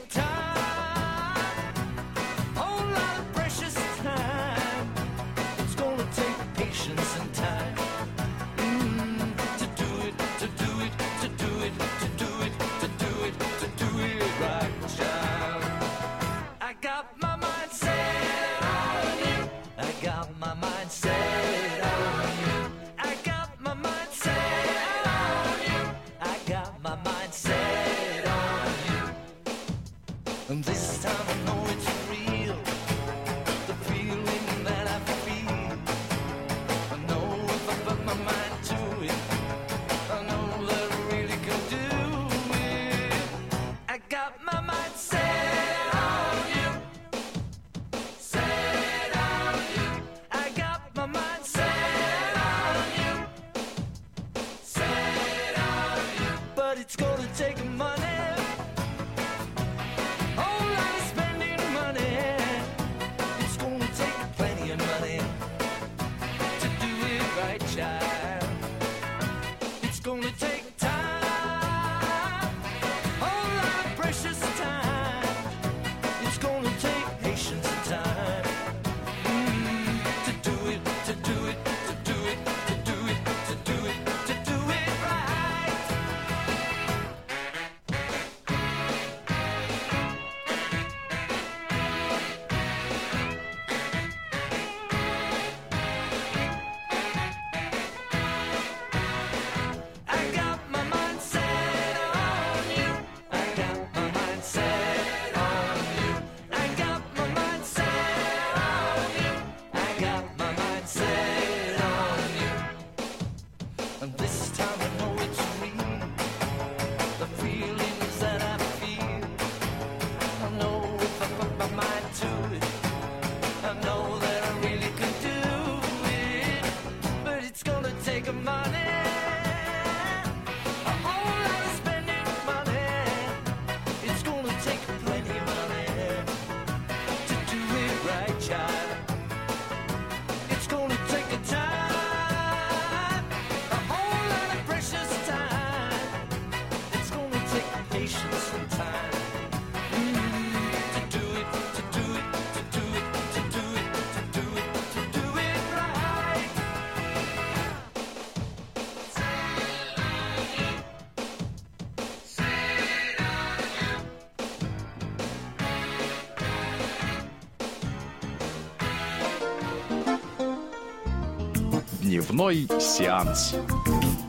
Дневной 172.36 172.68
сеанс. 172.82 173.54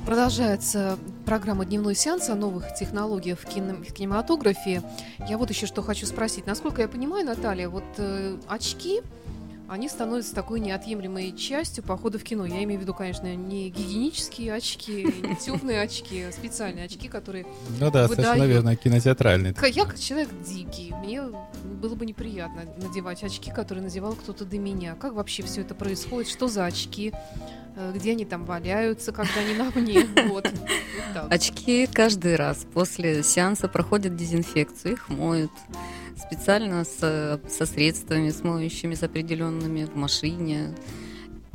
Продолжается 0.05 0.97
программа 1.25 1.65
«Дневной 1.65 1.93
сеанс» 1.93 2.29
о 2.29 2.35
новых 2.35 2.73
технологиях 2.73 3.37
в, 3.37 3.45
кино- 3.45 3.73
в 3.75 3.91
кинематографе. 3.91 4.81
Я 5.27 5.37
вот 5.37 5.49
еще 5.49 5.65
что 5.65 5.81
хочу 5.81 6.05
спросить. 6.05 6.47
Насколько 6.47 6.83
я 6.83 6.87
понимаю, 6.87 7.25
Наталья, 7.25 7.67
вот 7.67 7.83
э, 7.97 8.37
очки, 8.47 9.01
они 9.67 9.89
становятся 9.89 10.33
такой 10.33 10.61
неотъемлемой 10.61 11.33
частью 11.35 11.83
похода 11.83 12.17
в 12.17 12.23
кино. 12.23 12.45
Я 12.45 12.63
имею 12.63 12.79
в 12.79 12.83
виду, 12.83 12.93
конечно, 12.93 13.35
не 13.35 13.69
гигиенические 13.71 14.53
очки, 14.53 15.03
не 15.27 15.35
темные 15.35 15.81
очки, 15.81 16.21
а 16.21 16.31
специальные 16.31 16.85
очки, 16.85 17.09
которые... 17.09 17.45
Ну 17.77 17.91
да, 17.91 18.07
Выдают. 18.07 18.11
совершенно 18.13 18.43
верно, 18.45 18.75
кинотеатральный. 18.77 19.53
Ка- 19.53 19.67
Я 19.67 19.83
как 19.83 19.99
человек 19.99 20.29
дикий, 20.47 20.93
мне 21.03 21.23
было 21.81 21.95
бы 21.95 22.05
неприятно 22.05 22.61
надевать 22.77 23.21
очки, 23.25 23.51
которые 23.51 23.83
надевал 23.83 24.13
кто-то 24.13 24.45
до 24.45 24.57
меня. 24.57 24.95
Как 24.95 25.11
вообще 25.11 25.43
все 25.43 25.59
это 25.59 25.75
происходит? 25.75 26.31
Что 26.31 26.47
за 26.47 26.63
очки? 26.63 27.11
Э, 27.77 27.91
Где 27.95 28.11
они 28.11 28.25
там 28.25 28.43
валяются, 28.43 29.11
когда 29.11 29.39
они 29.39 29.53
на 29.53 29.71
мне? 29.75 30.05
Вот. 30.27 30.51
Очки 31.29 31.87
каждый 31.91 32.35
раз 32.35 32.65
после 32.73 33.23
сеанса 33.23 33.67
проходят 33.67 34.15
дезинфекцию, 34.15 34.93
их 34.93 35.09
моют 35.09 35.51
специально 36.17 36.83
со 36.83 37.39
средствами, 37.65 38.31
с 38.31 38.43
моющими, 38.43 38.95
с 38.95 39.03
определенными 39.03 39.85
в 39.85 39.95
машине. 39.95 40.73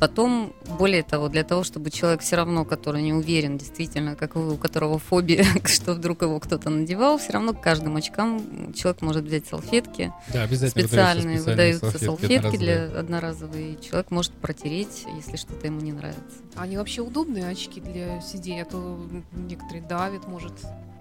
Потом, 0.03 0.51
более 0.79 1.01
того, 1.01 1.29
для 1.29 1.45
того, 1.45 1.63
чтобы 1.63 1.89
человек 1.89 2.19
все 2.23 2.35
равно, 2.35 2.65
который 2.65 3.01
не 3.01 3.13
уверен, 3.13 3.57
действительно, 3.57 4.17
как 4.17 4.35
вы, 4.35 4.55
у 4.55 4.57
которого 4.57 4.99
фобия, 4.99 5.45
что 5.65 5.93
вдруг 5.93 6.23
его 6.23 6.41
кто-то 6.41 6.69
надевал, 6.69 7.17
все 7.17 7.31
равно 7.31 7.53
к 7.53 7.61
каждым 7.61 7.95
очкам 7.95 8.73
человек 8.73 9.01
может 9.01 9.23
взять 9.23 9.47
салфетки, 9.47 10.11
Да, 10.33 10.43
обязательно 10.43 10.87
специальные 10.87 11.39
выдаются 11.39 11.85
выдаются 11.85 11.89
специальные 11.89 12.17
салфетки 12.17 12.57
для 12.57 12.99
одноразовые. 12.99 13.77
Человек 13.77 14.11
может 14.11 14.33
протереть, 14.33 15.05
если 15.15 15.37
что-то 15.37 15.67
ему 15.67 15.79
не 15.79 15.93
нравится. 15.93 16.35
Они 16.55 16.75
вообще 16.75 17.01
удобные 17.01 17.47
очки 17.47 17.79
для 17.79 18.19
сидения, 18.19 18.63
а 18.63 18.65
то 18.65 19.07
некоторые 19.31 19.83
давят, 19.83 20.27
может, 20.27 20.51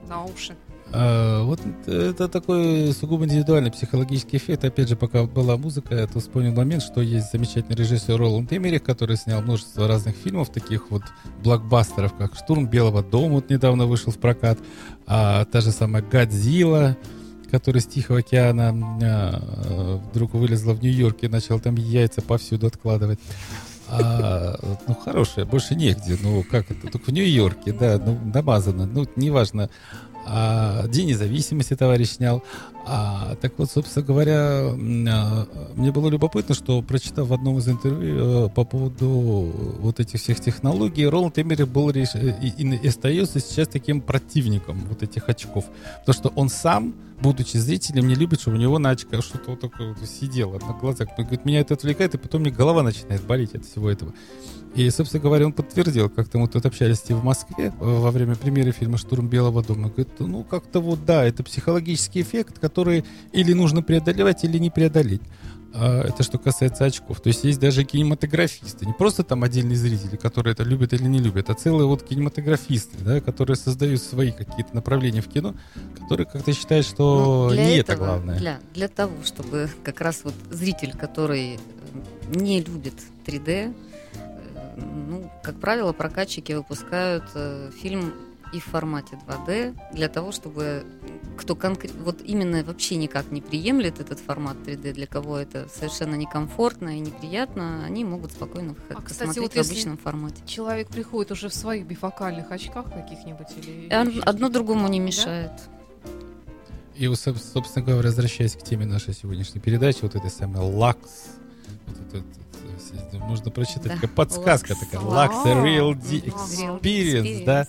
на 0.09 0.23
уши. 0.25 0.55
А, 0.95 1.43
вот 1.43 1.61
это 1.87 2.29
такой 2.29 2.93
сугубо 2.93 3.25
индивидуальный 3.25 3.71
психологический 3.71 4.37
эффект. 4.37 4.65
Опять 4.65 4.89
же, 4.89 4.97
пока 4.97 5.25
была 5.25 5.57
музыка, 5.57 5.95
я 5.95 6.07
то 6.07 6.21
вспомнил 6.21 6.53
момент, 6.53 6.83
что 6.83 7.01
есть 7.01 7.33
замечательный 7.33 7.77
режиссер 7.77 8.17
Роланд 8.17 8.53
Эмерих, 8.53 8.83
который 8.83 9.17
снял 9.17 9.41
множество 9.41 9.89
разных 9.89 10.15
фильмов, 10.17 10.51
таких 10.51 10.91
вот 10.91 11.03
блокбастеров, 11.43 12.15
как 12.15 12.35
«Штурм 12.35 12.67
Белого 12.67 13.03
дома», 13.03 13.37
вот 13.37 13.49
недавно 13.51 13.87
вышел 13.87 14.13
в 14.13 14.19
прокат, 14.19 14.59
а 15.07 15.45
та 15.47 15.61
же 15.61 15.73
самая 15.73 16.03
«Годзилла», 16.03 16.97
который 17.51 17.81
с 17.81 17.87
Тихого 17.87 18.21
океана 18.21 18.75
а, 19.03 20.01
вдруг 20.11 20.35
вылезла 20.35 20.73
в 20.73 20.83
Нью-Йорке 20.83 21.27
и 21.27 21.31
начал 21.31 21.61
там 21.61 21.75
яйца 21.77 22.23
повсюду 22.23 22.67
откладывать. 22.67 23.19
А, 23.89 24.59
ну, 24.89 24.95
хорошая, 24.95 25.45
больше 25.45 25.75
негде. 25.75 26.17
Ну, 26.23 26.45
как 26.51 26.71
это? 26.71 26.91
Только 26.91 27.11
в 27.11 27.13
Нью-Йорке, 27.13 27.73
да, 27.73 28.01
ну, 28.05 28.19
намазано. 28.33 28.87
Ну, 28.87 29.07
неважно. 29.17 29.69
А, 30.25 30.87
День 30.89 31.09
независимости 31.09 31.75
товарищ 31.75 32.11
снял. 32.11 32.43
А, 32.87 33.37
так 33.41 33.53
вот, 33.59 33.71
собственно 33.71 34.05
говоря, 34.07 34.37
а, 34.39 35.73
мне 35.75 35.93
было 35.93 36.09
любопытно, 36.09 36.55
что, 36.55 36.83
прочитав 36.83 37.29
в 37.29 37.33
одном 37.35 37.59
из 37.59 37.69
интервью 37.69 38.47
э, 38.47 38.49
по 38.51 38.65
поводу 38.65 39.53
вот 39.81 40.01
этих 40.01 40.21
всех 40.21 40.41
технологий, 40.41 41.07
Роланд 41.07 41.39
Эмерих 41.39 41.69
был 41.69 41.91
и, 41.91 42.01
и- 42.03 42.77
и 42.77 42.89
остается 42.89 43.41
сейчас 43.41 43.69
таким 43.69 44.01
противником 44.01 44.81
вот 44.89 45.03
этих 45.03 45.29
очков. 45.29 45.65
Потому 46.01 46.15
что 46.15 46.29
он 46.37 46.49
сам, 46.49 46.95
будучи 47.21 47.57
зрителем, 47.57 48.09
не 48.09 48.15
любит, 48.15 48.41
чтобы 48.41 48.57
у 48.57 48.61
него 48.61 48.79
на 48.79 48.91
очках 48.91 49.23
что-то 49.25 49.51
вот 49.53 49.61
такое 49.61 49.95
вот 49.95 50.09
сидело 50.09 50.59
на 50.59 50.73
глазах. 50.73 51.09
Он 51.19 51.25
говорит, 51.25 51.45
меня 51.45 51.61
это 51.61 51.75
отвлекает, 51.75 52.15
и 52.15 52.19
потом 52.19 52.43
мне 52.43 52.51
голова 52.51 52.83
начинает 52.83 53.23
болеть 53.25 53.55
от 53.55 53.65
всего 53.65 53.91
этого. 53.91 54.13
И, 54.75 54.89
собственно 54.91 55.23
говоря, 55.23 55.47
он 55.47 55.53
подтвердил, 55.53 56.09
как-то 56.09 56.39
мы 56.39 56.49
тут 56.49 56.65
общались 56.65 57.01
в 57.01 57.23
Москве 57.23 57.67
э, 57.67 57.73
во 57.79 58.11
время 58.11 58.37
премьеры 58.37 58.73
фильма 58.73 58.97
«Штурм 58.97 59.29
Белого 59.29 59.63
дома». 59.63 59.89
Говорит, 59.89 60.09
ну, 60.19 60.45
как-то 60.45 60.81
вот, 60.81 61.05
да, 61.05 61.25
это 61.25 61.43
психологический 61.43 62.23
эффект, 62.23 62.59
который 62.59 63.05
или 63.33 63.53
нужно 63.53 63.83
преодолевать, 63.83 64.45
или 64.45 64.59
не 64.59 64.71
преодолеть. 64.71 65.23
А, 65.75 66.03
Это 66.03 66.23
что 66.23 66.39
касается 66.39 66.85
очков. 66.85 67.21
То 67.21 67.29
есть 67.29 67.45
есть 67.45 67.59
даже 67.59 67.85
кинематографисты, 67.85 68.87
не 68.87 68.93
просто 68.93 69.25
там 69.25 69.43
отдельные 69.43 69.77
зрители, 69.77 70.17
которые 70.17 70.53
это 70.53 70.63
любят 70.63 70.93
или 70.93 71.05
не 71.05 71.19
любят, 71.19 71.51
а 71.51 71.55
целые 71.55 71.87
вот 71.87 72.03
кинематографисты, 72.03 72.99
да, 73.01 73.21
которые 73.21 73.57
создают 73.57 74.03
свои 74.03 74.33
какие-то 74.33 74.75
направления 74.75 75.23
в 75.23 75.29
кино, 75.29 75.55
которые 75.99 76.27
как-то 76.27 76.53
считают, 76.53 76.87
что 76.87 77.49
Ну, 77.49 77.55
для 77.55 77.65
не 77.65 77.77
это 77.77 77.93
этого, 77.93 78.07
главное. 78.07 78.39
Для, 78.39 78.61
для 78.75 78.89
того, 78.89 79.13
чтобы 79.25 79.69
как 79.83 80.01
раз 80.01 80.21
вот 80.25 80.35
зритель, 80.51 80.93
который 80.93 81.59
не 82.35 82.61
любит 82.63 82.95
3D, 83.27 83.49
э, 83.49 83.73
ну, 84.77 85.31
как 85.43 85.59
правило, 85.61 85.93
прокатчики 85.93 86.53
выпускают 86.53 87.25
э, 87.35 87.71
фильм 87.81 88.13
и 88.53 88.59
в 88.61 88.65
формате 88.65 89.19
2D 89.27 89.75
для 89.95 90.09
того, 90.09 90.31
чтобы 90.31 90.85
кто 91.39 91.57
конкретно, 91.57 92.03
вот 92.05 92.21
именно 92.23 92.63
вообще 92.63 92.97
никак 92.97 93.31
не 93.31 93.41
приемлет 93.41 93.99
этот 94.01 94.21
формат 94.21 94.57
3D, 94.67 94.93
для 94.93 95.07
кого 95.07 95.39
это 95.39 95.69
совершенно 95.75 96.15
некомфортно 96.17 96.97
и 96.97 97.01
неприятно, 97.01 97.85
они 97.87 98.05
могут 98.05 98.33
спокойно 98.33 98.75
А, 98.91 98.95
х- 98.95 99.03
кстати, 99.03 99.25
смотреть 99.33 99.43
вот 99.43 99.53
в 99.53 99.57
если- 99.57 99.73
обычном 99.73 99.97
формате. 99.97 100.43
Человек 100.47 100.89
приходит 100.89 101.33
уже 101.33 101.49
в 101.49 101.55
своих 101.55 101.87
бифокальных 101.87 102.51
очках 102.51 102.93
каких-нибудь 102.93 103.47
или... 103.57 103.89
И 103.89 103.95
он- 103.95 104.09
еще 104.11 104.21
одно 104.21 104.51
другому 104.51 104.87
не 104.89 104.99
Да? 105.01 105.07
мешает. 105.07 105.53
И, 106.95 107.09
вот, 107.09 107.17
соб- 107.17 107.39
собственно 107.39 107.85
говоря, 107.87 108.09
возвращаясь 108.09 108.55
к 108.55 108.63
теме 108.63 108.85
нашей 108.85 109.15
сегодняшней 109.15 109.61
передачи, 109.63 110.01
вот 110.03 110.15
этой 110.15 110.31
самой 110.31 110.61
лакс, 110.61 111.29
вот 111.87 111.97
это- 112.15 112.25
нужно 113.29 113.51
прочитать, 113.51 113.83
Да, 113.85 113.95
такая 113.95 114.11
подсказка 114.11 114.73
Lux. 114.75 114.81
такая, 114.81 115.01
Lux 115.01 115.47
a 115.47 115.65
Real 115.65 115.95
D 115.95 116.19
Experience, 116.29 117.45
да. 117.45 117.67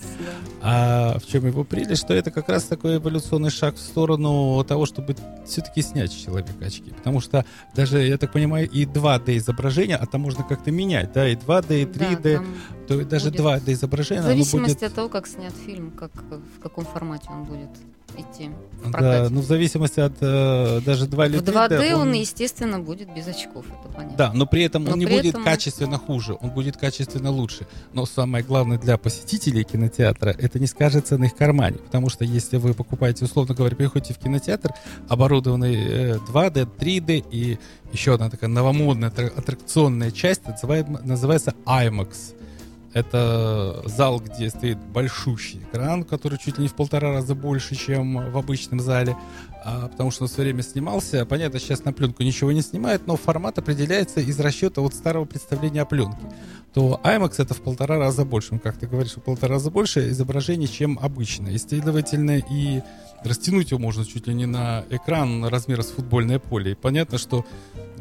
А 0.62 1.18
в 1.18 1.26
чем 1.26 1.46
его 1.46 1.64
прелесть, 1.64 2.02
что 2.02 2.14
это 2.14 2.30
как 2.30 2.48
раз 2.48 2.64
такой 2.64 2.96
эволюционный 2.96 3.50
шаг 3.50 3.74
в 3.76 3.80
сторону 3.80 4.62
того, 4.64 4.86
чтобы 4.86 5.14
все-таки 5.46 5.82
снять 5.82 6.10
с 6.12 6.14
человека 6.14 6.50
очки. 6.64 6.90
Потому 6.90 7.20
что 7.20 7.44
даже, 7.74 8.02
я 8.02 8.16
так 8.18 8.32
понимаю, 8.32 8.68
и 8.70 8.84
2D 8.86 9.36
изображение, 9.36 9.96
а 9.96 10.06
там 10.06 10.22
можно 10.22 10.42
как-то 10.44 10.70
менять, 10.70 11.12
да, 11.12 11.28
и 11.28 11.36
2D, 11.36 11.82
и 11.82 11.84
3D, 11.84 12.38
Да, 12.38 12.44
то 12.88 12.94
есть 12.94 13.08
даже 13.08 13.30
будет- 13.30 13.40
2D 13.40 13.72
изображение, 13.72 14.22
В 14.22 14.26
зависимости 14.26 14.74
будет... 14.74 14.82
от 14.84 14.94
того, 14.94 15.08
как 15.08 15.26
снят 15.26 15.52
фильм, 15.66 15.90
как, 15.90 16.10
в 16.14 16.60
каком 16.62 16.84
формате 16.84 17.28
он 17.30 17.44
будет 17.44 17.70
идти 18.16 18.50
в 18.82 18.90
Да, 18.90 19.28
ну 19.30 19.40
в 19.40 19.44
зависимости 19.44 20.00
от 20.00 20.12
э, 20.20 20.80
даже 20.84 21.06
2 21.06 21.26
или 21.26 21.36
в 21.38 21.42
3D. 21.42 21.68
2D 21.68 21.94
он, 21.94 22.12
естественно, 22.12 22.80
будет 22.80 23.12
без 23.14 23.26
очков, 23.28 23.64
это 23.66 23.92
понятно. 23.94 24.16
Да, 24.16 24.32
но 24.34 24.46
при 24.46 24.62
этом 24.64 24.84
Но 24.84 24.92
он 24.92 24.98
не 24.98 25.06
при 25.06 25.14
будет 25.16 25.30
этом- 25.30 25.44
качественно 25.44 25.98
хуже, 25.98 26.36
он 26.40 26.50
будет 26.50 26.76
качественно 26.76 27.30
лучше. 27.30 27.66
Но 27.92 28.04
самое 28.06 28.44
главное 28.44 28.78
для 28.78 28.98
посетителей 28.98 29.64
кинотеатра, 29.64 30.30
это 30.38 30.58
не 30.58 30.66
скажется 30.66 31.16
на 31.18 31.24
их 31.24 31.34
кармане. 31.34 31.78
Потому 31.78 32.08
что 32.10 32.24
если 32.24 32.56
вы 32.58 32.74
покупаете, 32.74 33.24
условно 33.24 33.54
говоря, 33.54 33.74
приходите 33.76 34.12
в 34.14 34.18
кинотеатр, 34.18 34.70
оборудованный 35.08 35.74
э, 35.76 36.18
2D, 36.28 36.68
3D 36.78 37.24
и 37.30 37.58
еще 37.92 38.14
одна 38.14 38.28
такая 38.28 38.50
новомодная 38.50 39.10
аттракционная 39.10 40.10
часть, 40.10 40.42
называется 41.04 41.54
IMAX. 41.64 42.33
Это 42.94 43.82
зал, 43.86 44.20
где 44.20 44.48
стоит 44.50 44.78
большущий 44.78 45.58
экран, 45.58 46.04
который 46.04 46.38
чуть 46.38 46.58
ли 46.58 46.62
не 46.62 46.68
в 46.68 46.74
полтора 46.74 47.10
раза 47.10 47.34
больше, 47.34 47.74
чем 47.74 48.30
в 48.30 48.38
обычном 48.38 48.78
зале, 48.78 49.16
а, 49.64 49.88
потому 49.88 50.12
что 50.12 50.22
он 50.22 50.28
все 50.28 50.42
время 50.42 50.62
снимался. 50.62 51.26
Понятно, 51.26 51.58
сейчас 51.58 51.84
на 51.84 51.92
пленку 51.92 52.22
ничего 52.22 52.52
не 52.52 52.62
снимает, 52.62 53.08
но 53.08 53.16
формат 53.16 53.58
определяется 53.58 54.20
из 54.20 54.38
расчета 54.38 54.80
вот 54.80 54.94
старого 54.94 55.24
представления 55.24 55.82
о 55.82 55.86
пленке. 55.86 56.18
То 56.72 57.00
IMAX 57.02 57.34
это 57.38 57.54
в 57.54 57.62
полтора 57.62 57.98
раза 57.98 58.24
больше. 58.24 58.50
Ну, 58.52 58.60
как 58.60 58.76
ты 58.76 58.86
говоришь, 58.86 59.16
в 59.16 59.22
полтора 59.22 59.54
раза 59.54 59.72
больше 59.72 60.10
изображений, 60.10 60.68
чем 60.68 60.96
обычно. 61.02 61.48
И, 61.48 61.58
следовательно, 61.58 62.38
и 62.38 62.80
растянуть 63.24 63.72
его 63.72 63.80
можно 63.80 64.04
чуть 64.04 64.28
ли 64.28 64.34
не 64.34 64.46
на 64.46 64.84
экран 64.90 65.44
размера 65.46 65.82
с 65.82 65.90
футбольное 65.90 66.38
поле. 66.38 66.72
И 66.72 66.74
понятно, 66.76 67.18
что 67.18 67.44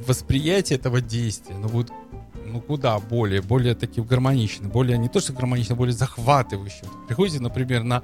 восприятие 0.06 0.78
этого 0.78 1.02
действия, 1.02 1.56
ну, 1.56 1.68
будет 1.70 1.92
ну, 2.54 2.62
куда 2.62 3.00
более, 3.00 3.42
более 3.42 3.74
таким 3.76 4.04
гармоничным, 4.06 4.70
более, 4.70 4.98
не 4.98 5.10
то 5.10 5.20
что 5.20 5.34
гармонично, 5.34 5.76
более 5.76 5.94
захватывающим. 5.94 6.88
Приходите, 7.08 7.40
например, 7.42 7.84
на, 7.84 8.04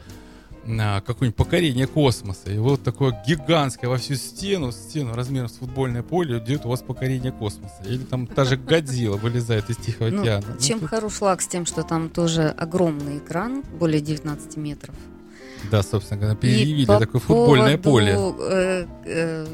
на 0.66 1.02
какое-нибудь 1.02 1.36
покорение 1.38 1.86
космоса, 1.88 2.52
и 2.52 2.58
вот 2.58 2.84
такое 2.84 3.16
гигантское 3.28 3.90
во 3.90 3.98
всю 3.98 4.16
стену, 4.16 4.72
стену 4.72 5.14
размером 5.14 5.48
с 5.50 5.54
футбольное 5.54 6.02
поле, 6.04 6.40
идет 6.40 6.66
у 6.66 6.70
вас 6.70 6.82
покорение 6.82 7.32
космоса. 7.32 7.82
Или 7.86 8.04
там 8.04 8.26
та 8.28 8.44
же 8.46 8.58
Годзилла 8.58 9.18
вылезает 9.18 9.70
из 9.70 9.78
Тихого 9.78 10.10
Ну, 10.10 10.22
океана. 10.22 10.46
Ну, 10.56 10.60
чем 10.60 10.80
тут- 10.80 10.90
хорош 10.90 11.22
лак 11.22 11.42
с 11.42 11.48
тем, 11.48 11.66
что 11.66 11.84
там 11.84 12.10
тоже 12.10 12.50
огромный 12.50 13.20
экран, 13.20 13.64
более 13.80 14.02
19 14.02 14.58
метров. 14.58 14.96
Да, 15.72 15.84
собственно 15.84 16.20
говоря, 16.22 16.36
переявили 16.38 16.86
по 16.86 16.98
такое 17.00 17.22
футбольное 17.22 17.78
поле. 17.78 18.18
э, 18.18 18.86
э, 19.06 19.46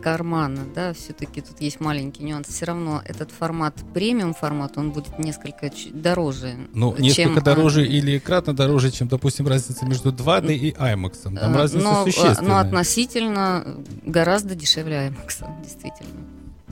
кармана, 0.00 0.62
да, 0.74 0.92
все-таки 0.92 1.40
тут 1.40 1.60
есть 1.60 1.80
маленький 1.80 2.22
нюанс. 2.24 2.48
Все 2.48 2.64
равно 2.66 3.02
этот 3.04 3.30
формат, 3.30 3.74
премиум 3.94 4.34
формат, 4.34 4.76
он 4.78 4.90
будет 4.90 5.18
несколько 5.18 5.70
дороже. 5.92 6.54
Ну, 6.74 6.92
чем, 6.94 7.02
несколько 7.02 7.40
а, 7.40 7.42
дороже 7.42 7.86
или 7.86 8.18
кратно 8.18 8.54
дороже, 8.54 8.90
чем, 8.90 9.08
допустим, 9.08 9.46
разница 9.46 9.84
между 9.86 10.12
2D 10.12 10.54
и 10.54 10.72
IMAX. 10.72 11.22
Там 11.22 11.36
э, 11.36 11.56
разница 11.56 11.84
но, 11.84 12.02
э, 12.02 12.10
существенная. 12.10 12.48
но 12.50 12.58
относительно 12.58 13.64
гораздо 14.04 14.54
дешевле 14.54 15.08
IMAX, 15.08 15.62
действительно. 15.62 16.10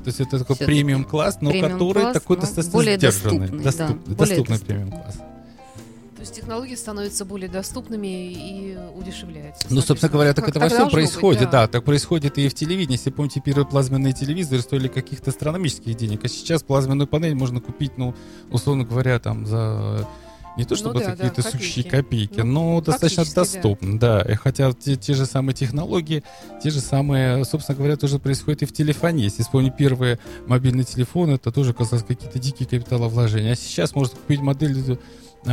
То 0.04 0.08
есть 0.10 0.20
это 0.20 0.38
такой 0.38 0.56
Всё-таки. 0.56 0.64
премиум 0.64 1.04
класс, 1.04 1.38
но 1.40 1.50
Премиум 1.50 1.72
который 1.72 2.02
класс, 2.02 2.14
такой 2.14 2.36
но 2.36 2.40
достаточно 2.42 2.72
более 2.72 2.96
сдержанный. 2.96 3.38
доступный, 3.40 3.64
Доступ- 3.64 4.04
да, 4.06 4.14
доступный 4.14 4.58
доступный. 4.58 5.37
То 6.18 6.22
есть 6.22 6.34
технологии 6.34 6.74
становятся 6.74 7.24
более 7.24 7.48
доступными 7.48 8.32
и 8.32 8.76
удешевляются. 8.96 9.68
Ну, 9.70 9.80
собственно 9.80 10.10
говоря, 10.10 10.34
так 10.34 10.48
это 10.48 10.58
во 10.58 10.66
всем 10.66 10.78
должно 10.78 10.84
быть, 10.86 11.10
происходит, 11.12 11.50
да. 11.50 11.68
так 11.68 11.84
происходит 11.84 12.38
и 12.38 12.48
в 12.48 12.54
телевидении. 12.54 12.96
Если 12.96 13.10
помните, 13.10 13.40
первые 13.40 13.66
плазменные 13.66 14.12
телевизоры 14.12 14.60
стоили 14.62 14.88
каких-то 14.88 15.30
астрономических 15.30 15.96
денег, 15.96 16.24
а 16.24 16.28
сейчас 16.28 16.64
плазменную 16.64 17.06
панель 17.06 17.36
можно 17.36 17.60
купить, 17.60 17.92
ну, 17.98 18.16
условно 18.50 18.82
говоря, 18.82 19.20
там 19.20 19.46
за 19.46 20.08
не 20.56 20.64
то 20.64 20.74
чтобы 20.74 20.94
Ну 20.94 21.00
да, 21.00 21.12
какие-то 21.12 21.40
да, 21.44 21.50
сущие 21.50 21.84
копейки. 21.84 22.26
копейки, 22.26 22.40
Ну, 22.40 22.74
но 22.74 22.80
достаточно 22.80 23.24
фактически, 23.24 23.36
да. 23.36 23.60
доступно, 23.60 23.98
да. 24.00 24.22
И 24.22 24.34
хотя 24.34 24.72
те, 24.72 24.96
те 24.96 25.14
же 25.14 25.24
самые 25.24 25.54
технологии, 25.54 26.24
те 26.60 26.70
же 26.70 26.80
самые, 26.80 27.44
собственно 27.44 27.78
говоря, 27.78 27.96
тоже 27.96 28.18
происходит 28.18 28.62
и 28.62 28.66
в 28.66 28.72
телефонии. 28.72 29.22
Если 29.22 29.44
вспомнить 29.44 29.76
первые 29.76 30.18
мобильные 30.48 30.82
телефоны, 30.82 31.34
это 31.34 31.52
тоже 31.52 31.74
казалось 31.74 32.04
какие-то 32.04 32.40
дикие 32.40 32.68
капиталовложения. 32.68 33.52
А 33.52 33.54
сейчас 33.54 33.94
можно 33.94 34.16
купить 34.16 34.40
модель 34.40 34.74
а, 34.88 34.98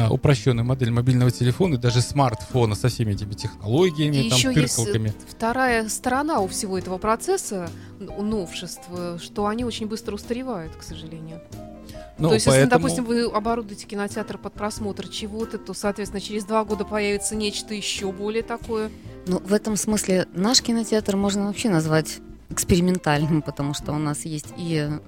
упрощенную 0.09 0.65
модель 0.65 0.91
мобильного 0.91 1.31
телефона 1.31 1.75
и 1.75 1.77
даже 1.77 2.01
смартфона 2.01 2.75
со 2.75 2.89
всеми 2.89 3.13
этими 3.13 3.33
технологиями, 3.33 4.17
И 4.17 4.29
там, 4.29 4.37
еще 4.37 4.53
есть 4.53 4.75
тыркалками. 4.75 5.13
вторая 5.29 5.87
сторона 5.89 6.39
у 6.41 6.47
всего 6.47 6.77
этого 6.77 6.97
процесса, 6.97 7.69
у 8.17 8.21
новшеств, 8.23 8.83
что 9.19 9.47
они 9.47 9.63
очень 9.63 9.87
быстро 9.87 10.15
устаревают, 10.15 10.75
к 10.75 10.83
сожалению. 10.83 11.41
Ну, 12.17 12.29
то 12.29 12.35
есть, 12.35 12.45
если, 12.45 12.61
поэтому- 12.61 12.81
допустим, 12.81 13.03
вы 13.05 13.25
оборудуете 13.25 13.85
кинотеатр 13.85 14.37
под 14.37 14.53
просмотр 14.53 15.07
чего-то, 15.09 15.57
то, 15.57 15.73
соответственно, 15.73 16.21
через 16.21 16.45
два 16.45 16.63
года 16.63 16.85
появится 16.85 17.35
нечто 17.35 17.73
еще 17.73 18.11
более 18.11 18.41
такое. 18.43 18.89
Ну, 19.27 19.39
в 19.39 19.53
этом 19.53 19.75
смысле 19.75 20.25
наш 20.33 20.61
кинотеатр 20.61 21.17
можно 21.17 21.47
вообще 21.47 21.69
назвать 21.69 22.19
экспериментальным, 22.49 23.41
потому 23.41 23.73
что 23.73 23.91
у 23.91 23.97
нас 23.97 24.23
есть 24.23 24.47
и 24.57 24.87
э, 24.89 24.99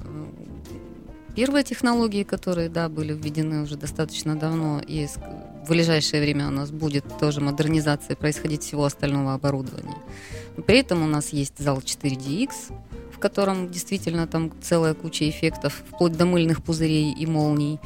первые 1.38 1.63
технологии, 1.63 2.23
которые, 2.23 2.67
да, 2.67 2.89
были 2.89 3.13
введены 3.13 3.61
уже 3.61 3.77
достаточно 3.77 4.35
давно, 4.35 4.81
и 4.88 5.05
в 5.63 5.69
ближайшее 5.69 6.19
время 6.19 6.47
у 6.47 6.51
нас 6.51 6.71
будет 6.71 7.05
тоже 7.19 7.41
модернизация 7.41 8.15
происходить 8.15 8.63
всего 8.63 8.85
остального 8.85 9.35
оборудования. 9.35 9.97
При 10.65 10.79
этом 10.79 11.03
у 11.03 11.05
нас 11.05 11.33
есть 11.33 11.59
зал 11.59 11.77
4DX, 11.77 12.49
в 13.13 13.19
котором 13.19 13.69
действительно 13.69 14.25
там 14.25 14.51
целая 14.63 14.95
куча 14.95 15.29
эффектов, 15.29 15.83
вплоть 15.88 16.17
до 16.17 16.25
мыльных 16.25 16.63
пузырей 16.63 17.13
и 17.13 17.27
молний. 17.27 17.79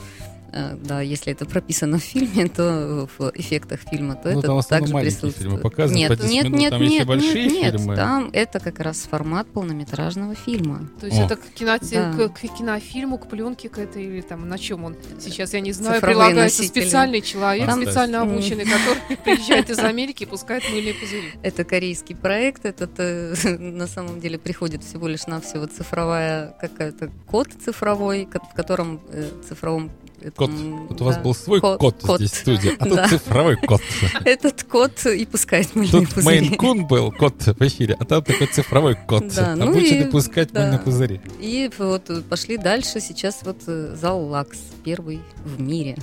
Э, 0.53 0.75
Да, 0.83 1.01
если 1.01 1.31
это 1.31 1.45
прописано 1.45 1.97
в 1.97 2.01
фильме, 2.03 2.47
то 2.49 3.07
в 3.17 3.31
эффектах 3.35 3.79
фильма, 3.89 4.15
то 4.15 4.31
Ну, 4.31 4.39
это 4.39 4.47
там 4.47 4.61
также 4.63 4.93
присутствует. 4.93 5.35
фильмы 5.37 5.57
показывают 5.59 5.97
нет, 5.97 6.09
по 6.09 6.15
10 6.17 6.31
нет, 6.33 6.45
минут, 6.45 6.59
нет, 6.59 6.69
там 6.71 6.81
нет, 6.81 7.07
большие 7.07 7.45
нет, 7.45 7.53
нет, 7.53 7.73
фильмы. 7.75 7.95
там 7.95 8.29
это 8.33 8.59
как 8.59 8.79
раз 8.79 9.07
формат 9.09 9.47
полнометражного 9.47 10.35
фильма. 10.35 10.89
То 10.99 11.05
есть 11.05 11.19
О. 11.19 11.25
это 11.25 11.35
к, 11.37 11.41
киноте- 11.55 12.17
Да. 12.17 12.27
к, 12.27 12.33
к 12.33 12.57
кинофильму, 12.57 13.17
к 13.17 13.27
пленке 13.29 13.69
к 13.69 13.77
этой, 13.77 14.03
или 14.05 14.21
там 14.21 14.49
на 14.49 14.57
чем 14.57 14.83
он 14.83 14.95
сейчас, 15.19 15.53
я 15.53 15.61
не 15.61 15.71
знаю, 15.71 15.95
Цифровые 15.95 16.17
прилагается 16.17 16.61
носители. 16.63 16.83
специальный 16.83 17.21
человек, 17.21 17.65
Там- 17.67 17.81
специально 17.81 18.21
обученный, 18.21 18.65
который 18.65 19.17
приезжает 19.23 19.69
из 19.69 19.79
Америки 19.79 20.23
и 20.23 20.25
пускает 20.25 20.63
мыльные 20.69 20.93
пузыри. 20.95 21.31
Это 21.43 21.63
корейский 21.63 22.15
проект, 22.15 22.65
этот 22.65 22.91
э, 22.97 23.33
на 23.57 23.87
самом 23.87 24.19
деле 24.19 24.37
приходит 24.37 24.83
всего 24.83 25.07
лишь 25.07 25.27
навсего 25.27 25.65
цифровая 25.67 26.55
какая-то 26.59 27.09
код 27.25 27.49
цифровой, 27.63 28.27
в 28.51 28.55
котором 28.55 28.99
э, 29.13 29.29
цифровом 30.21 30.87
Кот. 30.87 30.89
Вот 30.89 31.01
у 31.01 31.03
вас 31.05 31.17
был 31.17 31.33
свой 31.35 31.59
кот- 31.61 31.79
кот, 31.79 31.95
кот. 32.01 32.19
здесь 32.19 32.31
в 32.31 32.35
студии, 32.37 32.71
а 32.79 32.85
тут 32.85 32.95
Да. 32.95 33.07
цифровой 33.09 33.57
кот. 33.57 33.81
Этот 34.25 34.63
кот 34.63 35.05
и 35.05 35.25
пускает 35.25 35.75
мыльные 35.75 35.91
Тут 36.05 36.13
пузыри. 36.13 36.39
Мейн 36.41 36.55
Кун 36.57 36.85
был, 36.87 37.11
кот 37.11 37.41
в 37.45 37.61
эфире, 37.67 37.95
а 37.99 38.05
там 38.05 38.23
такой 38.23 38.47
цифровой 38.47 38.95
кот, 39.07 39.27
Да, 39.33 39.55
ну 39.55 39.69
обученный 39.69 40.07
и- 40.07 40.11
пускать 40.11 40.51
да. 40.51 40.61
мыльные 40.61 40.79
пузыри. 40.79 41.21
И 41.39 41.69
вот 41.77 42.09
пошли 42.29 42.57
дальше. 42.57 42.99
Сейчас 42.99 43.39
вот 43.43 43.57
э, 43.67 43.95
зал 43.99 44.23
Лакс, 44.25 44.57
первый 44.83 45.19
в 45.43 45.59
мире. 45.61 45.97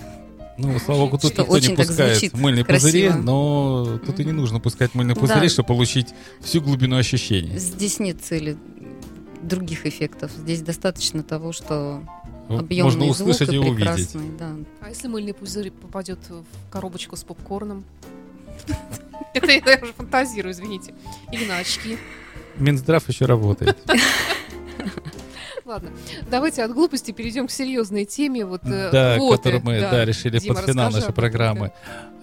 Ну, 0.60 0.76
слава 0.80 1.02
богу, 1.02 1.18
тут 1.18 1.32
Что 1.34 1.42
никто 1.42 1.58
не 1.58 1.76
пускает 1.76 2.32
мыльные 2.34 2.64
красиво. 2.64 2.86
пузыри, 2.88 3.08
но 3.22 4.00
тут 4.04 4.18
и 4.18 4.24
не 4.24 4.32
нужно 4.32 4.58
пускать 4.58 4.92
мыльные 4.92 5.14
пузыри, 5.14 5.42
Да. 5.42 5.48
чтобы 5.48 5.68
получить 5.68 6.08
всю 6.40 6.60
глубину 6.60 6.96
ощущений. 6.96 7.56
Здесь 7.58 8.00
нет 8.00 8.20
цели 8.24 8.56
других 9.42 9.86
эффектов. 9.86 10.30
Здесь 10.32 10.62
достаточно 10.62 11.22
того, 11.22 11.52
что 11.52 12.02
Вот 12.48 12.60
объемный 12.60 13.06
Можно 13.06 13.06
услышать 13.06 13.48
звук 13.50 13.52
и 13.52 13.54
и 13.54 13.58
увидеть. 13.58 13.76
прекрасный, 13.76 14.30
да. 14.38 14.52
А 14.80 14.88
если 14.88 15.08
мыльный 15.08 15.34
пузырь 15.34 15.70
попадет 15.70 16.18
в 16.28 16.44
коробочку 16.70 17.16
с 17.16 17.24
попкорном? 17.24 17.84
Это 19.34 19.50
я 19.52 19.78
уже 19.82 19.92
фантазирую, 19.92 20.52
извините. 20.52 20.94
Или 21.32 21.44
на 21.46 21.58
очки. 21.58 21.98
Минздрав 22.56 23.06
еще 23.08 23.26
работает. 23.26 23.76
Ладно, 25.68 25.90
давайте 26.30 26.62
от 26.62 26.72
глупости 26.72 27.12
перейдем 27.12 27.46
к 27.46 27.50
серьезной 27.50 28.06
теме. 28.06 28.46
Вот, 28.46 28.62
э, 28.64 28.88
Да, 28.90 29.16
квоты. 29.16 29.36
которую 29.36 29.62
мы 29.64 29.80
Да. 29.80 29.90
да, 29.90 30.04
решили 30.06 30.38
Дима, 30.38 30.54
под 30.54 30.64
финал 30.64 30.90
нашей 30.90 31.12
программы. 31.12 31.72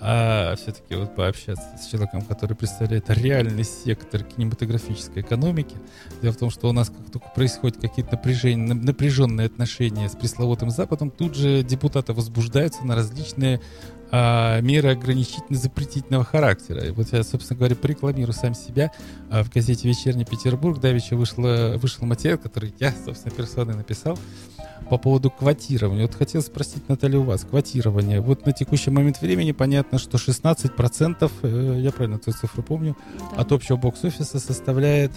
А, 0.01 0.55
все-таки 0.55 0.95
вот 0.95 1.15
пообщаться 1.15 1.63
с 1.79 1.85
человеком, 1.85 2.23
который 2.23 2.55
представляет 2.55 3.07
реальный 3.11 3.63
сектор 3.63 4.23
кинематографической 4.23 5.21
экономики. 5.21 5.75
Дело 6.23 6.33
в 6.33 6.37
том, 6.37 6.49
что 6.49 6.69
у 6.69 6.71
нас 6.71 6.89
как 6.89 7.11
только 7.11 7.27
происходят 7.35 7.77
какие-то 7.79 8.13
напряжения, 8.13 8.73
нап- 8.73 8.83
напряженные 8.83 9.45
отношения 9.45 10.09
с 10.09 10.15
пресловутым 10.15 10.71
Западом, 10.71 11.11
тут 11.11 11.35
же 11.35 11.61
депутаты 11.61 12.13
возбуждаются 12.13 12.83
на 12.83 12.95
различные 12.95 13.61
а, 14.17 14.61
меры 14.61 14.91
ограничительно-запретительного 14.91 16.23
характера. 16.23 16.85
И 16.85 16.91
вот 16.91 17.11
я, 17.11 17.21
собственно 17.21 17.57
говоря, 17.57 17.75
порекламирую 17.75 18.33
сам 18.33 18.53
себя. 18.55 18.91
А, 19.29 19.43
в 19.43 19.49
газете 19.49 19.89
«Вечерний 19.89 20.23
Петербург» 20.23 20.79
давеча 20.79 21.17
вышло, 21.17 21.75
вышел 21.77 22.05
материал, 22.05 22.37
который 22.37 22.73
я, 22.79 22.93
собственно, 23.05 23.35
персоной 23.35 23.75
написал 23.75 24.17
по 24.89 24.97
поводу 24.97 25.29
квотирования. 25.29 26.03
Вот 26.03 26.15
хотел 26.15 26.41
спросить, 26.41 26.87
Наталья, 26.87 27.19
у 27.19 27.23
вас 27.23 27.43
квотирование. 27.43 28.21
Вот 28.21 28.45
на 28.45 28.53
текущий 28.53 28.89
момент 28.89 29.19
времени 29.19 29.51
понятно, 29.51 29.99
что 29.99 30.17
16%, 30.17 31.29
э, 31.41 31.79
я 31.81 31.91
правильно 31.91 32.15
эту 32.15 32.31
цифру 32.31 32.63
помню, 32.63 32.95
Да. 33.19 33.41
от 33.41 33.51
общего 33.51 33.75
бокс-офиса 33.75 34.39
составляет 34.39 35.11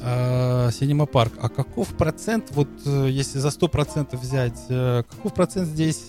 э, 0.00 0.70
Синема 0.72 1.06
Парк. 1.06 1.34
А 1.40 1.48
каков 1.48 1.88
процент, 1.96 2.46
вот 2.50 2.68
э, 2.84 3.08
если 3.10 3.38
за 3.38 3.50
100% 3.50 4.16
взять, 4.16 4.58
э, 4.70 5.04
каков 5.08 5.34
процент 5.34 5.68
здесь 5.68 6.08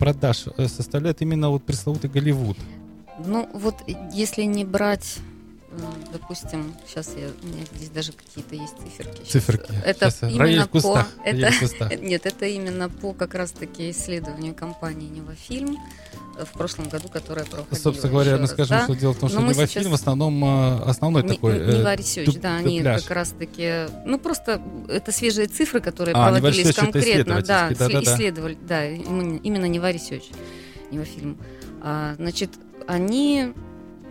продаж 0.00 0.46
э, 0.56 0.66
составляет 0.66 1.22
именно 1.22 1.50
вот 1.50 1.62
пресловутый 1.62 2.10
Голливуд? 2.10 2.56
Ну, 3.24 3.48
вот 3.52 3.76
если 4.12 4.42
не 4.42 4.64
брать, 4.64 5.18
допустим, 6.12 6.74
сейчас 6.86 7.14
я, 7.16 7.28
у 7.42 7.46
меня 7.46 7.64
здесь 7.74 7.90
даже 7.90 8.12
какие-то 8.12 8.54
есть 8.56 8.74
циферки. 8.76 9.22
Циферки. 9.22 9.72
Это 9.84 10.10
Сейчас, 10.10 10.22
э, 10.22 10.30
именно 10.30 10.62
по... 10.66 10.68
кустах. 10.68 11.08
Это, 11.24 11.52
э, 11.90 11.96
нет, 12.00 12.26
это 12.26 12.46
именно 12.46 12.88
по 12.88 13.12
как 13.12 13.34
раз-таки 13.34 13.90
исследованию 13.90 14.54
компании 14.54 15.08
«Невофильм» 15.08 15.76
э, 16.36 16.44
в 16.44 16.52
прошлом 16.52 16.88
году, 16.88 17.08
которая 17.08 17.44
проходила. 17.44 17.78
Собственно 17.78 18.12
говоря, 18.12 18.32
мы 18.32 18.38
раз, 18.38 18.50
скажем, 18.50 18.78
да. 18.78 18.84
что 18.84 18.94
дело 18.96 19.12
в 19.12 19.18
том, 19.18 19.28
что 19.28 19.40
Невофильм 19.40 19.90
в 19.90 19.94
основном 19.94 20.44
э, 20.44 20.82
основной 20.84 21.22
Не- 21.22 21.28
такой... 21.28 21.58
э, 21.58 21.72
Нева 21.72 21.94
Research, 21.94 22.24
туп- 22.26 22.40
да, 22.40 22.56
они 22.56 22.82
как 22.82 23.10
раз-таки, 23.10 23.86
ну 24.06 24.18
просто 24.18 24.60
это 24.88 25.12
свежие 25.12 25.46
цифры, 25.46 25.80
которые 25.80 26.14
А, 26.16 26.30
проводились 26.32 26.74
конкретно, 26.74 27.42
да, 27.42 27.68
да-да-да. 27.68 28.00
иссле- 28.00 28.02
исследовали, 28.04 28.58
да, 28.60 28.88
именно, 28.88 29.36
именно 29.36 29.66
Нева 29.66 29.92
Research, 29.92 30.34
Нева 30.90 31.04
фильм. 31.04 31.38
А, 31.82 32.14
значит, 32.16 32.50
они, 32.88 33.52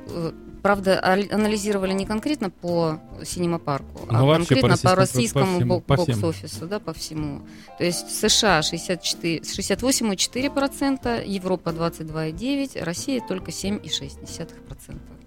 э, 0.08 0.32
правда, 0.62 1.00
ал- 1.04 1.32
анализировали 1.32 1.94
не 1.94 2.06
конкретно 2.06 2.50
по 2.50 3.00
синема-парку, 3.24 4.02
а 4.10 4.20
Ну, 4.22 4.34
конкретно 4.34 4.78
по 4.78 4.96
российскому, 4.96 5.82
по 5.82 5.96
российскому 5.96 6.24
бокс-офису, 6.24 6.68
да, 6.68 6.80
по 6.80 6.94
всему. 6.94 7.42
То 7.78 7.84
есть 7.84 8.10
США 8.10 8.62
64, 8.62 9.40
68,4%, 9.40 11.26
Европа 11.26 11.70
22,9%, 11.70 12.84
Россия 12.84 13.22
только 13.26 13.52
7,6% 13.52 14.50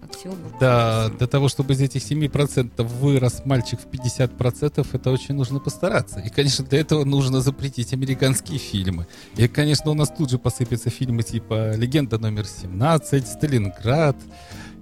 от 0.03 0.15
всего 0.15 0.33
бокс-офиса. 0.33 0.57
Да, 0.59 1.09
для 1.09 1.27
того, 1.27 1.47
чтобы 1.49 1.73
из 1.73 1.81
этих 1.81 2.01
7% 2.01 2.83
вырос 2.83 3.41
мальчик 3.45 3.79
в 3.79 3.87
50%, 3.87 4.87
это 4.91 5.11
очень 5.11 5.35
нужно 5.35 5.59
постараться. 5.59 6.19
И, 6.19 6.29
конечно, 6.29 6.65
для 6.65 6.79
этого 6.79 7.03
нужно 7.03 7.41
запретить 7.41 7.93
американские 7.93 8.59
фильмы. 8.59 9.07
И, 9.35 9.47
конечно, 9.47 9.91
у 9.91 9.93
нас 9.93 10.09
тут 10.09 10.29
же 10.29 10.37
посыпятся 10.37 10.89
фильмы 10.89 11.23
типа 11.23 11.75
«Легенда 11.75 12.17
номер 12.19 12.43
17», 12.45 13.25
«Сталинград», 13.25 14.15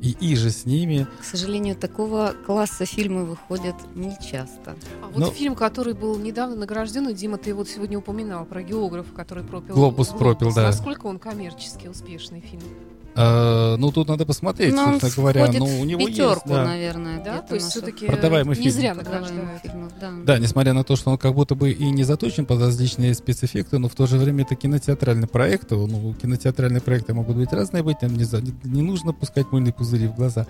и, 0.02 0.16
и 0.20 0.36
же 0.36 0.50
с 0.50 0.66
ними. 0.66 1.06
К 1.20 1.24
сожалению, 1.24 1.76
такого 1.76 2.34
класса 2.46 2.86
фильмы 2.86 3.24
выходят 3.26 3.76
не 3.96 4.18
часто. 4.20 4.76
А 5.02 5.08
вот 5.08 5.18
Ну- 5.18 5.32
фильм, 5.32 5.56
который 5.56 5.94
был 5.94 6.18
недавно 6.18 6.56
награжден, 6.56 7.08
и, 7.10 7.14
Дима, 7.14 7.38
ты 7.38 7.54
вот 7.54 7.70
сегодня 7.70 8.00
упоминал 8.00 8.46
про 8.46 8.64
географа, 8.64 9.14
который 9.14 9.44
пропил 9.44 9.76
«Глобус» 9.76 10.10
пропил, 10.10 10.54
да. 10.54 10.64
Насколько 10.64 11.06
он 11.06 11.20
коммерчески 11.20 11.88
успешный 11.88 12.42
фильм? 12.42 12.64
А, 13.16 13.76
ну, 13.78 13.92
тут 13.92 14.08
надо 14.08 14.26
посмотреть, 14.26 14.74
Но 14.74 14.84
он 14.84 15.00
собственно 15.00 15.14
говоря. 15.16 15.52
Ну, 15.52 15.66
у 15.82 15.86
него 15.86 16.00
пятерку, 16.00 16.24
есть, 16.34 16.46
да. 16.48 16.66
наверное, 16.66 17.24
Да, 17.24 17.42
то 17.42 17.56
есть 17.56 17.70
все-таки 17.70 18.06
Продаваемый 18.06 18.56
не 18.58 18.64
фильм. 18.64 18.76
зря 18.76 18.94
награждают. 18.94 19.62
да. 20.00 20.12
Да, 20.24 20.40
несмотря 20.40 20.74
на 20.74 20.84
то, 20.84 20.96
что 20.96 21.12
он 21.12 21.18
как 21.18 21.34
будто 21.34 21.56
бы 21.56 21.72
и 21.72 21.90
не 21.90 22.04
заточен 22.04 22.46
под 22.46 22.62
различные 22.62 23.14
спецэффекты, 23.14 23.78
но 23.80 23.90
в 23.90 23.96
то 23.96 24.08
же 24.08 24.18
время 24.18 24.44
это 24.44 24.56
кинотеатральный 24.56 25.28
проект. 25.28 25.72
Ну, 25.72 26.14
кинотеатральные 26.22 26.82
проекты 26.82 27.14
могут 27.14 27.36
быть 27.36 27.52
разные 27.54 27.84
быть, 27.84 28.00
там 28.00 28.16
не, 28.16 28.26
не 28.64 28.82
нужно 28.82 29.14
пускать 29.14 29.52
мыльные 29.52 29.74
пузыри 29.74 30.08
в 30.08 30.16
глаза. 30.16 30.48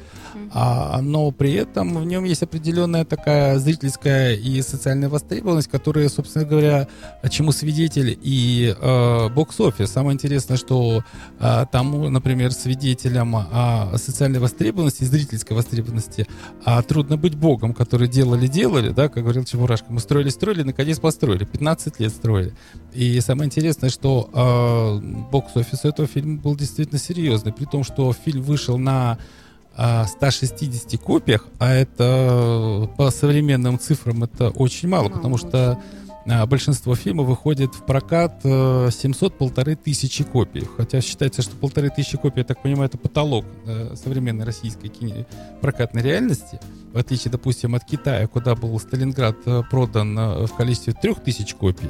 А, 0.53 1.01
но 1.01 1.31
при 1.31 1.53
этом 1.53 1.97
в 1.97 2.05
нем 2.05 2.23
есть 2.25 2.43
определенная 2.43 3.05
такая 3.05 3.57
зрительская 3.59 4.33
и 4.35 4.61
социальная 4.61 5.09
востребованность, 5.09 5.69
которая, 5.69 6.09
собственно 6.09 6.45
говоря, 6.45 6.87
чему 7.29 7.51
свидетель 7.51 8.17
и 8.21 8.75
э, 8.79 9.29
бокс-офис. 9.29 9.91
Самое 9.91 10.13
интересное, 10.15 10.57
что 10.57 11.03
э, 11.39 11.65
тому, 11.71 12.09
например, 12.09 12.50
свидетелям 12.53 13.35
а, 13.35 13.91
социальной 13.97 14.39
востребованности, 14.39 15.03
зрительской 15.03 15.55
востребованности, 15.55 16.27
а 16.63 16.81
трудно 16.81 17.17
быть 17.17 17.35
богом, 17.35 17.73
которые 17.73 18.09
делали-делали, 18.09 18.89
да, 18.89 19.09
как 19.09 19.23
говорил 19.23 19.43
Чебурашка. 19.43 19.87
Мы 19.89 19.99
строили-строили, 19.99 20.63
наконец 20.63 20.99
построили. 20.99 21.45
15 21.45 21.99
лет 21.99 22.11
строили. 22.11 22.53
И 22.93 23.19
самое 23.21 23.47
интересное, 23.47 23.89
что 23.89 24.29
э, 24.33 25.05
бокс-офис 25.31 25.85
этого 25.85 26.07
фильма 26.07 26.39
был 26.39 26.55
действительно 26.55 26.99
серьезный, 26.99 27.53
при 27.53 27.65
том, 27.65 27.83
что 27.83 28.13
фильм 28.13 28.41
вышел 28.41 28.77
на 28.77 29.17
а, 29.75 30.05
160 30.05 30.99
копиях, 30.99 31.47
а 31.57 31.71
это 31.73 32.89
по 32.97 33.09
современным 33.09 33.79
цифрам 33.79 34.23
это 34.23 34.49
очень 34.49 34.89
мало, 34.89 35.03
Мало 35.03 35.13
потому 35.13 35.37
что 35.37 35.71
а, 35.71 35.81
большинство 36.25 36.95
фильмов 36.95 37.27
выходит 37.27 37.73
в 37.73 37.85
прокат 37.85 38.41
э, 38.43 38.47
700-полторы 38.89 39.75
тысячи 39.75 40.23
копий. 40.23 40.67
Хотя 40.77 41.01
считается, 41.01 41.41
что 41.41 41.55
полторы 41.55 41.89
тысячи 41.89 42.17
копий, 42.17 42.41
я 42.41 42.45
так 42.45 42.61
понимаю, 42.61 42.85
это 42.87 42.97
потолок 42.97 43.45
э, 43.65 43.95
современной 43.95 44.45
российской 44.45 44.87
кине- 44.87 45.25
прокатной 45.61 46.01
реальности. 46.01 46.59
В 46.93 46.97
отличие, 46.97 47.31
допустим, 47.31 47.75
от 47.75 47.85
Китая, 47.85 48.27
куда 48.27 48.55
был 48.55 48.79
Сталинград 48.79 49.37
э, 49.45 49.63
продан 49.69 50.17
э, 50.17 50.45
в 50.45 50.53
количестве 50.53 50.93
трех 50.93 51.23
тысяч 51.23 51.55
копий. 51.55 51.89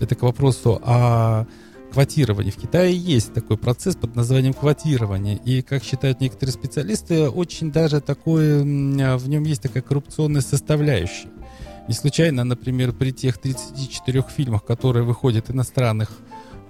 Это 0.00 0.14
к 0.14 0.22
вопросу 0.22 0.80
о 0.84 1.46
квотировании. 1.92 2.50
В 2.50 2.56
Китае 2.56 2.96
есть 2.96 3.32
такой 3.32 3.56
процесс 3.56 3.96
под 3.96 4.14
названием 4.14 4.54
квотирование. 4.54 5.36
И, 5.44 5.62
как 5.62 5.82
считают 5.82 6.20
некоторые 6.20 6.52
специалисты, 6.52 7.28
очень 7.30 7.72
даже 7.72 8.00
такое, 8.00 8.60
м, 8.60 9.16
в 9.16 9.28
нем 9.28 9.44
есть 9.44 9.62
такая 9.62 9.82
коррупционная 9.82 10.42
составляющая. 10.42 11.30
Не 11.88 11.94
случайно, 11.94 12.44
например, 12.44 12.92
при 12.92 13.12
тех 13.12 13.38
34 13.38 14.24
фильмах, 14.28 14.64
которые 14.64 15.04
выходят 15.04 15.50
иностранных 15.50 16.10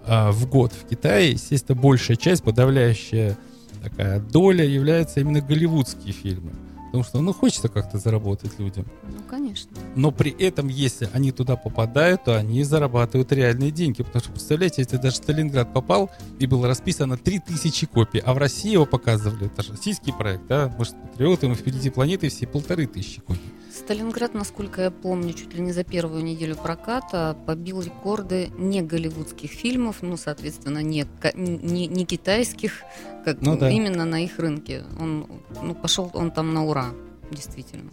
а, 0.07 0.31
в 0.31 0.49
год 0.49 0.73
в 0.73 0.87
Китае, 0.89 1.33
естественно, 1.33 1.79
большая 1.81 2.17
часть, 2.17 2.43
подавляющая 2.45 3.37
такая 3.83 4.21
доля 4.21 4.65
является 4.65 5.21
именно 5.21 5.41
голливудские 5.41 6.13
фильмы. 6.13 6.53
Потому 6.87 7.05
что, 7.05 7.21
ну, 7.21 7.35
хочется 7.35 7.69
как-то 7.69 7.99
заработать 7.99 8.59
людям. 8.59 8.87
Ну, 9.03 9.23
конечно. 9.29 9.71
Но 9.95 10.11
при 10.11 10.31
этом, 10.31 10.69
если 10.69 11.11
они 11.13 11.33
туда 11.33 11.57
попадают, 11.57 12.25
то 12.25 12.37
они 12.37 12.65
зарабатывают 12.65 13.31
реальные 13.31 13.73
деньги. 13.73 14.03
Потому 14.03 14.23
что, 14.23 14.33
представляете, 14.33 14.83
если 14.83 14.97
даже 14.97 15.17
Сталинград 15.17 15.75
попал, 15.75 16.11
и 16.39 16.47
было 16.47 16.67
расписано 16.67 17.19
3000 17.19 17.87
копий, 17.87 18.21
а 18.21 18.33
в 18.33 18.39
России 18.39 18.73
его 18.73 18.87
показывали, 18.87 19.47
это 19.47 19.63
же 19.63 19.73
российский 19.73 20.13
проект, 20.13 20.47
да, 20.47 20.73
может, 20.79 20.95
патриоты, 21.11 21.49
мы 21.49 21.57
впереди 21.57 21.91
планеты, 21.91 22.31
все 22.31 22.47
полторы 22.47 22.87
тысячи 22.87 23.21
копий. 23.21 23.53
Сталинград, 23.79 24.35
насколько 24.35 24.83
я 24.83 24.91
помню, 24.91 25.33
чуть 25.33 25.55
ли 25.55 25.61
не 25.63 25.73
за 25.73 25.85
первую 25.85 26.23
неделю 26.25 26.57
проката 26.57 27.37
побил 27.47 27.81
рекорды 27.81 28.51
не 28.59 28.83
голливудских 28.83 29.51
фильмов, 29.51 29.99
ну, 30.03 30.17
соответственно, 30.17 30.83
не, 30.83 31.07
не, 31.35 31.87
не 31.87 32.05
китайских, 32.05 32.83
как 33.25 33.41
Ну 33.41 33.57
да. 33.57 33.71
именно 33.71 34.05
на 34.05 34.25
их 34.25 34.39
рынке. 34.39 34.85
Он, 35.01 35.27
ну, 35.63 35.75
пошел 35.75 36.11
он 36.15 36.31
там 36.31 36.53
на 36.53 36.65
ура, 36.67 36.87
действительно. 37.31 37.91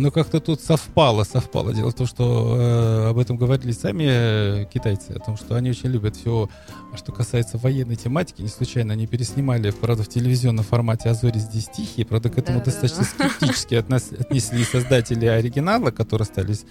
Но 0.00 0.10
как-то 0.10 0.40
тут 0.40 0.62
совпало, 0.62 1.24
совпало. 1.24 1.74
Дело 1.74 1.90
в 1.90 1.94
том, 1.94 2.06
что 2.06 2.56
э, 2.58 3.10
об 3.10 3.18
этом 3.18 3.36
говорили 3.36 3.72
сами 3.72 4.04
э, 4.08 4.64
китайцы, 4.72 5.10
о 5.10 5.18
том, 5.18 5.36
что 5.36 5.56
они 5.56 5.68
очень 5.68 5.90
любят 5.90 6.16
все, 6.16 6.48
что 6.96 7.12
касается 7.12 7.58
военной 7.58 7.96
тематики. 7.96 8.40
Не 8.40 8.48
случайно 8.48 8.94
они 8.94 9.06
переснимали, 9.06 9.70
правда, 9.70 10.02
в 10.02 10.08
телевизионном 10.08 10.64
формате 10.64 11.10
«А 11.10 11.14
зори 11.14 11.38
здесь 11.38 11.68
тихие». 11.68 12.06
Правда, 12.06 12.30
к 12.30 12.38
этому 12.38 12.60
Да-да-да. 12.60 12.80
достаточно 12.80 13.04
скептически 13.04 13.74
отнес- 13.74 14.18
отнеслись 14.18 14.68
создатели 14.68 15.26
оригинала, 15.26 15.90
которые 15.90 16.24
остались 16.24 16.64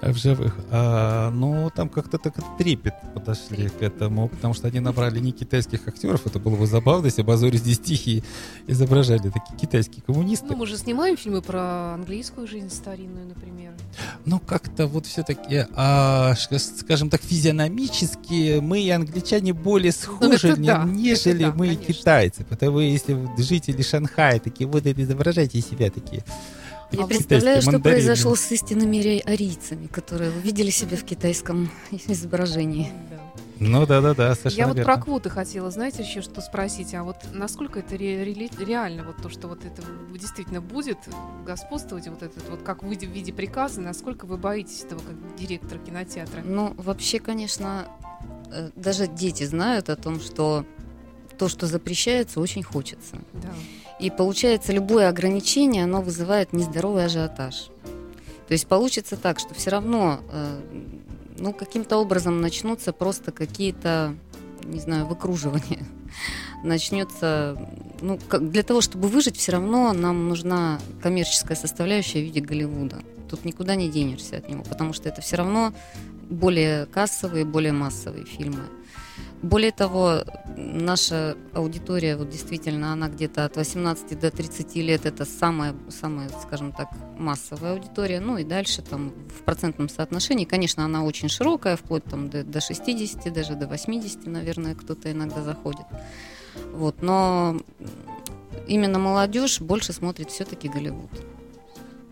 э, 0.00 0.10
в 0.10 0.16
живых. 0.16 0.56
А, 0.70 1.30
но 1.30 1.68
там 1.68 1.90
как-то 1.90 2.16
так 2.16 2.34
трепет 2.56 2.94
подошли 3.12 3.68
к 3.68 3.82
этому, 3.82 4.28
потому 4.28 4.54
что 4.54 4.68
они 4.68 4.80
набрали 4.80 5.18
не 5.18 5.32
китайских 5.32 5.86
актеров. 5.86 6.26
Это 6.26 6.38
было 6.38 6.56
бы 6.56 6.66
забавно, 6.66 7.06
если 7.06 7.20
бы 7.20 7.34
«А 7.34 7.36
зори 7.36 7.58
здесь 7.58 7.78
тихие» 7.78 8.22
изображали 8.66 9.28
такие 9.28 9.58
китайские 9.60 10.02
коммунисты. 10.02 10.46
Ну, 10.46 10.56
мы 10.56 10.66
же 10.66 10.78
снимаем 10.78 11.18
фильмы 11.18 11.42
про 11.42 11.92
английскую 11.92 12.46
жизнь 12.46 12.69
старинную, 12.70 13.26
например. 13.26 13.72
Ну, 14.24 14.38
как-то 14.40 14.86
вот 14.86 15.06
все-таки, 15.06 15.66
а, 15.74 16.34
скажем 16.34 17.10
так, 17.10 17.20
физиономически 17.22 18.60
мы 18.60 18.80
и 18.80 18.90
англичане 18.90 19.52
более 19.52 19.92
схожи, 19.92 20.48
это 20.48 20.60
не- 20.60 20.66
да, 20.68 20.84
нежели 20.84 21.46
это 21.46 21.52
да, 21.52 21.58
мы 21.58 21.68
и 21.68 21.76
китайцы. 21.76 22.44
Потому 22.44 22.80
если 22.80 23.14
вы 23.14 23.30
жители 23.42 23.82
Шанхая 23.82 24.38
такие, 24.40 24.66
вот 24.68 24.86
это 24.86 25.02
изображайте 25.02 25.60
себя 25.60 25.90
такие. 25.90 26.22
Я 26.92 26.98
такие 27.02 27.06
представляю, 27.06 27.62
что 27.62 27.72
мандарины. 27.72 27.96
произошло 28.02 28.34
с 28.34 28.50
истинными 28.50 29.20
арийцами, 29.20 29.86
которые 29.86 30.30
увидели 30.30 30.70
себя 30.70 30.96
в 30.96 31.04
китайском 31.04 31.70
изображении. 32.08 32.92
Ну, 33.60 33.86
да-да-да, 33.86 34.34
совершенно 34.34 34.58
Я 34.60 34.66
вот 34.68 34.76
верно. 34.78 34.92
про 34.94 35.02
квоты 35.02 35.28
хотела, 35.28 35.70
знаете, 35.70 36.02
еще 36.02 36.22
что 36.22 36.40
спросить, 36.40 36.94
а 36.94 37.04
вот 37.04 37.16
насколько 37.32 37.78
это 37.80 37.94
ре- 37.96 38.24
рели- 38.24 38.50
реально, 38.64 39.04
вот 39.04 39.16
то, 39.22 39.28
что 39.28 39.48
вот 39.48 39.64
это 39.66 39.82
действительно 40.18 40.62
будет 40.62 40.96
господствовать, 41.46 42.08
вот 42.08 42.22
этот 42.22 42.48
вот 42.48 42.62
как 42.62 42.82
в 42.82 42.88
виде, 42.88 43.06
в 43.06 43.10
виде 43.10 43.32
приказа, 43.34 43.82
насколько 43.82 44.24
вы 44.24 44.38
боитесь 44.38 44.82
этого 44.84 45.00
как 45.00 45.36
директор 45.36 45.78
кинотеатра? 45.78 46.40
Ну, 46.42 46.72
вообще, 46.78 47.20
конечно, 47.20 47.86
э, 48.50 48.70
даже 48.76 49.06
дети 49.06 49.44
знают 49.44 49.90
о 49.90 49.96
том, 49.96 50.20
что 50.20 50.64
то, 51.38 51.48
что 51.48 51.66
запрещается, 51.66 52.40
очень 52.40 52.62
хочется. 52.62 53.16
Да. 53.34 53.50
И 53.98 54.10
получается, 54.10 54.72
любое 54.72 55.08
ограничение, 55.10 55.84
оно 55.84 56.00
вызывает 56.00 56.54
нездоровый 56.54 57.04
ажиотаж. 57.04 57.68
То 58.48 58.54
есть 58.54 58.66
получится 58.66 59.16
так, 59.16 59.38
что 59.38 59.54
все 59.54 59.70
равно, 59.70 60.20
э, 60.32 60.60
ну, 61.40 61.52
каким-то 61.52 61.96
образом 61.96 62.40
начнутся 62.40 62.92
просто 62.92 63.32
какие-то, 63.32 64.14
не 64.64 64.78
знаю, 64.80 65.06
выкруживания. 65.06 65.84
Начнется, 66.62 67.56
ну, 68.00 68.18
как- 68.28 68.50
для 68.50 68.62
того, 68.62 68.80
чтобы 68.80 69.08
выжить, 69.08 69.36
все 69.36 69.52
равно 69.52 69.92
нам 69.92 70.28
нужна 70.28 70.78
коммерческая 71.02 71.56
составляющая 71.56 72.20
в 72.20 72.24
виде 72.24 72.40
Голливуда. 72.40 73.02
Тут 73.28 73.44
никуда 73.44 73.74
не 73.74 73.88
денешься 73.88 74.36
от 74.36 74.48
него, 74.48 74.62
потому 74.62 74.92
что 74.92 75.08
это 75.08 75.20
все 75.20 75.36
равно 75.36 75.72
более 76.28 76.86
кассовые, 76.86 77.44
более 77.44 77.72
массовые 77.72 78.24
фильмы. 78.26 78.64
Более 79.42 79.72
того, 79.72 80.22
наша 80.56 81.34
аудитория, 81.54 82.16
вот 82.16 82.28
действительно, 82.28 82.92
она 82.92 83.08
где-то 83.08 83.46
от 83.46 83.56
18 83.56 84.20
до 84.20 84.30
30 84.30 84.76
лет, 84.76 85.06
это 85.06 85.24
самая, 85.24 85.74
самая, 85.88 86.28
скажем 86.42 86.72
так, 86.72 86.90
массовая 87.18 87.72
аудитория. 87.72 88.20
Ну 88.20 88.36
и 88.36 88.44
дальше 88.44 88.82
там 88.82 89.12
в 89.28 89.42
процентном 89.44 89.88
соотношении, 89.88 90.44
конечно, 90.44 90.84
она 90.84 91.04
очень 91.04 91.30
широкая, 91.30 91.76
вплоть 91.76 92.04
там 92.04 92.28
до, 92.28 92.44
до 92.44 92.60
60, 92.60 93.32
даже 93.32 93.54
до 93.54 93.66
80, 93.66 94.26
наверное, 94.26 94.74
кто-то 94.74 95.10
иногда 95.10 95.42
заходит. 95.42 95.86
Вот, 96.72 97.00
но 97.00 97.56
именно 98.68 98.98
молодежь 98.98 99.60
больше 99.60 99.94
смотрит 99.94 100.30
все-таки 100.30 100.68
Голливуд. 100.68 101.10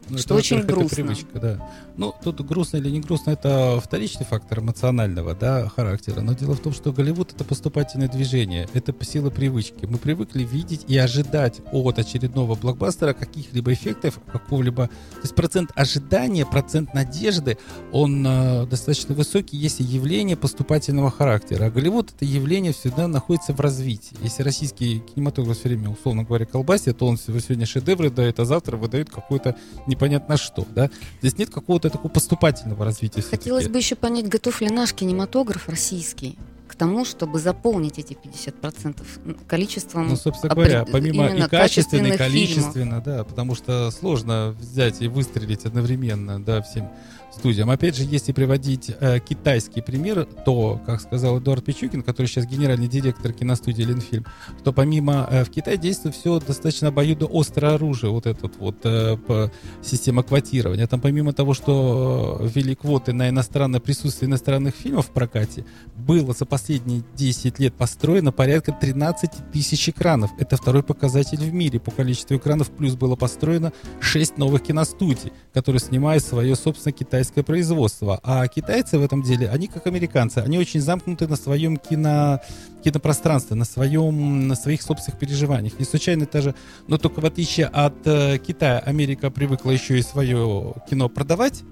Ну, 0.08 0.16
что 0.16 0.34
очень 0.34 0.62
во-первых, 0.62 0.86
это 0.92 1.02
грустно. 1.02 1.14
привычка, 1.14 1.40
да. 1.40 1.70
Ну, 1.98 2.14
тут 2.22 2.46
грустно 2.46 2.76
или 2.76 2.90
не 2.90 3.00
грустно, 3.00 3.32
это 3.32 3.80
вторичный 3.84 4.24
фактор 4.24 4.60
эмоционального 4.60 5.34
да, 5.34 5.68
характера. 5.68 6.20
Но 6.20 6.32
дело 6.32 6.54
в 6.54 6.60
том, 6.60 6.72
что 6.72 6.92
Голливуд— 6.92 7.32
это 7.34 7.42
поступательное 7.42 8.08
движение, 8.08 8.68
это 8.72 8.94
сила 9.04 9.30
привычки. 9.30 9.84
Мы 9.84 9.98
привыкли 9.98 10.44
видеть 10.44 10.84
и 10.86 10.96
ожидать 10.96 11.60
от 11.72 11.98
очередного 11.98 12.54
блокбастера 12.54 13.14
каких-либо 13.14 13.72
эффектов, 13.72 14.20
какого-либо... 14.30 14.86
То 14.86 15.22
есть 15.24 15.34
процент 15.34 15.72
ожидания, 15.74 16.46
процент 16.46 16.94
надежды, 16.94 17.58
он 17.90 18.24
э, 18.24 18.66
достаточно 18.66 19.16
высокий, 19.16 19.56
если 19.56 19.82
явление 19.82 20.36
поступательного 20.36 21.10
характера. 21.10 21.64
А 21.64 21.70
Голливуд— 21.70 22.12
это 22.16 22.24
явление 22.24 22.72
всегда 22.72 23.08
находится 23.08 23.52
в 23.52 23.58
развитии. 23.58 24.16
Если 24.22 24.44
российский 24.44 25.00
кинематограф 25.00 25.58
все 25.58 25.68
время, 25.70 25.90
условно 25.90 26.22
говоря, 26.22 26.46
колбасит, 26.46 26.98
то 26.98 27.08
он 27.08 27.18
сегодня 27.18 27.66
шедевры 27.66 28.08
дает, 28.08 28.38
а 28.38 28.44
завтра 28.44 28.76
выдает 28.76 29.10
какое-то 29.10 29.56
непонятно 29.88 30.36
что, 30.36 30.64
да? 30.76 30.90
Здесь 31.22 31.36
нет 31.38 31.50
какого-то 31.50 31.87
такого 31.90 32.10
поступательного 32.10 32.84
развития. 32.84 33.22
Хотелось 33.22 33.68
бы 33.68 33.78
еще 33.78 33.94
понять, 33.94 34.28
готов 34.28 34.60
ли 34.60 34.68
наш 34.68 34.92
кинематограф 34.92 35.68
российский 35.68 36.38
к 36.68 36.74
тому, 36.74 37.04
чтобы 37.04 37.38
заполнить 37.38 37.98
эти 37.98 38.12
50% 38.12 39.46
количеством 39.46 40.08
Ну, 40.08 40.16
собственно 40.16 40.54
говоря, 40.54 40.84
помимо 40.84 41.28
и 41.28 41.42
качественно, 41.48 42.08
и 42.08 42.16
количественно, 42.16 43.00
да, 43.00 43.24
потому 43.24 43.54
что 43.54 43.90
сложно 43.90 44.54
взять 44.58 45.00
и 45.00 45.08
выстрелить 45.08 45.64
одновременно, 45.64 46.42
да, 46.42 46.62
всем 46.62 46.90
студиям. 47.38 47.70
Опять 47.70 47.96
же, 47.96 48.02
если 48.02 48.32
приводить 48.32 48.90
э, 49.00 49.20
китайский 49.20 49.80
пример, 49.80 50.26
то, 50.44 50.80
как 50.84 51.00
сказал 51.00 51.38
Эдуард 51.38 51.64
Пичукин, 51.64 52.02
который 52.02 52.26
сейчас 52.26 52.46
генеральный 52.46 52.88
директор 52.88 53.32
киностудии 53.32 53.82
Ленфильм, 53.82 54.26
то 54.64 54.72
помимо 54.72 55.26
э, 55.30 55.44
в 55.44 55.50
Китае 55.50 55.76
действует 55.76 56.14
все 56.16 56.40
достаточно 56.40 56.88
обоюдоострое 56.88 57.74
оружие, 57.74 58.10
вот 58.10 58.26
этот 58.26 58.56
вот 58.58 58.76
э, 58.84 59.16
по- 59.16 59.50
система 59.82 60.22
квотирования. 60.22 60.86
Там 60.86 61.00
помимо 61.00 61.32
того, 61.32 61.54
что 61.54 62.38
э, 62.40 62.48
ввели 62.52 62.74
квоты 62.74 63.12
на 63.12 63.28
иностранное 63.28 63.80
присутствие 63.80 64.28
иностранных 64.28 64.74
фильмов 64.74 65.06
в 65.06 65.10
прокате, 65.10 65.64
было 65.96 66.34
за 66.34 66.44
последние 66.44 67.02
10 67.14 67.58
лет 67.60 67.74
построено 67.74 68.32
порядка 68.32 68.72
13 68.72 69.30
тысяч 69.52 69.88
экранов. 69.88 70.30
Это 70.38 70.56
второй 70.56 70.82
показатель 70.82 71.38
в 71.38 71.52
мире 71.54 71.78
по 71.78 71.90
количеству 71.90 72.36
экранов. 72.36 72.70
Плюс 72.70 72.94
было 72.94 73.14
построено 73.14 73.72
6 74.00 74.38
новых 74.38 74.62
киностудий, 74.62 75.32
которые 75.54 75.80
снимают 75.80 76.24
свое, 76.24 76.56
собственно, 76.56 76.92
китайское 76.92 77.27
производство. 77.32 78.20
А 78.22 78.46
китайцы 78.48 78.98
в 78.98 79.04
этом 79.04 79.22
деле, 79.22 79.48
они 79.48 79.68
как 79.68 79.86
американцы, 79.86 80.38
они 80.38 80.58
очень 80.58 80.80
замкнуты 80.80 81.26
на 81.26 81.36
своем 81.36 81.76
кино, 81.76 82.40
кинопространстве, 82.82 83.56
на, 83.56 83.64
своем, 83.64 84.48
на 84.48 84.54
своих 84.54 84.82
собственных 84.82 85.18
переживаниях. 85.18 85.78
Не 85.78 85.84
случайно 85.84 86.26
даже, 86.30 86.54
но 86.86 86.98
только 86.98 87.20
в 87.20 87.26
отличие 87.26 87.66
от 87.66 88.06
э, 88.06 88.38
Китая, 88.38 88.78
Америка 88.80 89.30
привыкла 89.30 89.70
еще 89.70 89.98
и 89.98 90.02
свое 90.02 90.74
кино 90.88 91.08
продавать, 91.08 91.62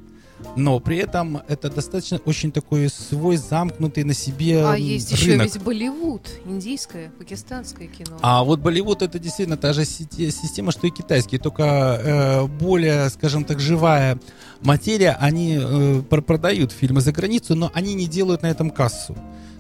но 0.57 0.81
при 0.81 0.99
этом 0.99 1.43
это 1.49 1.71
достаточно 1.71 2.19
очень 2.25 2.53
такой 2.53 2.89
свой 2.89 3.37
замкнутый 3.37 4.05
на 4.05 4.15
себе 4.15 4.65
А 4.65 4.77
есть 4.77 5.13
еще 5.13 5.37
ведь 5.37 5.61
Болливуд, 5.61 6.29
индийское, 6.45 7.11
пакистанское 7.11 7.89
кино. 7.89 8.19
А 8.23 8.45
вот 8.45 8.61
Болливуд 8.61 9.03
это 9.03 9.19
действительно 9.19 9.57
та 9.57 9.73
же 9.73 9.85
система, 9.85 10.73
что 10.73 10.87
и 10.87 10.91
китайский, 10.91 11.39
только 11.39 11.63
э, 11.65 12.47
более, 12.47 13.09
скажем 13.11 13.45
так, 13.45 13.61
живая 13.61 14.19
материя. 14.63 15.17
Они 15.21 15.59
э, 15.61 16.03
пр- 16.09 16.23
продают 16.23 16.73
фильмы 16.73 17.01
за 17.01 17.13
границу, 17.13 17.55
но 17.55 17.71
они 17.75 17.95
не 17.95 18.07
делают 18.07 18.43
на 18.43 18.47
этом 18.47 18.71
кассу. 18.71 19.17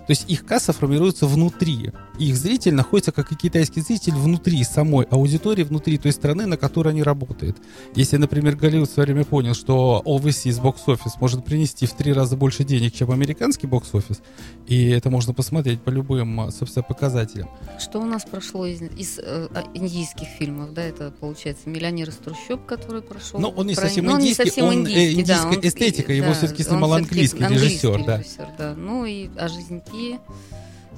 То 0.07 0.13
есть 0.13 0.25
их 0.29 0.45
касса 0.45 0.73
формируется 0.73 1.27
внутри. 1.27 1.91
Их 2.19 2.37
зритель 2.37 2.75
находится, 2.75 3.13
как 3.13 3.33
и 3.33 3.35
китайский 3.35 3.81
зритель, 3.81 4.15
внутри 4.15 4.63
самой 4.65 5.05
аудитории, 5.07 5.65
внутри 5.65 5.99
той 5.99 6.13
страны, 6.13 6.47
на 6.47 6.57
которой 6.57 6.91
они 6.91 7.03
работают. 7.03 7.57
Если, 7.95 8.17
например, 8.17 8.57
Голливуд 8.57 8.89
в 8.89 8.93
свое 8.93 9.07
время 9.07 9.25
понял, 9.25 9.55
что 9.55 10.03
overseas 10.05 10.61
бокс-офис 10.61 11.15
может 11.21 11.45
принести 11.45 11.87
в 11.87 11.93
три 11.93 12.13
раза 12.13 12.37
больше 12.37 12.65
денег, 12.65 12.95
чем 12.95 13.11
американский 13.11 13.67
бокс-офис, 13.67 14.21
и 14.67 14.91
это 14.91 15.11
можно 15.11 15.35
посмотреть 15.35 15.81
по 15.83 15.91
любым, 15.91 16.41
э, 16.41 16.51
собственно, 16.53 16.85
показателям, 16.85 17.49
Что 17.79 18.01
у 18.01 18.05
нас 18.05 18.25
прошло 18.25 18.65
из, 18.67 18.81
из, 18.83 19.19
э, 19.19 19.49
а, 19.53 19.65
индийских 19.75 20.29
фильмов, 20.39 20.73
да, 20.73 20.83
это 20.83 21.11
получается 21.11 21.69
«Миллионер 21.69 22.09
из 22.09 22.17
трущоб», 22.17 22.65
который 22.65 23.03
прошел. 23.03 23.41
Ну, 23.41 23.49
он 23.49 23.67
не 23.67 23.75
про- 23.75 23.83
совсем 23.83 24.05
ну, 24.07 24.13
индийский, 24.19 24.45
совсем 24.45 24.67
он, 24.67 24.73
э, 24.73 24.77
индийский, 24.77 25.25
да, 25.25 25.35
индийская 25.35 25.59
он 25.59 25.69
эстетика, 25.69 26.13
его 26.13 26.33
всё-таки 26.33 26.63
он 26.63 26.69
снимал 26.69 26.91
всё-таки 26.91 27.11
английский 27.11 27.45
режиссер, 27.45 28.05
да. 28.05 28.19
режиссер, 28.19 28.49
да. 28.59 28.75
Ну 28.77 29.05
и 29.05 29.29
«А 29.37 29.49
жизнь 29.49 29.83
Пи», 29.97 30.19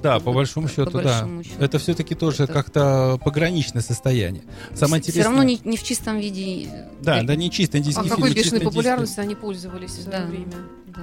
Да, 0.01 0.19
по 0.19 0.31
большому 0.31 0.67
По 0.67 0.73
счету, 0.73 0.91
большому 0.91 1.43
да. 1.43 1.49
счету. 1.49 1.61
Это 1.63 1.77
все-таки 1.79 2.15
тоже 2.15 2.43
Это- 2.43 2.53
как-то 2.53 3.19
пограничное 3.23 3.81
состояние. 3.81 4.43
Самое 4.73 5.01
все 5.01 5.11
интересное... 5.11 5.29
равно 5.35 5.43
не, 5.43 5.59
не 5.65 5.75
в 5.77 5.83
чистом 5.83 6.19
виде. 6.19 6.69
Да, 7.01 7.19
э, 7.21 7.23
да, 7.23 7.35
не 7.35 7.51
чисто 7.51 7.77
А 7.79 7.81
фильм. 7.81 7.93
какой 7.95 8.29
бешеной 8.29 8.59
индийский. 8.59 8.65
популярностью 8.65 9.21
они 9.23 9.35
пользовались 9.35 9.91
в 9.91 10.01
свое 10.03 10.19
Да. 10.19 10.25
время? 10.25 10.53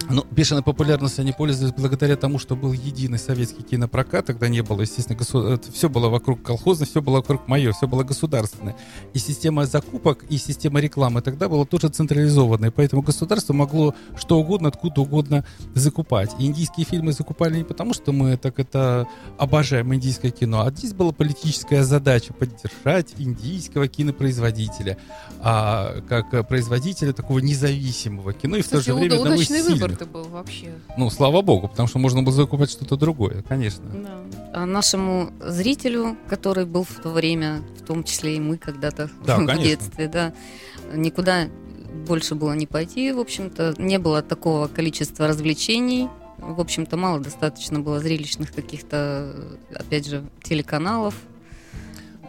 Ну, 0.08 0.24
бешеной 0.30 0.62
популярностью 0.62 1.22
они 1.22 1.32
пользовались 1.32 1.74
благодаря 1.74 2.16
тому, 2.16 2.38
что 2.38 2.54
был 2.54 2.72
единый 2.72 3.18
советский 3.18 3.62
кинопрокат, 3.62 4.26
тогда 4.26 4.48
не 4.48 4.62
было, 4.62 4.82
естественно, 4.82 5.18
госу... 5.18 5.60
все 5.72 5.88
было 5.88 6.08
вокруг 6.08 6.42
колхозно, 6.42 6.86
все 6.86 7.02
было 7.02 7.16
вокруг 7.16 7.48
мое, 7.48 7.72
все 7.72 7.88
было 7.88 8.04
государственное. 8.04 8.76
И 9.14 9.18
система 9.18 9.66
закупок, 9.66 10.24
и 10.28 10.38
система 10.38 10.80
рекламы 10.80 11.22
тогда 11.22 11.48
была 11.48 11.64
тоже 11.64 11.88
централизованная, 11.88 12.70
поэтому 12.70 13.02
государство 13.02 13.52
могло 13.52 13.94
что 14.16 14.38
угодно, 14.38 14.68
откуда 14.68 15.00
угодно 15.00 15.44
закупать. 15.74 16.30
И 16.38 16.46
индийские 16.46 16.86
фильмы 16.86 17.12
закупали 17.12 17.58
не 17.58 17.64
потому, 17.64 17.92
что 17.92 18.12
мы 18.12 18.36
так 18.36 18.58
это 18.60 19.08
обожаем 19.38 19.92
индийское 19.94 20.30
кино, 20.30 20.62
а 20.62 20.70
здесь 20.70 20.92
была 20.92 21.12
политическая 21.12 21.82
задача 21.82 22.32
поддержать 22.32 23.14
индийского 23.18 23.88
кинопроизводителя, 23.88 24.98
а 25.40 26.00
как 26.08 26.46
производителя 26.48 27.12
такого 27.12 27.40
независимого 27.40 28.32
кино. 28.32 28.56
И 28.56 28.62
в 28.62 28.68
то 28.68 28.80
же 28.80 28.94
время 28.94 29.16
одного 29.16 29.40
из 29.40 29.50
выбор-то 29.88 30.06
был 30.06 30.24
вообще. 30.24 30.72
Ну, 30.96 31.10
слава 31.10 31.42
богу, 31.42 31.68
потому 31.68 31.88
что 31.88 31.98
можно 31.98 32.22
было 32.22 32.34
закупать 32.34 32.70
что-то 32.70 32.96
другое, 32.96 33.42
конечно. 33.42 33.84
Да. 33.92 34.20
А 34.52 34.66
нашему 34.66 35.30
зрителю, 35.40 36.16
который 36.28 36.64
был 36.66 36.84
в 36.84 36.94
то 37.02 37.10
время, 37.10 37.62
в 37.78 37.82
том 37.86 38.04
числе 38.04 38.36
и 38.36 38.40
мы 38.40 38.58
когда-то 38.58 39.10
Да, 39.24 39.36
в 39.38 39.46
конечно. 39.46 39.64
детстве, 39.64 40.08
да, 40.08 40.32
никуда 40.94 41.48
больше 42.06 42.34
было 42.34 42.52
не 42.52 42.66
пойти, 42.66 43.12
в 43.12 43.18
общем-то, 43.18 43.74
не 43.78 43.98
было 43.98 44.22
такого 44.22 44.68
количества 44.68 45.26
развлечений, 45.28 46.08
в 46.38 46.60
общем-то, 46.60 46.96
мало 46.96 47.20
достаточно 47.20 47.80
было 47.80 47.98
зрелищных 48.00 48.52
каких-то, 48.52 49.34
опять 49.74 50.06
же, 50.06 50.24
телеканалов. 50.42 51.14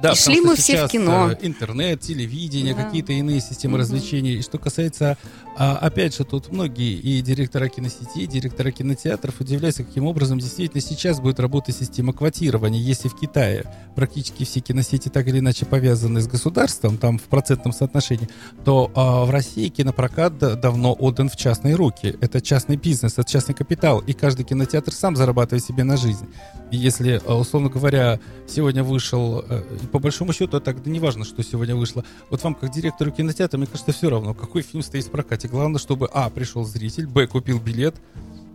Да, 0.02 0.12
И 0.12 0.16
шли 0.16 0.41
мы 0.41 0.56
все 0.56 0.86
в 0.86 0.89
кино. 0.91 1.32
э, 1.32 1.38
Интернет, 1.41 2.02
телевидение, 2.02 2.76
Да. 2.76 2.84
какие-то 2.84 3.14
иные 3.14 3.39
системы 3.41 3.74
Мгм. 3.74 3.82
развлечений. 3.82 4.34
И 4.36 4.41
что 4.43 4.58
касается, 4.60 5.18
а, 5.58 5.76
опять 5.78 6.16
же, 6.16 6.24
тут 6.24 6.52
многие 6.52 6.93
и 7.00 7.22
директора 7.22 7.68
киносетей, 7.68 8.24
и 8.24 8.28
директора 8.28 8.70
кинотеатров 8.72 9.39
удивляются, 9.41 9.84
каким 9.84 10.06
образом 10.06 10.38
действительно 10.39 10.82
сейчас 10.82 11.20
будет 11.20 11.39
работать 11.39 11.76
система 11.76 12.14
квотирования. 12.14 12.80
Если 12.80 13.08
в 13.08 13.16
Китае 13.20 13.66
практически 13.95 14.43
все 14.45 14.60
киносети 14.60 15.10
так 15.10 15.28
или 15.28 15.39
иначе 15.39 15.66
повязаны 15.66 16.22
с 16.22 16.28
государством, 16.28 16.98
там 16.98 17.18
в 17.18 17.24
процентном 17.24 17.74
соотношении, 17.74 18.30
то 18.64 18.91
а, 18.93 19.26
в 19.26 19.32
России 19.32 19.68
кинопрокат 19.70 20.38
да- 20.38 20.56
давно 20.56 20.93
отдан 20.93 21.28
в 21.30 21.36
частные 21.36 21.74
руки. 21.76 22.16
Это 22.22 22.39
частный 22.39 22.76
бизнес, 22.76 23.14
это 23.14 23.24
частный 23.28 23.56
капитал, 23.56 24.00
и 24.00 24.14
каждый 24.14 24.45
кинотеатр 24.45 24.91
сам 24.93 25.16
зарабатывает 25.16 25.64
себе 25.64 25.84
на 25.84 25.98
жизнь. 25.98 26.28
И 26.70 26.78
если, 26.78 27.22
э, 27.26 27.34
условно 27.34 27.70
говоря, 27.70 28.20
сегодня 28.48 28.84
вышел, 28.84 29.43
э, 29.48 29.64
по 29.88 30.00
большому 30.00 30.34
счету, 30.34 30.60
так 30.60 30.84
да 30.84 30.90
не 30.90 31.00
важно, 31.00 31.26
что 31.26 31.44
сегодня 31.44 31.76
вышло, 31.76 32.04
вот 32.30 32.44
вам, 32.44 32.56
как 32.56 32.72
директору 32.72 33.12
кинотеатра, 33.12 33.58
мне 33.58 33.68
кажется, 33.68 33.92
все 33.92 34.10
равно, 34.10 34.34
какой 34.34 34.62
фильм 34.62 34.84
стоит 34.84 35.06
в 35.06 35.12
прокате. 35.12 35.48
Главное, 35.48 35.80
чтобы, 35.80 36.10
а, 36.14 36.30
пришел 36.30 36.64
зритель, 36.64 37.08
б, 37.08 37.28
купил 37.28 37.60
билет, 37.60 37.96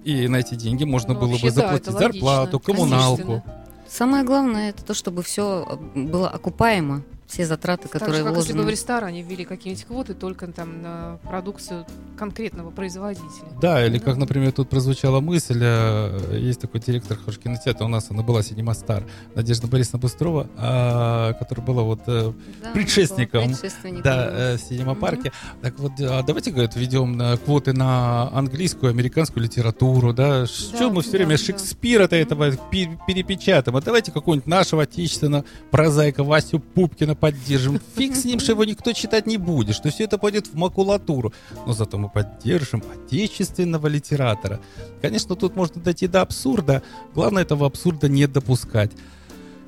и 0.05 0.29
на 0.29 0.37
эти 0.37 0.55
деньги 0.55 0.85
можно 0.85 1.15
Ну, 1.15 1.21
было 1.21 1.31
вообще, 1.31 1.49
бы 1.49 1.55
да, 1.55 1.61
заплатить 1.63 1.89
это 1.89 1.99
зарплату, 1.99 2.61
коммуналку. 2.61 3.43
Самое 3.89 4.25
главное 4.25 4.71
это 4.71 4.85
то, 4.85 4.95
чтобы 4.95 5.23
все 5.23 5.79
было 5.95 6.29
окупаемо, 6.29 7.03
все 7.33 7.47
затраты, 7.47 7.85
Так 7.85 7.93
которые 7.93 8.23
же, 8.23 8.29
как 8.29 8.37
если 8.37 8.53
бы 8.53 8.63
в 8.65 8.69
ресторане 8.69 9.23
ввели 9.23 9.45
какие-нибудь 9.47 9.87
квоты 9.87 10.13
только 10.15 10.47
там 10.49 10.83
на 10.83 11.19
продукцию 11.25 11.87
конкретного 12.19 12.71
производителя. 12.71 13.49
Да, 13.61 13.85
или 13.87 13.99
Да. 13.99 14.05
как, 14.05 14.17
например, 14.19 14.53
тут 14.53 14.69
прозвучала 14.69 15.21
мысль, 15.21 15.59
э, 15.63 16.39
есть 16.39 16.61
такой 16.61 16.81
директор 16.81 17.17
хорошего 17.17 17.43
кинотеатра, 17.45 17.85
у 17.87 17.89
нас 17.89 18.11
она 18.11 18.23
была 18.23 18.43
Синема 18.43 18.75
Стар, 18.75 19.05
Надежда 19.35 19.67
Борисовна 19.67 19.99
Быстрова, 20.01 20.47
а, 20.59 21.33
которая 21.35 21.65
была 21.67 21.83
вот 21.85 22.01
э, 22.07 22.33
Да, 22.63 22.71
предшественником, 22.73 23.45
предшественником. 23.49 24.03
да, 24.03 24.29
э, 24.31 24.57
в 24.59 24.61
Синема-парке. 24.61 25.33
Так 25.63 25.79
вот, 25.79 25.93
а 26.01 26.23
давайте, 26.23 26.51
говорят, 26.51 26.77
введем 26.77 27.17
на 27.17 27.39
квоты 27.39 27.73
на 27.73 28.29
английскую, 28.37 28.91
американскую 28.91 29.43
литературу, 29.43 30.13
да, 30.13 30.47
что 30.47 30.91
мы 30.91 31.01
все 31.01 31.13
да, 31.13 31.19
время 31.19 31.39
да. 31.39 31.45
Шекспира-то 31.45 32.15
этого 32.15 32.51
пе- 32.71 32.99
перепечатаем, 33.07 33.77
а 33.77 33.81
давайте 33.81 34.13
какого-нибудь 34.13 34.47
нашего 34.47 34.83
отечественного 34.83 35.45
прозаика 35.71 36.23
Васю 36.25 36.59
Пупкина 36.61 37.15
поддержим. 37.23 37.81
Фиг 37.95 38.17
с 38.17 38.25
ним, 38.25 38.41
что 38.41 38.51
его 38.51 38.65
никто 38.65 38.93
читать 38.93 39.29
не 39.29 39.37
будет, 39.37 39.77
что 39.77 39.89
все 39.91 40.05
это 40.05 40.19
пойдет 40.19 40.49
в 40.49 40.57
макулатуру. 40.57 41.33
Но 41.67 41.73
зато 41.73 41.97
мы 41.97 42.09
поддержим 42.09 42.83
отечественного 42.93 43.87
литератора. 43.87 44.61
Конечно, 45.01 45.37
тут 45.37 45.55
можно 45.55 45.81
дойти 45.81 46.09
до 46.09 46.23
абсурда. 46.23 46.83
Главное 47.15 47.45
этого 47.45 47.65
абсурда 47.65 48.09
не 48.09 48.27
допускать. 48.27 48.91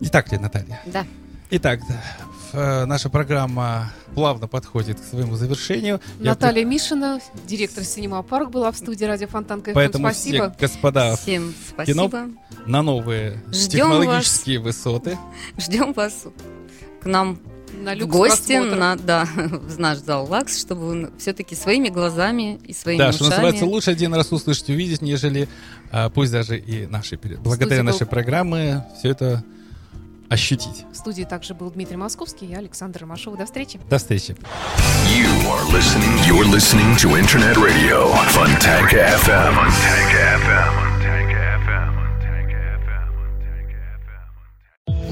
Не 0.01 0.09
так 0.09 0.33
ли, 0.33 0.39
Наталья? 0.39 0.83
Да. 0.87 1.07
Итак, 1.51 1.79
э, 2.55 2.85
наша 2.87 3.09
программа 3.09 3.93
плавно 4.17 4.49
подходит 4.49 4.99
к 4.99 5.05
своему 5.05 5.37
завершению. 5.37 6.01
Я 6.19 6.31
Наталья 6.31 6.65
Мишина, 6.65 7.21
директор 7.47 7.85
Синема 7.85 8.25
Парк, 8.25 8.51
была 8.51 8.73
в 8.73 8.77
студии 8.77 9.05
радио 9.05 9.29
Фонтанка 9.29 9.61
FM. 9.63 9.75
Поэтому 9.75 10.07
Спасибо. 10.07 10.51
все, 10.51 10.67
господа, 10.67 11.15
Всем 11.15 11.55
кино. 11.87 12.09
спасибо. 12.09 12.31
на 12.67 12.83
новые 12.83 13.45
Ждем 13.53 13.91
технологические 13.91 14.59
высоты. 14.59 15.17
Ждем 15.57 15.93
вас 15.93 16.25
к 17.05 17.07
нам 17.07 17.39
На 17.83 17.95
в 17.95 18.07
гости 18.07 18.55
просмотр. 18.57 18.77
на, 18.77 18.97
да, 18.97 19.25
в 19.37 19.79
наш 19.79 19.99
зал 19.99 20.27
ЛАКС, 20.29 20.61
чтобы 20.61 20.81
вы 20.87 21.11
все-таки 21.19 21.55
своими 21.55 21.89
глазами 21.91 22.59
и 22.67 22.73
своими 22.73 22.99
Да, 22.99 23.13
что 23.13 23.25
ушами 23.25 23.37
называется, 23.37 23.67
лучше 23.67 23.91
один 23.93 24.13
раз 24.15 24.33
услышать, 24.33 24.69
увидеть, 24.71 25.03
нежели 25.03 25.49
а, 25.93 26.09
пусть 26.11 26.33
даже 26.33 26.59
и 26.59 26.87
наши. 26.87 27.19
Благодаря 27.43 27.83
был- 27.83 27.93
нашей 27.93 28.07
программе 28.07 28.85
все 28.99 29.11
это 29.11 29.45
ощутить. 30.31 30.85
В 30.93 30.97
студии 30.97 31.23
также 31.25 31.55
был 31.55 31.71
Дмитрий 31.71 31.97
Московский, 31.99 32.47
я 32.47 32.59
Александр 32.59 33.01
Ромашова. 33.03 33.37
До 33.37 33.45
встречи. 33.45 33.79
До 33.91 33.99
встречи. 33.99 34.35
You 35.15 35.29
are 35.53 35.65
listening. 35.71 36.19
You're 36.27 36.49
listening 36.51 36.97
to 36.97 37.17
Internet 37.19 37.57
Radio 37.59 38.09
Fontanka 38.33 38.99
FM. 39.21 39.55
Fontanka 39.55 40.39
FM. 40.41 41.44